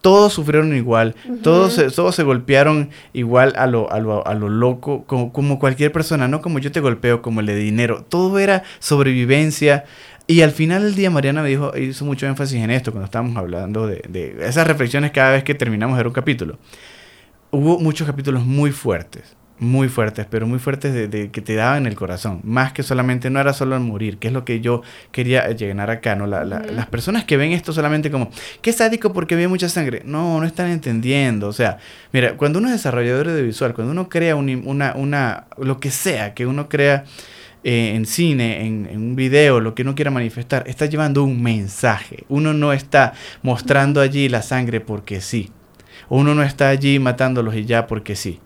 todos 0.00 0.32
sufrieron 0.32 0.74
igual, 0.76 1.14
todos, 1.42 1.74
se, 1.74 1.90
todos 1.90 2.14
se 2.14 2.22
golpearon 2.22 2.90
igual 3.12 3.52
a 3.56 3.66
lo, 3.66 3.90
a 3.90 3.98
lo, 3.98 4.26
a 4.26 4.34
lo 4.34 4.48
loco, 4.48 5.04
como, 5.06 5.32
como, 5.32 5.58
cualquier 5.58 5.90
persona, 5.90 6.28
no 6.28 6.40
como 6.40 6.60
yo 6.60 6.70
te 6.70 6.80
golpeo, 6.80 7.20
como 7.20 7.40
el 7.40 7.46
de 7.46 7.56
dinero, 7.56 8.04
todo 8.08 8.38
era 8.38 8.62
sobrevivencia. 8.78 9.84
Y 10.28 10.42
al 10.42 10.52
final 10.52 10.82
del 10.82 10.94
día 10.94 11.10
Mariana 11.10 11.42
me 11.42 11.48
dijo, 11.48 11.76
hizo 11.76 12.04
mucho 12.04 12.26
énfasis 12.26 12.62
en 12.62 12.70
esto 12.70 12.92
cuando 12.92 13.06
estábamos 13.06 13.36
hablando 13.36 13.88
de, 13.88 14.02
de 14.08 14.46
esas 14.46 14.66
reflexiones 14.66 15.10
cada 15.10 15.32
vez 15.32 15.42
que 15.42 15.54
terminamos 15.54 15.96
de 15.96 16.00
ver 16.00 16.06
un 16.06 16.12
capítulo. 16.12 16.58
Hubo 17.50 17.80
muchos 17.80 18.06
capítulos 18.06 18.44
muy 18.44 18.70
fuertes 18.70 19.36
muy 19.58 19.88
fuertes, 19.88 20.26
pero 20.30 20.46
muy 20.46 20.58
fuertes 20.58 21.10
de, 21.10 21.30
que 21.30 21.40
te 21.40 21.54
daban 21.54 21.86
el 21.86 21.94
corazón. 21.94 22.40
Más 22.44 22.72
que 22.72 22.82
solamente, 22.82 23.30
no 23.30 23.40
era 23.40 23.52
solo 23.52 23.76
el 23.76 23.82
morir, 23.82 24.18
que 24.18 24.28
es 24.28 24.34
lo 24.34 24.44
que 24.44 24.60
yo 24.60 24.82
quería 25.10 25.48
llenar 25.50 25.90
acá, 25.90 26.14
¿no? 26.14 26.26
Las 26.26 26.86
personas 26.86 27.24
que 27.24 27.36
ven 27.36 27.52
esto 27.52 27.72
solamente 27.72 28.10
como, 28.10 28.30
qué 28.62 28.72
sádico 28.72 29.12
porque 29.12 29.36
ve 29.36 29.48
mucha 29.48 29.68
sangre. 29.68 30.02
No, 30.04 30.40
no 30.40 30.46
están 30.46 30.70
entendiendo. 30.70 31.48
O 31.48 31.52
sea, 31.52 31.78
mira, 32.12 32.36
cuando 32.36 32.58
uno 32.58 32.68
es 32.68 32.74
desarrollador 32.74 33.28
de 33.28 33.42
visual, 33.42 33.74
cuando 33.74 33.92
uno 33.92 34.08
crea 34.08 34.36
una, 34.36 34.94
una, 34.94 35.46
lo 35.58 35.80
que 35.80 35.90
sea 35.90 36.34
que 36.34 36.46
uno 36.46 36.68
crea 36.68 37.04
eh, 37.64 37.94
en 37.94 38.06
cine, 38.06 38.66
en, 38.66 38.88
en, 38.90 38.98
un 38.98 39.16
video, 39.16 39.60
lo 39.60 39.74
que 39.74 39.82
uno 39.82 39.94
quiera 39.94 40.10
manifestar, 40.10 40.64
está 40.66 40.86
llevando 40.86 41.22
un 41.24 41.42
mensaje. 41.42 42.24
Uno 42.28 42.54
no 42.54 42.72
está 42.72 43.14
mostrando 43.42 44.00
allí 44.00 44.28
la 44.28 44.42
sangre 44.42 44.80
porque 44.80 45.20
sí. 45.20 45.50
Uno 46.08 46.34
no 46.34 46.42
está 46.42 46.68
allí 46.68 46.98
matándolos 46.98 47.54
y 47.54 47.64
ya 47.64 47.86
porque 47.86 48.16
sí 48.16 48.40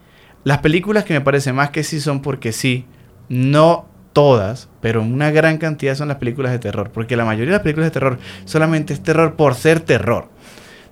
las 0.44 0.58
películas 0.58 1.04
que 1.04 1.14
me 1.14 1.20
parecen 1.20 1.54
más 1.54 1.70
que 1.70 1.84
sí 1.84 2.00
son 2.00 2.20
porque 2.20 2.52
sí, 2.52 2.84
no 3.28 3.86
todas, 4.12 4.68
pero 4.80 5.02
una 5.02 5.30
gran 5.30 5.58
cantidad 5.58 5.94
son 5.94 6.08
las 6.08 6.18
películas 6.18 6.52
de 6.52 6.58
terror, 6.58 6.90
porque 6.92 7.16
la 7.16 7.24
mayoría 7.24 7.52
de 7.52 7.58
las 7.58 7.62
películas 7.62 7.88
de 7.88 7.92
terror 7.92 8.18
solamente 8.44 8.92
es 8.92 9.02
terror 9.02 9.36
por 9.36 9.54
ser 9.54 9.80
terror. 9.80 10.28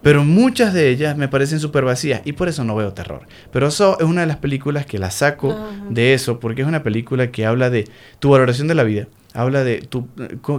Pero 0.03 0.24
muchas 0.24 0.72
de 0.72 0.88
ellas 0.88 1.16
me 1.16 1.28
parecen 1.28 1.61
súper 1.61 1.84
vacías 1.84 2.22
y 2.24 2.32
por 2.32 2.48
eso 2.48 2.64
no 2.64 2.74
veo 2.74 2.92
terror. 2.92 3.26
Pero 3.53 3.68
eso 3.68 3.98
es 3.98 4.07
una 4.07 4.22
de 4.22 4.26
las 4.26 4.38
películas 4.38 4.86
que 4.86 4.98
la 4.98 5.11
saco 5.11 5.57
de 5.90 6.14
eso, 6.14 6.40
porque 6.40 6.62
es 6.62 6.68
una 6.68 6.82
película 6.82 7.30
que 7.30 7.46
habla 7.46 7.70
de 7.70 7.84
tu 8.18 8.30
valoración 8.30 8.68
de 8.68 8.74
la 8.74 8.84
vida, 8.84 9.09
Habla 9.32 9.62
de 9.62 9.78
tu, 9.80 10.09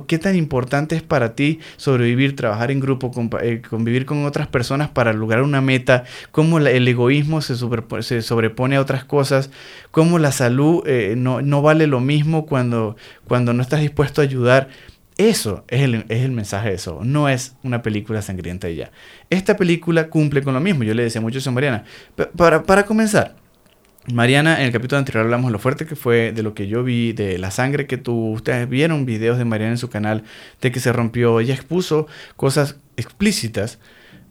qué 0.07 0.17
tan 0.17 0.37
importante 0.37 0.95
es 0.95 1.01
para 1.01 1.35
ti 1.35 1.59
sobrevivir, 1.75 2.37
trabajar 2.37 2.71
en 2.71 2.79
grupo, 2.79 3.11
eh, 3.41 3.61
convivir 3.69 4.05
con 4.05 4.25
otras 4.25 4.47
personas 4.47 4.89
para 4.89 5.11
lograr 5.11 5.43
una 5.43 5.59
meta, 5.59 6.05
cómo 6.31 6.57
el 6.57 6.87
egoísmo 6.87 7.41
se, 7.41 7.55
se, 8.01 8.21
sobrepone 8.21 8.77
a 8.77 8.81
otras 8.81 9.03
cosas, 9.03 9.49
cómo 9.91 10.19
la 10.19 10.31
salud 10.31 10.83
eh, 10.85 11.15
no, 11.17 11.41
no, 11.41 11.61
vale 11.61 11.85
lo 11.85 11.99
mismo 11.99 12.45
cuando, 12.45 12.95
cuando 13.27 13.51
no 13.51 13.61
estás 13.61 13.81
dispuesto 13.81 14.21
a 14.21 14.23
ayudar. 14.23 14.69
Eso 15.21 15.63
es 15.67 15.81
el, 15.81 16.05
es 16.09 16.23
el 16.23 16.31
mensaje 16.31 16.69
de 16.69 16.75
eso, 16.75 17.01
no 17.03 17.29
es 17.29 17.53
una 17.61 17.83
película 17.83 18.23
sangrienta 18.23 18.71
y 18.71 18.77
ya. 18.77 18.91
Esta 19.29 19.55
película 19.55 20.09
cumple 20.09 20.41
con 20.41 20.55
lo 20.55 20.59
mismo, 20.59 20.83
yo 20.83 20.95
le 20.95 21.03
decía 21.03 21.21
mucho 21.21 21.47
a 21.47 21.51
Mariana. 21.51 21.83
Para, 22.35 22.63
para 22.63 22.87
comenzar, 22.87 23.35
Mariana, 24.11 24.59
en 24.61 24.65
el 24.65 24.71
capítulo 24.71 24.97
anterior 24.97 25.23
hablamos 25.25 25.49
de 25.49 25.51
lo 25.51 25.59
fuerte 25.59 25.85
que 25.85 25.95
fue, 25.95 26.31
de 26.31 26.41
lo 26.41 26.55
que 26.55 26.67
yo 26.67 26.83
vi, 26.83 27.13
de 27.13 27.37
la 27.37 27.51
sangre 27.51 27.85
que 27.85 27.97
tuvo. 27.97 28.31
Ustedes 28.31 28.67
vieron 28.67 29.05
videos 29.05 29.37
de 29.37 29.45
Mariana 29.45 29.73
en 29.73 29.77
su 29.77 29.91
canal 29.91 30.23
de 30.59 30.71
que 30.71 30.79
se 30.79 30.91
rompió. 30.91 31.39
Ella 31.39 31.53
expuso 31.53 32.07
cosas 32.35 32.77
explícitas. 32.97 33.77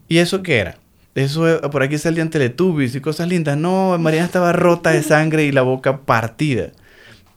¿Y 0.09 0.17
eso 0.17 0.43
qué 0.43 0.57
era? 0.57 0.77
Eso 1.15 1.47
eh, 1.47 1.69
por 1.71 1.83
aquí 1.83 1.97
salían 1.99 2.29
teletubbies 2.29 2.93
y 2.95 2.99
cosas 2.99 3.29
lindas. 3.29 3.55
No, 3.55 3.97
Mariana 3.97 4.25
estaba 4.25 4.51
rota 4.51 4.89
de 4.89 5.03
sangre 5.03 5.45
y 5.45 5.53
la 5.53 5.61
boca 5.61 6.01
partida. 6.01 6.73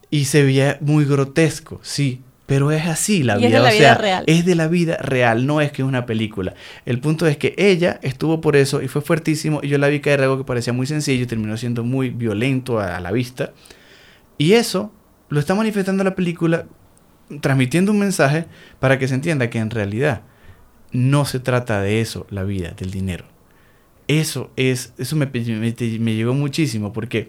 Y 0.09 0.25
se 0.25 0.43
veía 0.43 0.77
muy 0.81 1.05
grotesco, 1.05 1.79
sí. 1.83 2.21
Pero 2.45 2.69
es 2.71 2.85
así 2.85 3.23
la 3.23 3.37
vida, 3.37 3.47
es 3.47 3.53
de 3.53 3.59
la 3.59 3.69
o 3.69 3.73
vida 3.73 3.95
real. 3.95 4.23
es 4.27 4.45
de 4.45 4.55
la 4.55 4.67
vida 4.67 4.97
real, 4.97 5.47
no 5.47 5.61
es 5.61 5.71
que 5.71 5.81
es 5.81 5.87
una 5.87 6.05
película. 6.05 6.53
El 6.85 6.99
punto 6.99 7.25
es 7.25 7.37
que 7.37 7.55
ella 7.57 7.99
estuvo 8.03 8.39
por 8.39 8.55
eso 8.55 8.83
y 8.83 8.87
fue 8.87 9.01
fuertísimo 9.01 9.61
y 9.63 9.69
yo 9.69 9.79
la 9.79 9.87
vi 9.87 9.99
caer 9.99 10.21
algo 10.21 10.37
que 10.37 10.43
parecía 10.43 10.71
muy 10.71 10.85
sencillo 10.85 11.23
y 11.23 11.25
terminó 11.25 11.57
siendo 11.57 11.83
muy 11.83 12.11
violento 12.11 12.79
a, 12.79 12.99
la 12.99 13.11
vista. 13.11 13.53
Y 14.37 14.53
eso 14.53 14.91
lo 15.29 15.39
está 15.39 15.55
manifestando 15.55 16.03
la 16.03 16.13
película 16.13 16.65
transmitiendo 17.41 17.91
un 17.91 17.97
mensaje 17.97 18.45
para 18.79 18.99
que 18.99 19.07
se 19.07 19.15
entienda 19.15 19.49
que 19.49 19.57
en 19.57 19.71
realidad 19.71 20.21
no 20.91 21.25
se 21.25 21.39
trata 21.39 21.81
de 21.81 21.99
eso, 21.99 22.27
la 22.29 22.43
vida, 22.43 22.75
del 22.77 22.91
dinero. 22.91 23.25
Eso 24.07 24.51
es, 24.55 24.93
eso 24.99 25.15
me, 25.15 25.25
me, 25.25 25.75
me 25.99 26.13
llegó 26.13 26.35
muchísimo 26.35 26.93
porque 26.93 27.27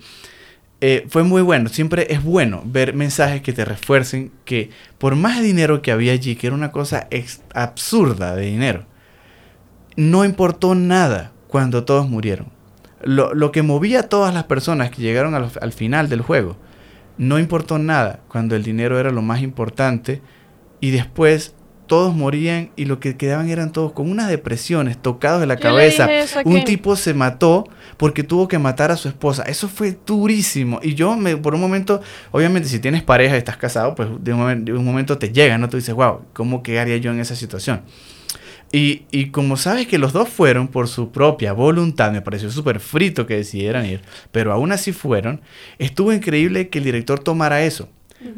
eh, 0.81 1.07
fue 1.09 1.23
muy 1.23 1.43
bueno. 1.43 1.69
Siempre 1.69 2.07
es 2.11 2.23
bueno 2.23 2.63
ver 2.65 2.95
mensajes 2.95 3.43
que 3.43 3.53
te 3.53 3.65
refuercen 3.65 4.31
que 4.45 4.71
por 4.99 5.17
más 5.17 5.43
dinero 5.43 5.83
que 5.83 5.93
había 5.93 6.13
allí, 6.13 6.37
que 6.37 6.47
era 6.47 6.57
una 6.57 6.73
cosa 6.73 7.09
absurda 7.55 8.35
de 8.35 8.47
dinero, 8.47 8.85
no 9.97 10.25
importó 10.25 10.75
nada 10.75 11.33
cuando 11.49 11.85
todos 11.85 12.09
murieron. 12.09 12.49
Lo, 13.03 13.53
que 13.53 13.63
movía 13.63 14.01
a 14.01 14.09
todas 14.09 14.35
las 14.35 14.45
personas 14.45 14.91
que 14.91 15.03
llegaron 15.03 15.35
al 15.35 15.73
final 15.73 16.09
del 16.09 16.23
juego, 16.23 16.57
no 17.19 17.39
importó 17.39 17.79
nada 17.79 18.21
cuando 18.29 18.57
el 18.57 18.63
dinero 18.63 18.99
era 18.99 19.11
lo 19.11 19.23
más 19.23 19.43
importante 19.43 20.23
y 20.81 20.91
después 20.91 21.55
todos 21.87 22.15
morían 22.15 22.71
y 22.77 22.85
lo 22.85 23.01
que 23.01 23.17
quedaban 23.17 23.49
eran 23.49 23.73
todos 23.73 23.93
con 23.93 24.11
unas 24.11 24.29
depresiones, 24.29 25.01
tocados 25.01 25.41
de 25.41 25.47
la 25.47 25.57
cabeza. 25.57 26.09
Un 26.45 26.65
tipo 26.65 26.97
se 26.97 27.15
mató 27.15 27.69
porque 27.97 28.23
tuvo 28.23 28.49
que 28.49 28.59
matar 28.59 28.91
a 28.91 28.97
su 28.97 29.09
esposa. 29.09 29.43
Eso 29.45 29.69
fue 29.69 29.97
durísimo. 30.07 30.81
Y 30.83 30.95
yo, 30.95 31.17
me, 31.17 31.37
por 31.37 31.55
un 31.55 31.61
momento, 31.61 32.01
obviamente, 32.33 32.69
si 32.69 32.79
tienes 32.79 33.03
pareja 33.03 33.35
y 33.35 33.39
estás 33.39 33.57
casado, 33.57 33.95
pues 33.95 34.09
de 34.21 34.33
un, 34.33 34.39
momento, 34.39 34.73
de 34.73 34.79
un 34.79 34.85
momento 34.85 35.19
te 35.19 35.33
llega, 35.33 35.59
¿no? 35.59 35.69
Tú 35.69 35.77
dices, 35.77 35.95
wow, 35.95 36.23
¿cómo 36.33 36.63
quedaría 36.63 36.97
yo 36.99 37.11
en 37.13 37.21
esa 37.21 37.37
situación? 37.37 37.83
Y, 38.73 39.05
y, 39.13 39.31
como 39.31 39.57
sabes 39.57 39.87
que 39.87 39.97
los 39.97 40.13
dos 40.13 40.29
fueron 40.29 40.69
por 40.69 40.89
su 40.89 41.13
propia 41.13 41.53
voluntad, 41.53 42.11
me 42.11 42.21
pareció 42.21 42.51
súper 42.51 42.81
frito 42.81 43.25
que 43.25 43.37
decidieran 43.37 43.87
ir, 43.87 44.03
pero 44.33 44.53
aún 44.53 44.73
así 44.73 44.93
fueron, 44.93 45.41
estuvo 45.79 46.13
increíble 46.13 46.69
que 46.69 46.79
el 46.79 46.85
director 46.85 47.21
tomara 47.21 47.63
eso. 47.63 47.89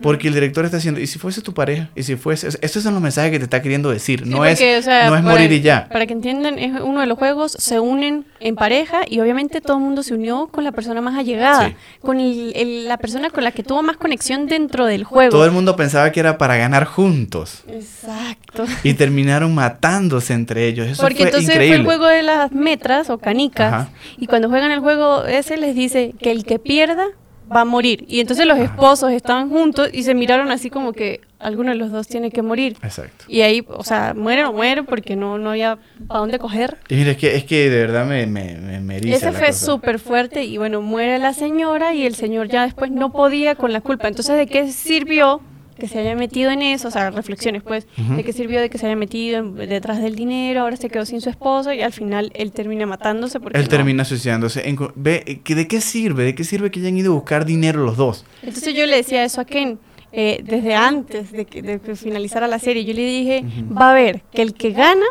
Porque 0.03 0.29
el 0.29 0.35
director 0.35 0.65
está 0.65 0.77
diciendo, 0.77 1.01
¿y 1.01 1.07
si 1.07 1.19
fuese 1.19 1.41
tu 1.43 1.55
pareja? 1.55 1.91
¿Y 1.95 2.03
si 2.03 2.17
fuese? 2.17 2.49
Esos 2.61 2.83
son 2.83 2.95
los 2.95 3.03
mensajes 3.03 3.31
que 3.31 3.39
te 3.39 3.45
está 3.45 3.63
queriendo 3.63 3.91
decir. 3.91 4.27
no, 4.27 4.45
es, 4.45 4.61
no 4.61 5.17
es 5.17 5.23
morir 5.23 5.53
y 5.53 5.61
ya. 5.61 5.89
Para 5.91 6.07
que 6.07 6.13
entiendan, 6.13 6.59
es 6.59 6.81
uno 6.81 7.01
de 7.01 7.07
los 7.07 7.19
juegos, 7.19 7.53
se 7.53 7.81
unen 7.81 8.27
en 8.41 8.55
pareja 8.55 9.01
y 9.09 9.21
obviamente 9.21 9.61
todo 9.61 9.77
el 9.79 9.83
mundo 9.83 10.03
se 10.03 10.15
unió 10.15 10.49
con 10.49 10.65
la 10.65 10.73
persona 10.73 11.01
más 11.01 11.17
allegada, 11.17 11.73
con 12.01 12.19
la 12.19 12.97
persona 12.99 13.31
con 13.31 13.45
la 13.45 13.53
que 13.53 13.63
tuvo 13.63 13.83
más 13.83 13.97
conexión 13.97 14.47
dentro 14.47 14.87
del 14.87 15.05
juego. 15.05 15.31
Todo 15.31 15.45
el 15.45 15.53
mundo 15.53 15.77
pensaba 15.77 16.13
que 16.13 16.21
era 16.21 16.39
para 16.39 16.57
ganar 16.57 16.85
juntos. 16.85 17.65
Exacto. 17.69 18.65
Y 18.83 18.95
terminaron 18.95 19.55
matándose 19.55 20.33
entre 20.35 20.67
ellos. 20.67 20.87
Eso 20.87 21.03
Porque 21.03 21.25
entonces 21.25 21.55
fue 21.55 21.75
el 21.75 21.85
juego 21.85 22.07
de 22.07 22.23
las 22.23 22.53
metras 22.53 23.11
o 23.11 23.19
canicas. 23.19 23.89
Y 24.17 24.27
cuando 24.27 24.49
juegan 24.49 24.71
el 24.71 24.81
juego 24.81 25.25
ese 25.25 25.57
les 25.57 25.75
dice 25.75 26.15
que 26.21 26.31
el 26.31 26.45
que 26.45 26.59
pierda 26.59 27.07
va 27.55 27.63
a 27.63 27.65
morir. 27.65 28.05
Y 28.09 28.21
entonces 28.21 28.47
los 28.47 28.59
esposos 28.59 29.13
estaban 29.13 29.49
juntos 29.51 29.91
y 29.93 30.03
se 30.03 30.15
miraron 30.15 30.51
así 30.51 30.71
como 30.71 30.93
que 30.93 31.21
alguno 31.39 31.71
de 31.71 31.77
los 31.77 31.91
dos 31.91 32.09
tiene 32.09 32.31
que 32.31 32.43
morir. 32.43 32.77
Exacto. 32.83 33.25
Y 33.29 33.43
ahí, 33.43 33.65
o 33.69 33.85
sea, 33.85 34.15
mueren 34.15 34.47
o 34.47 34.53
mueren 34.53 34.87
porque 34.87 35.17
no, 35.17 35.39
no 35.39 35.51
había 35.51 35.79
para 36.07 36.21
dónde 36.21 36.39
coger. 36.39 36.79
Y 36.89 36.97
mira, 36.97 37.13
es 37.13 37.17
que, 37.17 37.37
es 37.37 37.45
que 37.45 37.71
de 37.71 37.79
verdad 37.79 38.07
me, 38.07 38.27
me, 38.27 38.81
me 38.81 38.97
Ese 38.97 39.33
fue 39.33 39.53
súper 39.53 39.99
fuerte 39.99 40.45
y 40.45 40.59
bueno, 40.59 40.83
muere 40.83 41.19
la 41.19 41.33
señora 41.33 41.95
y 41.95 42.07
el 42.07 42.15
señor 42.15 42.49
ya 42.49 42.65
después 42.65 42.91
no 42.91 43.13
podía 43.13 43.55
con 43.55 43.73
la 43.73 43.81
culpa. 43.81 44.09
Entonces, 44.09 44.37
¿de 44.37 44.47
qué 44.47 44.71
sirvió 44.73 45.41
que 45.79 45.89
se 45.89 45.99
haya 45.99 46.15
metido 46.15 46.51
en 46.51 46.63
eso, 46.63 46.89
o 46.89 46.91
sea, 46.91 47.11
reflexiones 47.11 47.63
pues, 47.63 47.87
de 47.97 48.25
qué 48.25 48.33
sirvió 48.33 48.61
de 48.61 48.69
que 48.69 48.79
se 48.79 48.87
haya 48.87 48.97
metido 48.97 49.43
detrás 49.53 50.03
del 50.03 50.15
dinero, 50.15 50.63
ahora 50.63 50.77
se 50.77 50.89
quedó 50.89 51.07
sin 51.07 51.21
su 51.21 51.31
esposo 51.31 51.73
y 51.73 51.81
al 51.81 51.93
final 51.93 52.31
él 52.35 52.53
termina 52.53 52.87
matándose 52.87 53.41
porque... 53.41 53.59
Él 53.59 53.69
termina 53.69 54.05
suicidándose. 54.05 54.63
ve, 54.95 55.41
¿De 55.45 55.69
qué 55.69 55.81
sirve? 55.81 56.25
¿De 56.25 56.35
qué 56.35 56.45
sirve 56.45 56.71
que 56.71 56.81
hayan 56.81 56.97
ido 56.97 57.13
a 57.13 57.15
buscar 57.15 57.45
dinero 57.45 57.85
los 57.85 57.97
dos? 57.97 58.25
Entonces 58.43 58.75
yo 58.75 58.87
le 58.87 58.97
decía 58.97 59.25
eso 59.25 59.41
a 59.41 59.45
Ken. 59.45 59.79
Eh, 60.11 60.43
desde 60.43 60.75
antes 60.75 61.33
de 61.33 61.45
que, 61.45 61.61
de 61.61 61.81
que 61.81 61.95
finalizara 61.95 62.49
la 62.49 62.59
serie, 62.59 62.85
yo 62.85 62.95
le 62.95 63.05
dije, 63.05 63.45
va 63.71 63.91
a 63.91 63.95
ver 63.95 64.23
que 64.33 64.41
el 64.41 64.55
que 64.55 64.71
gana 64.71 65.05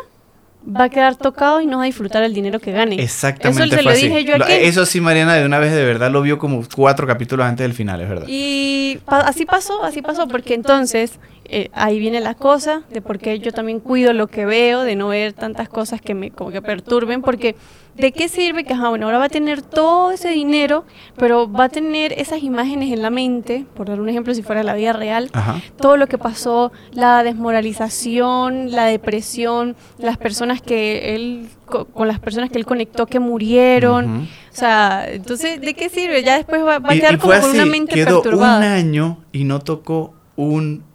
va 0.66 0.84
a 0.84 0.88
quedar 0.88 1.16
tocado 1.16 1.60
y 1.60 1.66
no 1.66 1.78
va 1.78 1.84
a 1.84 1.86
disfrutar 1.86 2.22
el 2.22 2.34
dinero 2.34 2.60
que 2.60 2.72
gane. 2.72 3.00
Exactamente. 3.02 3.76
Eso 3.76 3.82
lo 3.82 3.94
dije 3.94 4.24
yo 4.24 4.36
aquí. 4.36 4.52
Eso 4.52 4.86
sí, 4.86 5.00
Mariana, 5.00 5.34
de 5.34 5.46
una 5.46 5.58
vez 5.58 5.72
de 5.72 5.84
verdad 5.84 6.10
lo 6.10 6.22
vio 6.22 6.38
como 6.38 6.62
cuatro 6.74 7.06
capítulos 7.06 7.46
antes 7.46 7.64
del 7.64 7.74
final, 7.74 8.00
es 8.00 8.08
verdad. 8.08 8.26
Y 8.28 8.98
así 9.06 9.44
pasó, 9.44 9.84
así 9.84 10.02
pasó, 10.02 10.28
porque 10.28 10.54
entonces 10.54 11.18
eh, 11.44 11.70
ahí 11.72 11.98
viene 11.98 12.20
la 12.20 12.34
cosa 12.34 12.82
de 12.90 13.00
por 13.00 13.18
qué 13.18 13.38
yo 13.38 13.52
también 13.52 13.80
cuido 13.80 14.12
lo 14.12 14.26
que 14.26 14.44
veo, 14.44 14.82
de 14.82 14.96
no 14.96 15.08
ver 15.08 15.32
tantas 15.32 15.68
cosas 15.68 16.00
que 16.00 16.14
me 16.14 16.30
como 16.30 16.50
que 16.50 16.60
perturben, 16.60 17.22
porque 17.22 17.56
¿de 17.98 18.12
qué 18.12 18.28
sirve 18.28 18.64
que 18.64 18.74
bueno, 18.74 19.06
ahora 19.06 19.18
va 19.18 19.24
a 19.24 19.28
tener 19.28 19.60
todo 19.60 20.12
ese 20.12 20.30
dinero, 20.30 20.84
pero 21.16 21.50
va 21.50 21.64
a 21.64 21.68
tener 21.68 22.12
esas 22.12 22.42
imágenes 22.42 22.92
en 22.92 23.02
la 23.02 23.10
mente, 23.10 23.66
por 23.74 23.88
dar 23.88 24.00
un 24.00 24.08
ejemplo 24.08 24.32
si 24.34 24.42
fuera 24.42 24.62
la 24.62 24.74
vida 24.74 24.92
real, 24.92 25.30
todo 25.76 25.96
lo 25.96 26.06
que 26.06 26.16
pasó, 26.16 26.72
la 26.92 27.22
desmoralización, 27.22 28.70
la 28.70 28.86
depresión, 28.86 29.76
las 29.98 30.16
personas 30.16 30.62
que 30.62 31.14
él 31.14 31.48
con 31.66 32.08
las 32.08 32.18
personas 32.18 32.48
que 32.48 32.56
él 32.56 32.64
conectó 32.64 33.06
que 33.06 33.20
murieron, 33.20 34.22
o 34.22 34.56
sea, 34.56 35.06
entonces 35.06 35.60
¿de 35.60 35.74
qué 35.74 35.90
sirve? 35.90 36.22
Ya 36.22 36.36
después 36.36 36.64
va, 36.64 36.76
a 36.76 36.94
quedar 36.94 37.18
como 37.18 37.38
con 37.38 37.50
una 37.50 37.66
mente 37.66 37.94
quedó 37.94 38.22
un 38.22 38.42
año 38.42 39.18
y 39.32 39.44
no 39.44 39.58
tocó 39.60 40.14
un 40.36 40.87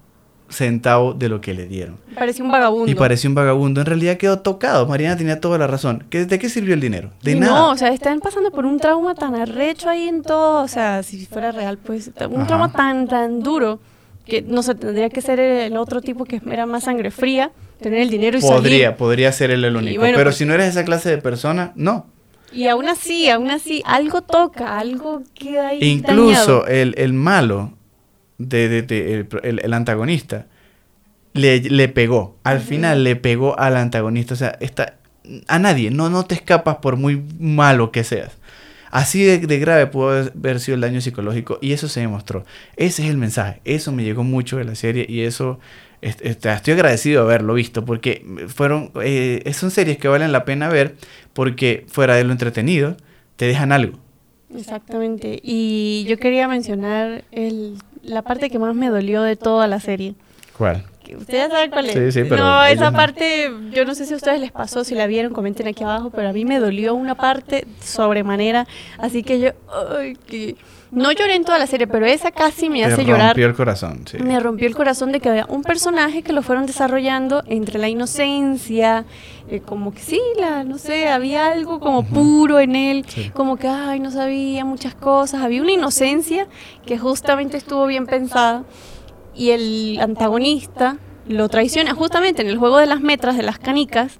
centavo 0.53 1.13
de 1.13 1.29
lo 1.29 1.41
que 1.41 1.53
le 1.53 1.67
dieron. 1.67 1.97
Parecía 2.15 2.43
un 2.45 2.51
vagabundo. 2.51 2.89
Y 2.91 2.95
parecía 2.95 3.29
un 3.29 3.35
vagabundo. 3.35 3.81
En 3.81 3.85
realidad 3.87 4.17
quedó 4.17 4.39
tocado. 4.39 4.87
Mariana 4.87 5.17
tenía 5.17 5.39
toda 5.41 5.57
la 5.57 5.67
razón. 5.67 6.03
¿De 6.09 6.39
qué 6.39 6.49
sirvió 6.49 6.73
el 6.73 6.79
dinero? 6.79 7.09
De 7.21 7.35
nada. 7.35 7.51
No, 7.53 7.71
o 7.71 7.77
sea, 7.77 7.89
están 7.89 8.19
pasando 8.19 8.51
por 8.51 8.65
un 8.65 8.79
trauma 8.79 9.15
tan 9.15 9.35
arrecho 9.35 9.89
ahí 9.89 10.07
en 10.07 10.21
todo. 10.21 10.63
O 10.63 10.67
sea, 10.67 11.03
si 11.03 11.25
fuera 11.25 11.51
real, 11.51 11.77
pues 11.77 12.11
un 12.29 12.47
trauma 12.47 12.71
tan, 12.71 13.07
tan 13.07 13.41
duro 13.41 13.79
que 14.25 14.41
no 14.41 14.63
sé, 14.63 14.75
tendría 14.75 15.09
que 15.09 15.21
ser 15.21 15.39
el 15.39 15.75
otro 15.77 16.01
tipo 16.01 16.25
que 16.25 16.41
era 16.49 16.65
más 16.65 16.85
sangre 16.85 17.11
fría, 17.11 17.51
tener 17.81 17.99
el 18.01 18.09
dinero 18.09 18.37
y 18.37 18.41
podría, 18.41 18.95
Podría 18.95 19.31
ser 19.31 19.51
él 19.51 19.65
el 19.65 19.75
único. 19.75 20.01
pero 20.01 20.23
pues 20.23 20.37
si 20.37 20.45
no 20.45 20.53
eres 20.53 20.69
esa 20.69 20.85
clase 20.85 21.09
de 21.09 21.17
persona, 21.17 21.73
no. 21.75 22.05
Y 22.53 22.67
aún 22.67 22.87
así, 22.87 23.29
aún 23.29 23.49
así, 23.49 23.81
algo 23.85 24.21
toca, 24.21 24.77
algo 24.77 25.23
queda 25.33 25.69
ahí. 25.69 25.79
Incluso 25.81 26.67
el, 26.67 26.93
el 26.97 27.11
malo 27.13 27.73
de, 28.37 29.25
el, 29.43 29.73
antagonista 29.73 30.47
le, 31.33 31.61
le 31.61 31.87
pegó. 31.89 32.37
Al 32.43 32.59
final 32.59 33.03
le 33.03 33.15
pegó 33.15 33.57
al 33.59 33.77
antagonista. 33.77 34.33
O 34.33 34.37
sea, 34.37 34.57
está, 34.59 34.97
a 35.47 35.59
nadie. 35.59 35.91
No, 35.91 36.09
no 36.09 36.25
te 36.25 36.35
escapas 36.35 36.77
por 36.77 36.97
muy 36.97 37.23
malo 37.39 37.91
que 37.91 38.03
seas. 38.03 38.37
Así 38.93 39.23
de, 39.23 39.59
grave 39.59 39.87
pudo 39.87 40.11
haber 40.11 40.59
sido 40.59 40.75
el 40.75 40.81
daño 40.81 41.01
psicológico 41.01 41.57
y 41.61 41.71
eso 41.73 41.87
se 41.87 42.01
demostró. 42.01 42.45
Ese 42.75 43.03
es 43.03 43.09
el 43.09 43.17
mensaje. 43.17 43.59
Eso 43.65 43.91
me 43.91 44.03
llegó 44.03 44.23
mucho 44.23 44.57
de 44.57 44.65
la 44.65 44.75
serie 44.75 45.07
y 45.09 45.21
eso 45.21 45.59
estoy 46.01 46.73
agradecido 46.73 47.23
de 47.23 47.27
haberlo 47.27 47.55
visto 47.55 47.85
porque 47.85 48.25
fueron 48.49 48.91
eh, 49.01 49.51
son 49.53 49.71
series 49.71 49.97
que 49.97 50.09
valen 50.09 50.33
la 50.33 50.43
pena 50.43 50.67
ver 50.67 50.95
porque 51.31 51.85
fuera 51.87 52.15
de 52.15 52.23
lo 52.23 52.33
entretenido 52.33 52.95
te 53.35 53.47
dejan 53.47 53.71
algo. 53.71 53.97
Exactamente. 54.55 55.39
Y 55.41 56.05
yo 56.07 56.17
quería 56.17 56.47
mencionar 56.47 57.23
el 57.31 57.77
la 58.03 58.21
parte 58.21 58.49
que 58.49 58.59
más 58.59 58.75
me 58.75 58.89
dolió 58.89 59.21
de 59.23 59.35
toda 59.35 59.67
la 59.67 59.79
serie. 59.79 60.15
¿Cuál? 60.57 60.83
Ustedes 61.17 61.51
saben 61.51 61.71
cuál 61.71 61.87
es. 61.87 61.93
Sí, 61.93 62.11
sí, 62.11 62.29
pero 62.29 62.43
no, 62.43 62.63
esa 62.65 62.91
parte, 62.91 63.51
yo 63.71 63.85
no 63.85 63.95
sé 63.95 64.05
si 64.05 64.13
a 64.13 64.17
ustedes 64.17 64.39
les 64.39 64.51
pasó, 64.51 64.83
si 64.83 64.95
la 64.95 65.07
vieron, 65.07 65.33
comenten 65.33 65.67
aquí 65.67 65.83
abajo, 65.83 66.09
pero 66.09 66.29
a 66.29 66.33
mí 66.33 66.45
me 66.45 66.59
dolió 66.59 66.95
una 66.95 67.15
parte 67.15 67.67
sobremanera, 67.81 68.67
así 68.97 69.23
que 69.23 69.39
yo, 69.39 69.51
ay, 69.97 70.15
que 70.27 70.55
no 70.91 71.11
lloré 71.11 71.35
en 71.35 71.43
toda 71.43 71.57
la 71.57 71.65
serie, 71.65 71.87
pero 71.87 72.05
esa 72.05 72.31
casi 72.31 72.69
me 72.69 72.85
hace 72.85 73.03
llorar. 73.03 73.19
Me 73.19 73.25
rompió 73.29 73.47
el 73.47 73.55
corazón, 73.55 74.01
sí. 74.05 74.17
Me 74.19 74.39
rompió 74.39 74.67
el 74.67 74.75
corazón 74.75 75.11
de 75.11 75.19
que 75.19 75.29
había 75.29 75.45
un 75.49 75.63
personaje 75.63 76.21
que 76.21 76.33
lo 76.33 76.43
fueron 76.43 76.67
desarrollando 76.67 77.43
entre 77.47 77.79
la 77.79 77.89
inocencia, 77.89 79.05
eh, 79.49 79.59
como 79.59 79.91
que 79.91 80.01
sí, 80.01 80.21
la, 80.39 80.63
no 80.63 80.77
sé, 80.77 81.09
había 81.09 81.47
algo 81.51 81.79
como 81.79 82.05
puro 82.05 82.59
en 82.59 82.75
él, 82.75 83.05
como 83.33 83.57
que, 83.57 83.67
ay, 83.67 83.99
no 83.99 84.11
sabía 84.11 84.65
muchas 84.65 84.93
cosas, 84.93 85.41
había 85.41 85.61
una 85.61 85.71
inocencia 85.71 86.47
que 86.85 86.97
justamente 86.97 87.57
estuvo 87.57 87.87
bien 87.87 88.05
pensada 88.05 88.63
y 89.35 89.51
el 89.51 89.99
antagonista 90.01 90.97
lo 91.27 91.49
traiciona 91.49 91.93
justamente 91.93 92.41
en 92.41 92.49
el 92.49 92.57
juego 92.57 92.77
de 92.77 92.85
las 92.85 93.01
metras, 93.01 93.37
de 93.37 93.43
las 93.43 93.59
canicas, 93.59 94.19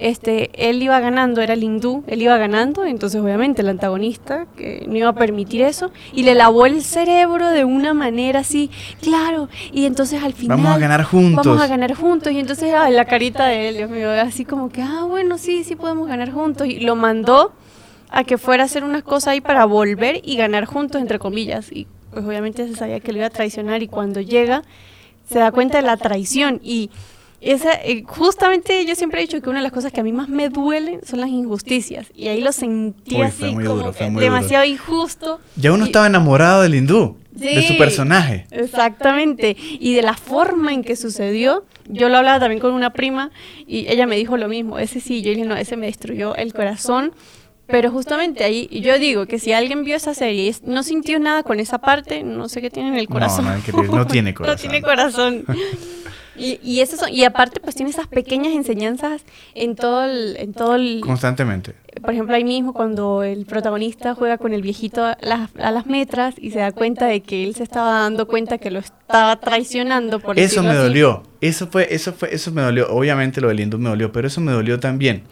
este, 0.00 0.50
él 0.68 0.82
iba 0.82 1.00
ganando, 1.00 1.40
era 1.40 1.54
el 1.54 1.62
hindú, 1.64 2.04
él 2.06 2.22
iba 2.22 2.36
ganando, 2.36 2.84
entonces 2.84 3.20
obviamente 3.20 3.62
el 3.62 3.68
antagonista 3.68 4.46
que 4.56 4.84
no 4.86 4.96
iba 4.96 5.08
a 5.08 5.14
permitir 5.14 5.62
eso 5.62 5.90
y 6.12 6.22
le 6.22 6.34
lavó 6.34 6.66
el 6.66 6.82
cerebro 6.82 7.48
de 7.48 7.64
una 7.64 7.94
manera 7.94 8.40
así, 8.40 8.70
claro, 9.02 9.48
y 9.72 9.86
entonces 9.86 10.22
al 10.22 10.34
final 10.34 10.58
vamos 10.58 10.76
a 10.76 10.78
ganar 10.78 11.02
juntos. 11.02 11.44
Vamos 11.44 11.62
a 11.62 11.66
ganar 11.66 11.94
juntos 11.94 12.32
y 12.32 12.38
entonces 12.38 12.72
la 12.90 13.04
carita 13.06 13.46
de 13.46 13.68
él, 13.68 13.76
Dios 13.76 13.90
mío, 13.90 14.10
así 14.10 14.44
como 14.44 14.68
que, 14.70 14.82
ah, 14.82 15.04
bueno, 15.08 15.36
sí, 15.36 15.64
sí 15.64 15.74
podemos 15.74 16.06
ganar 16.06 16.30
juntos 16.30 16.66
y 16.68 16.80
lo 16.80 16.94
mandó 16.94 17.52
a 18.10 18.24
que 18.24 18.38
fuera 18.38 18.62
a 18.62 18.66
hacer 18.66 18.84
unas 18.84 19.02
cosas 19.02 19.28
ahí 19.28 19.40
para 19.40 19.64
volver 19.64 20.20
y 20.24 20.36
ganar 20.36 20.64
juntos 20.64 21.00
entre 21.00 21.18
comillas 21.18 21.72
y 21.72 21.86
pues 22.18 22.26
obviamente 22.28 22.66
se 22.66 22.74
sabía 22.74 22.98
que 22.98 23.12
lo 23.12 23.18
iba 23.18 23.28
a 23.28 23.30
traicionar 23.30 23.80
y 23.80 23.86
cuando 23.86 24.20
llega 24.20 24.64
se 25.30 25.38
da 25.38 25.52
cuenta 25.52 25.78
de 25.78 25.84
la 25.84 25.96
traición 25.96 26.60
y 26.64 26.90
esa, 27.40 27.74
eh, 27.74 28.02
justamente 28.04 28.84
yo 28.84 28.96
siempre 28.96 29.20
he 29.20 29.22
dicho 29.22 29.40
que 29.40 29.48
una 29.48 29.60
de 29.60 29.62
las 29.62 29.70
cosas 29.70 29.92
que 29.92 30.00
a 30.00 30.02
mí 30.02 30.12
más 30.12 30.28
me 30.28 30.48
duelen 30.48 30.98
son 31.06 31.20
las 31.20 31.28
injusticias. 31.28 32.08
Y 32.16 32.26
ahí 32.26 32.40
lo 32.40 32.50
sentí 32.50 33.22
así 33.22 33.54
como 33.54 33.92
demasiado 34.18 34.64
injusto. 34.64 35.38
Ya 35.54 35.70
uno 35.70 35.84
estaba 35.84 36.08
enamorado 36.08 36.62
del 36.62 36.74
hindú, 36.74 37.16
de 37.30 37.62
su 37.62 37.78
personaje. 37.78 38.48
Exactamente. 38.50 39.56
Y 39.60 39.94
de 39.94 40.02
la 40.02 40.14
forma 40.14 40.72
en 40.72 40.82
que 40.82 40.96
sucedió. 40.96 41.64
Yo 41.86 42.08
lo 42.08 42.16
hablaba 42.16 42.40
también 42.40 42.60
con 42.60 42.72
una 42.72 42.92
prima 42.92 43.30
y 43.68 43.86
ella 43.88 44.08
me 44.08 44.16
dijo 44.16 44.36
lo 44.36 44.48
mismo. 44.48 44.80
Ese 44.80 44.98
sí, 44.98 45.22
yo 45.22 45.30
dije, 45.30 45.44
no, 45.44 45.54
ese 45.54 45.76
me 45.76 45.86
destruyó 45.86 46.34
el 46.34 46.52
corazón 46.52 47.12
Pero 47.68 47.90
justamente 47.90 48.44
ahí 48.44 48.66
yo 48.80 48.98
digo 48.98 49.26
que 49.26 49.38
si 49.38 49.52
alguien 49.52 49.84
vio 49.84 49.94
esa 49.96 50.14
serie 50.14 50.48
y 50.48 50.56
no 50.68 50.82
sintió 50.82 51.20
nada 51.20 51.42
con 51.42 51.60
esa 51.60 51.78
parte, 51.78 52.22
no 52.22 52.48
sé 52.48 52.62
qué 52.62 52.70
tiene 52.70 52.88
en 52.88 52.94
el 52.96 53.06
corazón. 53.08 53.44
No, 53.44 53.82
no, 53.82 53.82
no 53.96 54.06
tiene 54.06 54.32
corazón. 54.32 54.56
no 54.56 54.60
tiene 54.60 54.82
corazón. 54.82 55.44
Y, 56.38 56.60
y, 56.62 56.80
eso 56.80 57.08
y 57.08 57.24
aparte 57.24 57.60
pues 57.60 57.74
tiene 57.74 57.90
esas 57.90 58.06
pequeñas 58.06 58.54
enseñanzas 58.54 59.22
en 59.54 59.74
todo 59.74 60.04
el, 60.04 60.36
en 60.38 60.52
todo 60.52 60.76
el... 60.76 61.00
Constantemente. 61.02 61.74
Por 62.00 62.12
ejemplo, 62.12 62.34
ahí 62.34 62.44
mismo 62.44 62.72
cuando 62.72 63.22
el 63.22 63.44
protagonista 63.44 64.14
juega 64.14 64.38
con 64.38 64.52
el 64.52 64.62
viejito 64.62 65.04
a 65.04 65.18
las, 65.20 65.50
a 65.56 65.70
las 65.70 65.86
metras 65.86 66.34
y 66.38 66.50
se 66.50 66.60
da 66.60 66.72
cuenta 66.72 67.06
de 67.06 67.22
que 67.22 67.44
él 67.44 67.54
se 67.54 67.64
estaba 67.64 68.02
dando 68.02 68.28
cuenta 68.28 68.58
que 68.58 68.70
lo 68.70 68.78
estaba 68.78 69.40
traicionando 69.40 70.20
por 70.20 70.38
Eso 70.38 70.62
me 70.62 70.74
dolió. 70.74 71.24
Eso 71.40 71.68
fue, 71.68 71.92
eso 71.92 72.12
fue, 72.12 72.34
eso 72.34 72.52
me 72.52 72.62
dolió. 72.62 72.88
Obviamente 72.90 73.40
lo 73.40 73.48
de 73.48 73.54
Lindo 73.54 73.78
me 73.78 73.88
dolió, 73.88 74.12
pero 74.12 74.28
eso 74.28 74.40
me 74.40 74.52
dolió 74.52 74.78
también. 74.78 75.24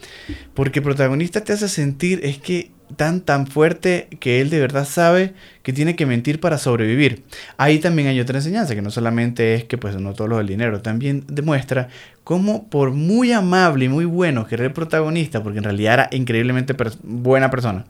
Porque 0.55 0.81
el 0.81 0.85
protagonista 0.85 1.43
te 1.43 1.53
hace 1.53 1.69
sentir 1.69 2.21
es 2.23 2.39
que 2.39 2.71
tan 2.95 3.21
tan 3.21 3.47
fuerte 3.47 4.09
que 4.21 4.41
él 4.41 4.51
de 4.51 4.61
verdad 4.61 4.87
sabe 4.87 5.35
que 5.63 5.73
tiene 5.73 5.97
que 5.97 6.07
mentir 6.07 6.41
para 6.41 6.59
sobrevivir. 6.59 7.25
Ahí 7.57 7.79
también 7.79 8.09
hay 8.09 8.21
otra 8.21 8.39
enseñanza, 8.39 8.75
que 8.75 8.83
no 8.83 8.91
solamente 8.91 9.55
es 9.55 9.65
que 9.65 9.79
pues 9.79 9.97
no 9.97 10.15
todo 10.15 10.29
lo 10.29 10.39
del 10.39 10.47
dinero, 10.47 10.81
también 10.81 11.25
demuestra 11.27 11.89
cómo 12.23 12.69
por 12.69 12.93
muy 12.93 13.33
amable 13.33 13.87
y 13.87 13.89
muy 13.89 14.05
bueno 14.05 14.47
que 14.47 14.55
era 14.55 14.65
el 14.65 14.73
protagonista, 14.73 15.43
porque 15.43 15.59
en 15.59 15.65
realidad 15.65 15.95
era 15.95 16.09
increíblemente 16.13 16.75
buena 17.03 17.51
persona, 17.51 17.85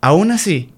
aún 0.00 0.30
así, 0.30 0.70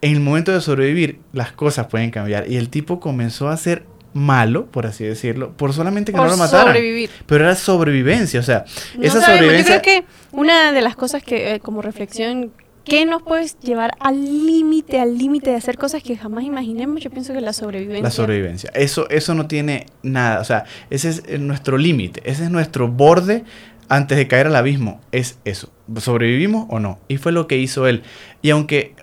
en 0.00 0.12
el 0.12 0.20
momento 0.20 0.52
de 0.52 0.60
sobrevivir, 0.60 1.20
las 1.32 1.52
cosas 1.52 1.86
pueden 1.86 2.10
cambiar. 2.10 2.50
Y 2.50 2.56
el 2.56 2.68
tipo 2.68 3.00
comenzó 3.00 3.48
a 3.48 3.56
ser 3.56 3.86
malo, 4.14 4.66
por 4.66 4.86
así 4.86 5.04
decirlo, 5.04 5.52
por 5.56 5.72
solamente 5.72 6.12
que 6.12 6.18
no 6.18 6.26
lo 6.26 6.36
mataran. 6.36 6.68
Sobrevivir. 6.68 7.10
Pero 7.26 7.44
era 7.44 7.54
sobrevivencia, 7.56 8.40
o 8.40 8.42
sea, 8.42 8.64
esa 9.00 9.20
sobrevivencia. 9.20 9.76
Yo 9.76 9.82
creo 9.82 10.02
que 10.02 10.06
una 10.32 10.72
de 10.72 10.80
las 10.80 10.96
cosas 10.96 11.22
que, 11.22 11.54
eh, 11.54 11.60
como 11.60 11.82
reflexión, 11.82 12.52
que 12.84 13.06
nos 13.06 13.22
puedes 13.22 13.58
llevar 13.60 13.92
al 13.98 14.22
límite, 14.22 15.00
al 15.00 15.18
límite 15.18 15.50
de 15.50 15.56
hacer 15.56 15.76
cosas 15.76 16.02
que 16.02 16.16
jamás 16.16 16.44
imaginemos, 16.44 17.02
yo 17.02 17.10
pienso 17.10 17.32
que 17.32 17.40
la 17.40 17.52
sobrevivencia. 17.52 18.04
La 18.04 18.10
sobrevivencia. 18.10 18.70
Eso, 18.74 19.08
eso 19.10 19.34
no 19.34 19.46
tiene 19.46 19.86
nada, 20.02 20.40
o 20.40 20.44
sea, 20.44 20.64
ese 20.90 21.08
es 21.08 21.22
eh, 21.26 21.38
nuestro 21.38 21.76
límite, 21.76 22.22
ese 22.24 22.44
es 22.44 22.50
nuestro 22.50 22.88
borde 22.88 23.44
antes 23.88 24.16
de 24.16 24.28
caer 24.28 24.46
al 24.46 24.56
abismo, 24.56 25.00
es 25.12 25.38
eso. 25.44 25.70
¿Sobrevivimos 25.98 26.66
o 26.70 26.78
no? 26.78 26.98
Y 27.08 27.18
fue 27.18 27.32
lo 27.32 27.46
que 27.46 27.58
hizo 27.58 27.86
él. 27.86 28.02
Y 28.40 28.50
aunque 28.50 28.94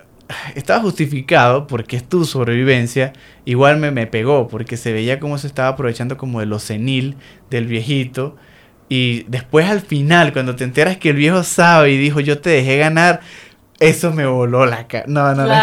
estaba 0.55 0.81
justificado 0.81 1.67
porque 1.67 1.95
es 1.95 2.07
tu 2.07 2.25
sobrevivencia, 2.25 3.13
igual 3.45 3.77
me, 3.77 3.91
me 3.91 4.07
pegó 4.07 4.47
porque 4.47 4.77
se 4.77 4.91
veía 4.93 5.19
como 5.19 5.37
se 5.37 5.47
estaba 5.47 5.69
aprovechando 5.69 6.17
como 6.17 6.39
de 6.39 6.45
lo 6.45 6.59
senil 6.59 7.15
del 7.49 7.67
viejito. 7.67 8.35
Y 8.89 9.23
después 9.23 9.69
al 9.69 9.81
final, 9.81 10.33
cuando 10.33 10.55
te 10.55 10.65
enteras 10.65 10.97
que 10.97 11.09
el 11.09 11.15
viejo 11.15 11.43
sabe 11.43 11.91
y 11.91 11.97
dijo 11.97 12.19
yo 12.19 12.39
te 12.39 12.49
dejé 12.49 12.77
ganar, 12.77 13.21
eso 13.79 14.11
me 14.11 14.25
voló 14.25 14.65
la 14.65 14.87
cara. 14.87 15.05
No, 15.07 15.33
no, 15.33 15.47
no, 15.47 15.53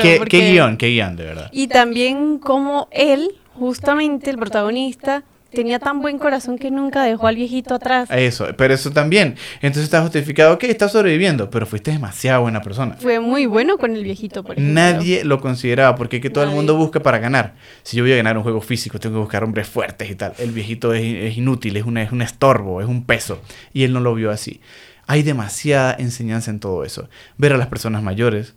qué, 0.00 0.22
qué 0.28 0.52
guion, 0.52 0.76
qué 0.76 0.88
guion, 0.88 1.16
de 1.16 1.24
verdad. 1.24 1.50
Y 1.52 1.68
también 1.68 2.38
como 2.38 2.88
él, 2.90 3.32
justamente 3.54 4.30
el 4.30 4.38
protagonista, 4.38 5.24
tenía 5.56 5.78
tan 5.78 6.00
buen 6.00 6.18
corazón 6.18 6.58
que 6.58 6.70
nunca 6.70 7.02
dejó 7.02 7.26
al 7.26 7.34
viejito 7.34 7.74
atrás. 7.74 8.08
Eso, 8.12 8.46
pero 8.56 8.74
eso 8.74 8.92
también. 8.92 9.36
Entonces 9.56 9.84
está 9.84 10.02
justificado, 10.02 10.54
ok, 10.54 10.64
está 10.64 10.88
sobreviviendo, 10.88 11.50
pero 11.50 11.66
fuiste 11.66 11.90
demasiado 11.90 12.42
buena 12.42 12.60
persona. 12.60 12.96
Fue 13.00 13.18
muy 13.18 13.46
bueno 13.46 13.78
con 13.78 13.96
el 13.96 14.04
viejito, 14.04 14.44
por 14.44 14.52
ejemplo. 14.52 14.74
Nadie 14.74 15.24
lo 15.24 15.40
consideraba, 15.40 15.96
porque 15.96 16.16
es 16.16 16.22
que 16.22 16.30
todo 16.30 16.44
el 16.44 16.50
mundo 16.50 16.76
busca 16.76 17.00
para 17.00 17.18
ganar. 17.18 17.54
Si 17.82 17.96
yo 17.96 18.04
voy 18.04 18.12
a 18.12 18.16
ganar 18.16 18.36
un 18.36 18.42
juego 18.42 18.60
físico, 18.60 19.00
tengo 19.00 19.16
que 19.16 19.20
buscar 19.20 19.42
hombres 19.42 19.66
fuertes 19.66 20.10
y 20.10 20.14
tal. 20.14 20.34
El 20.38 20.52
viejito 20.52 20.92
es, 20.92 21.36
inútil, 21.36 21.76
es, 21.76 21.84
una, 21.84 22.02
es 22.02 22.12
un 22.12 22.20
estorbo, 22.20 22.82
es 22.82 22.86
un 22.86 23.04
peso. 23.04 23.40
Y 23.72 23.84
él 23.84 23.94
no 23.94 24.00
lo 24.00 24.14
vio 24.14 24.30
así. 24.30 24.60
Hay 25.06 25.22
demasiada 25.22 25.96
enseñanza 25.98 26.50
en 26.50 26.60
todo 26.60 26.84
eso. 26.84 27.08
Ver 27.38 27.54
a 27.54 27.56
las 27.56 27.68
personas 27.68 28.02
mayores, 28.02 28.54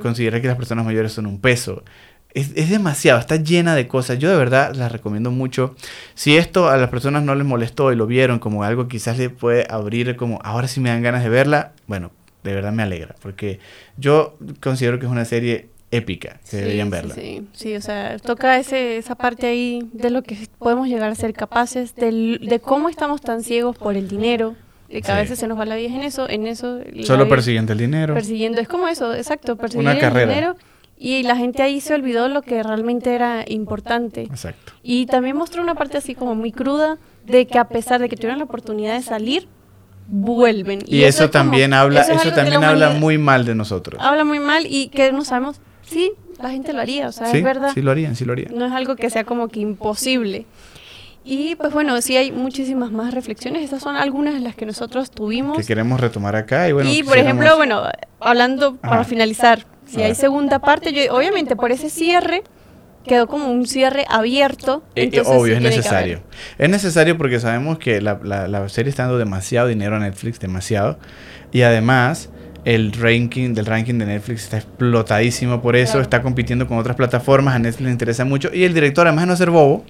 considerar 0.00 0.40
que 0.40 0.48
las 0.48 0.56
personas 0.56 0.84
mayores 0.84 1.12
son 1.12 1.26
un 1.26 1.40
peso, 1.40 1.84
es, 2.34 2.70
demasiado, 2.70 3.20
está 3.20 3.36
llena 3.36 3.74
de 3.74 3.86
cosas. 3.86 4.18
Yo 4.18 4.30
de 4.30 4.36
verdad 4.36 4.74
las 4.74 4.90
recomiendo 4.90 5.30
mucho. 5.30 5.74
Si 6.14 6.36
esto 6.36 6.68
a 6.68 6.76
las 6.76 6.88
personas 6.88 7.22
no 7.22 7.34
les 7.34 7.46
molestó 7.46 7.92
y 7.92 7.96
lo 7.96 8.06
vieron 8.06 8.38
como 8.38 8.64
algo 8.64 8.88
quizás 8.88 9.18
le 9.18 9.30
puede 9.30 9.66
abrir 9.68 10.16
como 10.16 10.38
ahora 10.42 10.68
sí 10.68 10.80
me 10.80 10.88
dan 10.88 11.02
ganas 11.02 11.22
de 11.22 11.28
verla, 11.28 11.72
bueno, 11.86 12.10
de 12.42 12.54
verdad 12.54 12.72
me 12.72 12.82
alegra. 12.82 13.14
Porque 13.20 13.60
yo 13.96 14.36
considero 14.60 14.98
que 14.98 15.06
es 15.06 15.12
una 15.12 15.24
serie 15.24 15.68
épica, 15.90 16.40
que 16.50 16.56
deberían 16.56 16.88
verla. 16.88 17.14
Sí, 17.14 17.46
sí, 17.52 17.76
o 17.76 17.82
sea, 17.82 18.18
toca 18.18 18.58
ese, 18.58 18.96
esa 18.96 19.14
parte 19.14 19.46
ahí 19.46 19.86
de 19.92 20.08
lo 20.08 20.22
que 20.22 20.38
podemos 20.58 20.88
llegar 20.88 21.10
a 21.10 21.14
ser 21.14 21.34
capaces, 21.34 21.94
de 21.94 22.60
cómo 22.64 22.88
estamos 22.88 23.20
tan 23.20 23.42
ciegos 23.42 23.76
por 23.76 23.94
el 23.94 24.08
dinero, 24.08 24.54
de 24.88 25.02
que 25.02 25.12
a 25.12 25.16
veces 25.16 25.38
se 25.38 25.46
nos 25.46 25.58
va 25.58 25.66
la 25.66 25.76
vida 25.76 25.94
en 25.94 26.02
eso, 26.02 26.30
en 26.30 26.46
eso. 26.46 26.80
Solo 27.02 27.28
persiguiendo 27.28 27.72
el 27.74 27.78
dinero. 27.78 28.14
Persiguiendo, 28.14 28.58
es 28.58 28.68
como 28.68 28.88
eso, 28.88 29.14
exacto, 29.14 29.56
persiguiendo 29.56 30.06
el 30.06 30.28
dinero 30.28 30.56
y 31.02 31.24
la 31.24 31.34
gente 31.34 31.64
ahí 31.64 31.80
se 31.80 31.94
olvidó 31.94 32.28
lo 32.28 32.42
que 32.42 32.62
realmente 32.62 33.12
era 33.12 33.44
importante. 33.48 34.22
Exacto. 34.22 34.72
Y 34.84 35.06
también 35.06 35.36
mostró 35.36 35.60
una 35.60 35.74
parte 35.74 35.98
así 35.98 36.14
como 36.14 36.36
muy 36.36 36.52
cruda 36.52 36.96
de 37.26 37.48
que 37.48 37.58
a 37.58 37.64
pesar 37.64 38.00
de 38.00 38.08
que 38.08 38.14
tuvieron 38.14 38.38
la 38.38 38.44
oportunidad 38.44 38.94
de 38.94 39.02
salir, 39.02 39.48
vuelven. 40.06 40.84
Y, 40.86 41.02
eso, 41.02 41.28
también 41.28 41.74
habla, 41.74 42.02
eso, 42.02 42.30
también 42.30 42.62
habla 42.62 42.90
muy 42.90 43.18
mal 43.18 43.44
de 43.44 43.56
nosotros. 43.56 44.00
Habla 44.00 44.22
muy 44.22 44.38
mal 44.38 44.64
y 44.64 44.90
que 44.90 45.10
no 45.10 45.24
sabemos, 45.24 45.60
sí, 45.82 46.12
la 46.40 46.50
gente 46.50 46.72
lo 46.72 46.80
haría, 46.80 47.08
o 47.08 47.12
sea, 47.12 47.32
es 47.32 47.42
verdad. 47.42 47.72
Sí 47.74 47.82
lo 47.82 47.90
harían, 47.90 48.14
sí 48.14 48.24
lo 48.24 48.34
harían. 48.34 48.56
No 48.56 48.64
es 48.64 48.72
algo 48.72 48.94
que 48.94 49.10
sea 49.10 49.24
como 49.24 49.48
que 49.48 49.58
imposible. 49.58 50.46
Y 51.24 51.56
pues 51.56 51.72
bueno, 51.72 52.00
sí 52.00 52.16
hay 52.16 52.30
muchísimas 52.30 52.92
más 52.92 53.12
reflexiones. 53.12 53.64
Estas 53.64 53.82
son 53.82 53.96
algunas 53.96 54.34
de 54.34 54.40
las 54.40 54.54
que 54.54 54.66
nosotros 54.66 55.10
tuvimos. 55.10 55.56
Que 55.56 55.64
queremos 55.64 56.00
retomar 56.00 56.36
acá. 56.36 56.68
Y, 56.68 56.72
bueno, 56.72 56.88
y 56.88 57.02
por 57.02 57.18
ejemplo, 57.18 57.56
bueno, 57.56 57.82
hablando 58.20 58.76
para 58.76 59.02
finalizar, 59.02 59.66
si 59.92 60.02
hay 60.02 60.14
segunda 60.14 60.58
parte, 60.58 60.92
yo, 60.92 61.14
obviamente 61.14 61.54
por 61.56 61.70
ese 61.70 61.90
cierre 61.90 62.42
quedó 63.04 63.26
como 63.26 63.50
un 63.50 63.66
cierre 63.66 64.04
abierto. 64.08 64.82
Eh, 64.94 65.10
eh, 65.12 65.22
obvio, 65.24 65.56
es 65.56 65.62
necesario. 65.62 66.20
Es 66.58 66.70
necesario 66.70 67.18
porque 67.18 67.40
sabemos 67.40 67.78
que 67.78 68.00
la, 68.00 68.18
la, 68.22 68.68
serie 68.68 68.90
está 68.90 69.04
dando 69.04 69.18
demasiado 69.18 69.68
dinero 69.68 69.96
a 69.96 69.98
Netflix, 69.98 70.40
demasiado. 70.40 70.98
Y 71.50 71.62
además, 71.62 72.30
el 72.64 72.92
ranking 72.92 73.54
del 73.54 73.66
ranking 73.66 73.98
de 73.98 74.06
Netflix 74.06 74.44
está 74.44 74.58
explotadísimo 74.58 75.60
por 75.60 75.76
eso, 75.76 76.00
está 76.00 76.22
compitiendo 76.22 76.66
con 76.66 76.78
otras 76.78 76.96
plataformas, 76.96 77.54
a 77.54 77.58
Netflix 77.58 77.84
le 77.84 77.90
interesa 77.90 78.24
mucho. 78.24 78.50
Y 78.52 78.64
el 78.64 78.72
director, 78.72 79.06
además 79.06 79.24
de 79.24 79.30
no 79.30 79.36
ser 79.36 79.50
bobo, 79.50 79.84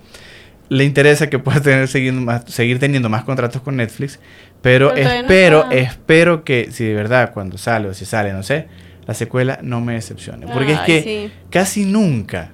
le 0.69 0.85
interesa 0.85 1.29
que 1.29 1.39
pueda 1.39 1.61
tener, 1.61 1.87
seguir, 1.87 2.15
más, 2.15 2.45
seguir 2.47 2.79
teniendo 2.79 3.09
más 3.09 3.25
contratos 3.25 3.63
con 3.63 3.77
Netflix. 3.77 4.19
Pero, 4.63 4.95
espero, 4.95 5.71
espero 5.71 6.45
que 6.45 6.69
si 6.73 6.85
de 6.85 6.95
verdad 6.95 7.33
cuando 7.33 7.59
sale 7.59 7.89
o 7.89 7.95
si 7.95 8.05
sale, 8.05 8.33
no 8.33 8.43
sé 8.43 8.67
la 9.07 9.15
secuela 9.15 9.59
no 9.63 9.81
me 9.81 9.95
decepcione. 9.95 10.47
Porque 10.47 10.73
es 10.73 10.81
que 10.81 11.31
casi 11.51 11.85
nunca 11.85 12.53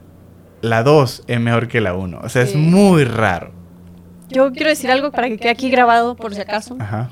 la 0.61 0.83
2 0.83 1.25
es 1.27 1.41
mejor 1.41 1.69
que 1.69 1.81
la 1.81 1.95
1. 1.95 2.21
O 2.23 2.29
sea, 2.29 2.43
es 2.43 2.55
muy 2.55 3.05
raro. 3.05 3.53
Yo 4.29 4.53
quiero 4.53 4.69
decir 4.69 4.91
algo 4.91 5.11
para 5.11 5.29
que 5.29 5.39
quede 5.39 5.51
aquí 5.51 5.71
grabado, 5.71 6.17
por 6.17 6.35
si 6.35 6.41
acaso. 6.41 6.77
Ajá. 6.79 7.11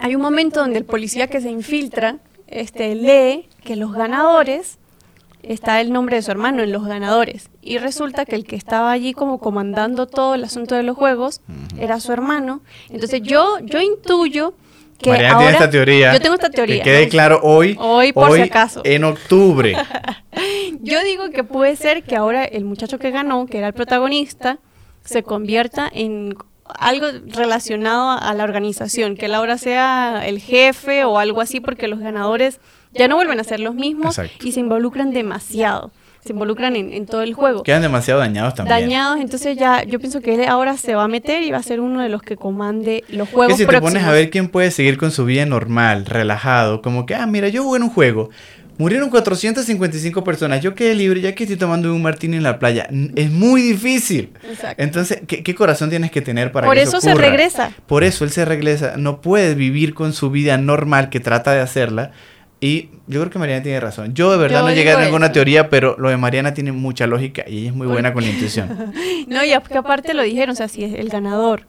Hay 0.00 0.14
un 0.14 0.22
momento 0.22 0.60
donde 0.60 0.78
el 0.78 0.84
policía 0.84 1.26
que 1.26 1.40
se 1.40 1.50
infiltra 1.50 2.18
este, 2.46 2.94
lee 2.94 3.48
que 3.64 3.76
los 3.76 3.92
ganadores 3.92 4.78
está 5.42 5.80
el 5.80 5.92
nombre 5.92 6.16
de 6.16 6.22
su 6.22 6.30
hermano 6.30 6.62
en 6.62 6.72
los 6.72 6.84
ganadores. 6.84 7.50
Y 7.62 7.78
resulta 7.78 8.24
que 8.24 8.36
el 8.36 8.44
que 8.44 8.56
estaba 8.56 8.90
allí 8.90 9.12
como 9.12 9.38
comandando 9.38 10.06
todo 10.06 10.34
el 10.34 10.44
asunto 10.44 10.74
de 10.74 10.82
los 10.82 10.96
juegos 10.96 11.40
era 11.78 12.00
su 12.00 12.12
hermano. 12.12 12.62
Entonces 12.90 13.22
yo, 13.22 13.58
yo 13.60 13.80
intuyo 13.80 14.54
que 14.98 15.10
Mariana 15.10 15.38
tiene 15.38 15.52
esta 15.52 15.70
teoría. 15.70 16.12
Yo 16.12 16.20
tengo 16.20 16.34
esta 16.34 16.50
teoría. 16.50 16.82
Que 16.82 16.90
quede 16.90 17.08
claro 17.08 17.40
hoy. 17.42 17.76
Hoy, 17.78 18.12
por 18.12 18.32
si 18.32 18.42
acaso. 18.42 18.82
En 18.84 19.04
octubre. 19.04 19.76
yo 20.80 21.02
digo 21.04 21.30
que 21.30 21.44
puede 21.44 21.76
ser 21.76 22.02
que 22.02 22.16
ahora 22.16 22.44
el 22.44 22.64
muchacho 22.64 22.98
que 22.98 23.10
ganó, 23.10 23.46
que 23.46 23.58
era 23.58 23.68
el 23.68 23.74
protagonista, 23.74 24.58
se 25.04 25.22
convierta 25.22 25.90
en 25.92 26.36
algo 26.64 27.06
relacionado 27.26 28.18
a 28.18 28.34
la 28.34 28.44
organización, 28.44 29.16
que 29.16 29.26
él 29.26 29.34
ahora 29.34 29.56
sea 29.58 30.22
el 30.26 30.40
jefe 30.40 31.04
o 31.04 31.18
algo 31.18 31.40
así, 31.40 31.60
porque 31.60 31.86
los 31.88 32.00
ganadores 32.00 32.60
ya 32.92 33.08
no 33.08 33.16
vuelven 33.16 33.38
a 33.38 33.44
ser 33.44 33.60
los 33.60 33.74
mismos 33.74 34.20
y 34.42 34.52
se 34.52 34.60
involucran 34.60 35.12
demasiado 35.12 35.92
se 36.26 36.32
involucran 36.32 36.76
en, 36.76 37.06
todo 37.06 37.22
el 37.22 37.34
juego. 37.34 37.62
Quedan 37.62 37.82
demasiado 37.82 38.20
dañados 38.20 38.54
también. 38.54 38.80
Dañados, 38.80 39.20
entonces 39.20 39.56
ya 39.56 39.84
yo 39.84 39.98
pienso 39.98 40.20
que 40.20 40.34
él 40.34 40.44
ahora 40.48 40.76
se 40.76 40.94
va 40.94 41.04
a 41.04 41.08
meter 41.08 41.42
y 41.42 41.50
va 41.50 41.58
a 41.58 41.62
ser 41.62 41.80
uno 41.80 42.02
de 42.02 42.08
los 42.08 42.22
que 42.22 42.36
comande 42.36 43.04
los 43.08 43.28
juegos. 43.28 43.56
Que 43.56 43.64
si 43.64 43.68
te 43.68 43.80
pones 43.80 44.02
a 44.04 44.12
ver 44.12 44.30
quién 44.30 44.48
puede 44.48 44.70
seguir 44.70 44.98
con 44.98 45.10
su 45.10 45.24
vida 45.24 45.46
normal, 45.46 46.06
relajado, 46.06 46.82
como 46.82 47.06
que, 47.06 47.14
ah, 47.14 47.26
mira, 47.26 47.48
yo 47.48 47.62
jugué 47.62 47.78
en 47.78 47.84
un 47.84 47.90
juego. 47.90 48.30
Murieron 48.78 49.08
455 49.08 50.22
personas. 50.22 50.60
Yo 50.60 50.74
quedé 50.74 50.94
libre 50.94 51.22
ya 51.22 51.34
que 51.34 51.44
estoy 51.44 51.56
tomando 51.56 51.94
un 51.94 52.02
martini 52.02 52.36
en 52.36 52.42
la 52.42 52.58
playa. 52.58 52.86
Es 53.14 53.30
muy 53.30 53.62
difícil. 53.62 54.32
Exacto. 54.46 54.82
Entonces, 54.82 55.22
¿qué, 55.26 55.54
corazón 55.54 55.88
tienes 55.88 56.10
que 56.10 56.20
tener 56.20 56.52
para 56.52 56.66
Por 56.66 56.76
que 56.76 56.82
eso, 56.82 56.98
eso 56.98 57.08
se 57.08 57.14
regresa. 57.14 57.72
Por 57.86 58.04
eso 58.04 58.24
él 58.24 58.30
se 58.30 58.44
regresa. 58.44 58.96
No 58.98 59.22
puede 59.22 59.54
vivir 59.54 59.94
con 59.94 60.12
su 60.12 60.30
vida 60.30 60.58
normal 60.58 61.08
que 61.08 61.20
trata 61.20 61.52
de 61.52 61.60
hacerla 61.60 62.12
y 62.66 62.90
yo 63.06 63.20
creo 63.20 63.30
que 63.30 63.38
Mariana 63.38 63.62
tiene 63.62 63.78
razón. 63.78 64.12
Yo 64.12 64.32
de 64.32 64.38
verdad 64.38 64.62
no 64.62 64.72
llegué 64.72 64.90
a 64.90 65.00
ninguna 65.04 65.30
teoría, 65.30 65.70
pero 65.70 65.94
lo 65.98 66.08
de 66.08 66.16
Mariana 66.16 66.52
tiene 66.52 66.72
mucha 66.72 67.06
lógica 67.06 67.44
y 67.46 67.58
ella 67.58 67.68
es 67.68 67.74
muy 67.76 67.86
buena 67.86 68.12
con 68.12 68.24
la 68.24 68.30
intuición. 68.30 68.92
no, 69.28 69.44
y 69.44 69.52
aparte 69.52 70.14
lo 70.14 70.24
dijeron, 70.24 70.50
o 70.50 70.56
sea, 70.56 70.66
si 70.66 70.82
es 70.82 70.94
el 70.94 71.08
ganador 71.08 71.62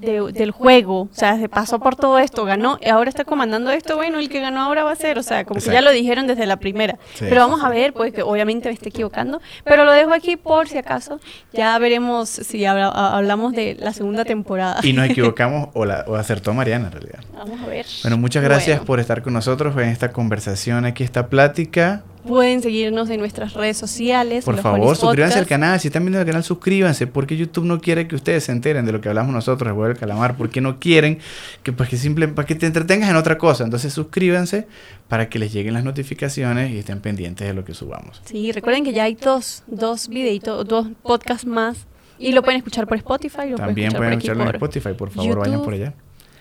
del 0.00 0.50
juego, 0.50 1.02
o 1.02 1.08
sea, 1.12 1.38
se 1.38 1.48
pasó 1.48 1.78
por 1.78 1.96
todo 1.96 2.18
esto, 2.18 2.44
ganó, 2.44 2.78
y 2.80 2.88
ahora 2.88 3.08
está 3.08 3.24
comandando 3.24 3.70
esto, 3.70 3.96
bueno, 3.96 4.18
el 4.18 4.28
que 4.28 4.40
ganó 4.40 4.62
ahora 4.62 4.84
va 4.84 4.92
a 4.92 4.96
ser, 4.96 5.18
o 5.18 5.22
sea, 5.22 5.44
como 5.44 5.60
que 5.60 5.70
ya 5.70 5.80
lo 5.80 5.90
dijeron 5.90 6.26
desde 6.26 6.46
la 6.46 6.56
primera. 6.56 6.98
Pero 7.18 7.36
vamos 7.36 7.62
a 7.62 7.68
ver, 7.68 7.92
pues 7.92 8.12
que 8.12 8.22
obviamente 8.22 8.68
me 8.68 8.74
esté 8.74 8.88
equivocando, 8.88 9.40
pero 9.64 9.84
lo 9.84 9.92
dejo 9.92 10.12
aquí 10.12 10.36
por 10.36 10.68
si 10.68 10.78
acaso, 10.78 11.20
ya 11.52 11.78
veremos 11.78 12.28
si 12.28 12.64
hablamos 12.64 13.52
de 13.52 13.76
la 13.78 13.92
segunda 13.92 14.24
temporada. 14.24 14.80
Y 14.82 14.92
nos 14.92 15.06
equivocamos 15.10 15.70
o, 15.74 15.84
la, 15.84 16.04
o 16.06 16.14
acertó 16.14 16.54
Mariana 16.54 16.86
en 16.86 16.92
realidad. 16.92 17.20
Vamos 17.32 17.60
a 17.60 17.66
ver. 17.66 17.86
Bueno, 18.02 18.18
muchas 18.18 18.42
gracias 18.42 18.80
por 18.80 19.00
estar 19.00 19.22
con 19.22 19.32
nosotros 19.32 19.76
en 19.76 19.88
esta 19.88 20.12
conversación, 20.12 20.84
aquí 20.84 21.04
esta 21.04 21.28
plática. 21.28 22.02
Pueden 22.26 22.62
seguirnos 22.62 23.08
en 23.10 23.20
nuestras 23.20 23.54
redes 23.54 23.76
sociales. 23.76 24.44
Por 24.44 24.58
favor, 24.58 24.96
suscríbanse 24.96 25.38
al 25.38 25.46
canal. 25.46 25.78
Si 25.80 25.88
están 25.88 26.04
viendo 26.04 26.20
el 26.20 26.26
canal, 26.26 26.42
suscríbanse. 26.42 27.06
Porque 27.06 27.36
YouTube 27.36 27.64
no 27.64 27.80
quiere 27.80 28.08
que 28.08 28.16
ustedes 28.16 28.44
se 28.44 28.52
enteren 28.52 28.84
de 28.84 28.92
lo 28.92 29.00
que 29.00 29.08
hablamos 29.08 29.32
nosotros, 29.32 29.72
el 29.72 29.82
del 29.84 29.96
calamar. 29.96 30.36
Porque 30.36 30.60
no 30.60 30.78
quieren 30.78 31.18
que, 31.62 31.72
pues, 31.72 31.88
que 31.88 31.96
simple, 31.96 32.28
para 32.28 32.46
que 32.46 32.54
te 32.54 32.66
entretengas 32.66 33.10
en 33.10 33.16
otra 33.16 33.38
cosa. 33.38 33.64
Entonces, 33.64 33.92
suscríbanse 33.92 34.66
para 35.08 35.28
que 35.28 35.38
les 35.38 35.52
lleguen 35.52 35.74
las 35.74 35.84
notificaciones 35.84 36.72
y 36.72 36.78
estén 36.78 37.00
pendientes 37.00 37.46
de 37.46 37.54
lo 37.54 37.64
que 37.64 37.74
subamos. 37.74 38.20
Sí, 38.24 38.52
recuerden 38.52 38.84
que 38.84 38.92
ya 38.92 39.04
hay 39.04 39.14
dos, 39.14 39.62
dos 39.66 40.08
videitos, 40.08 40.66
dos 40.66 40.88
podcasts 41.02 41.46
más. 41.46 41.86
Y 42.18 42.32
lo 42.32 42.42
pueden 42.42 42.58
escuchar 42.58 42.86
por 42.86 42.96
Spotify. 42.96 43.54
También 43.56 43.92
pueden 43.92 44.14
escucharlo 44.14 44.44
en 44.44 44.50
Spotify. 44.50 44.94
Por 44.96 45.10
favor, 45.10 45.38
vayan 45.38 45.62
por 45.62 45.74
allá. 45.74 45.94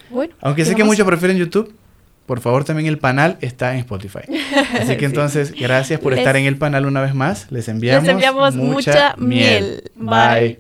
Bueno, 0.10 0.34
Aunque 0.42 0.66
sé 0.66 0.76
que 0.76 0.84
muchos 0.84 1.06
prefieren 1.06 1.38
YouTube 1.38 1.74
por 2.26 2.40
favor 2.40 2.64
también 2.64 2.88
el 2.88 2.98
panel 2.98 3.38
está 3.42 3.74
en 3.74 3.80
Spotify. 3.80 4.22
Así 4.82 4.98
que 4.98 5.06
entonces, 5.06 5.52
gracias 5.52 6.00
por 6.00 6.14
estar 6.14 6.36
en 6.36 6.46
el 6.46 6.58
panel 6.58 6.86
una 6.86 7.02
vez 7.02 7.14
más. 7.14 7.52
Les 7.52 7.68
enviamos, 7.68 8.04
Les 8.04 8.12
enviamos 8.12 8.56
mucha, 8.56 9.16
miel. 9.18 9.92
Bye. 9.96 10.58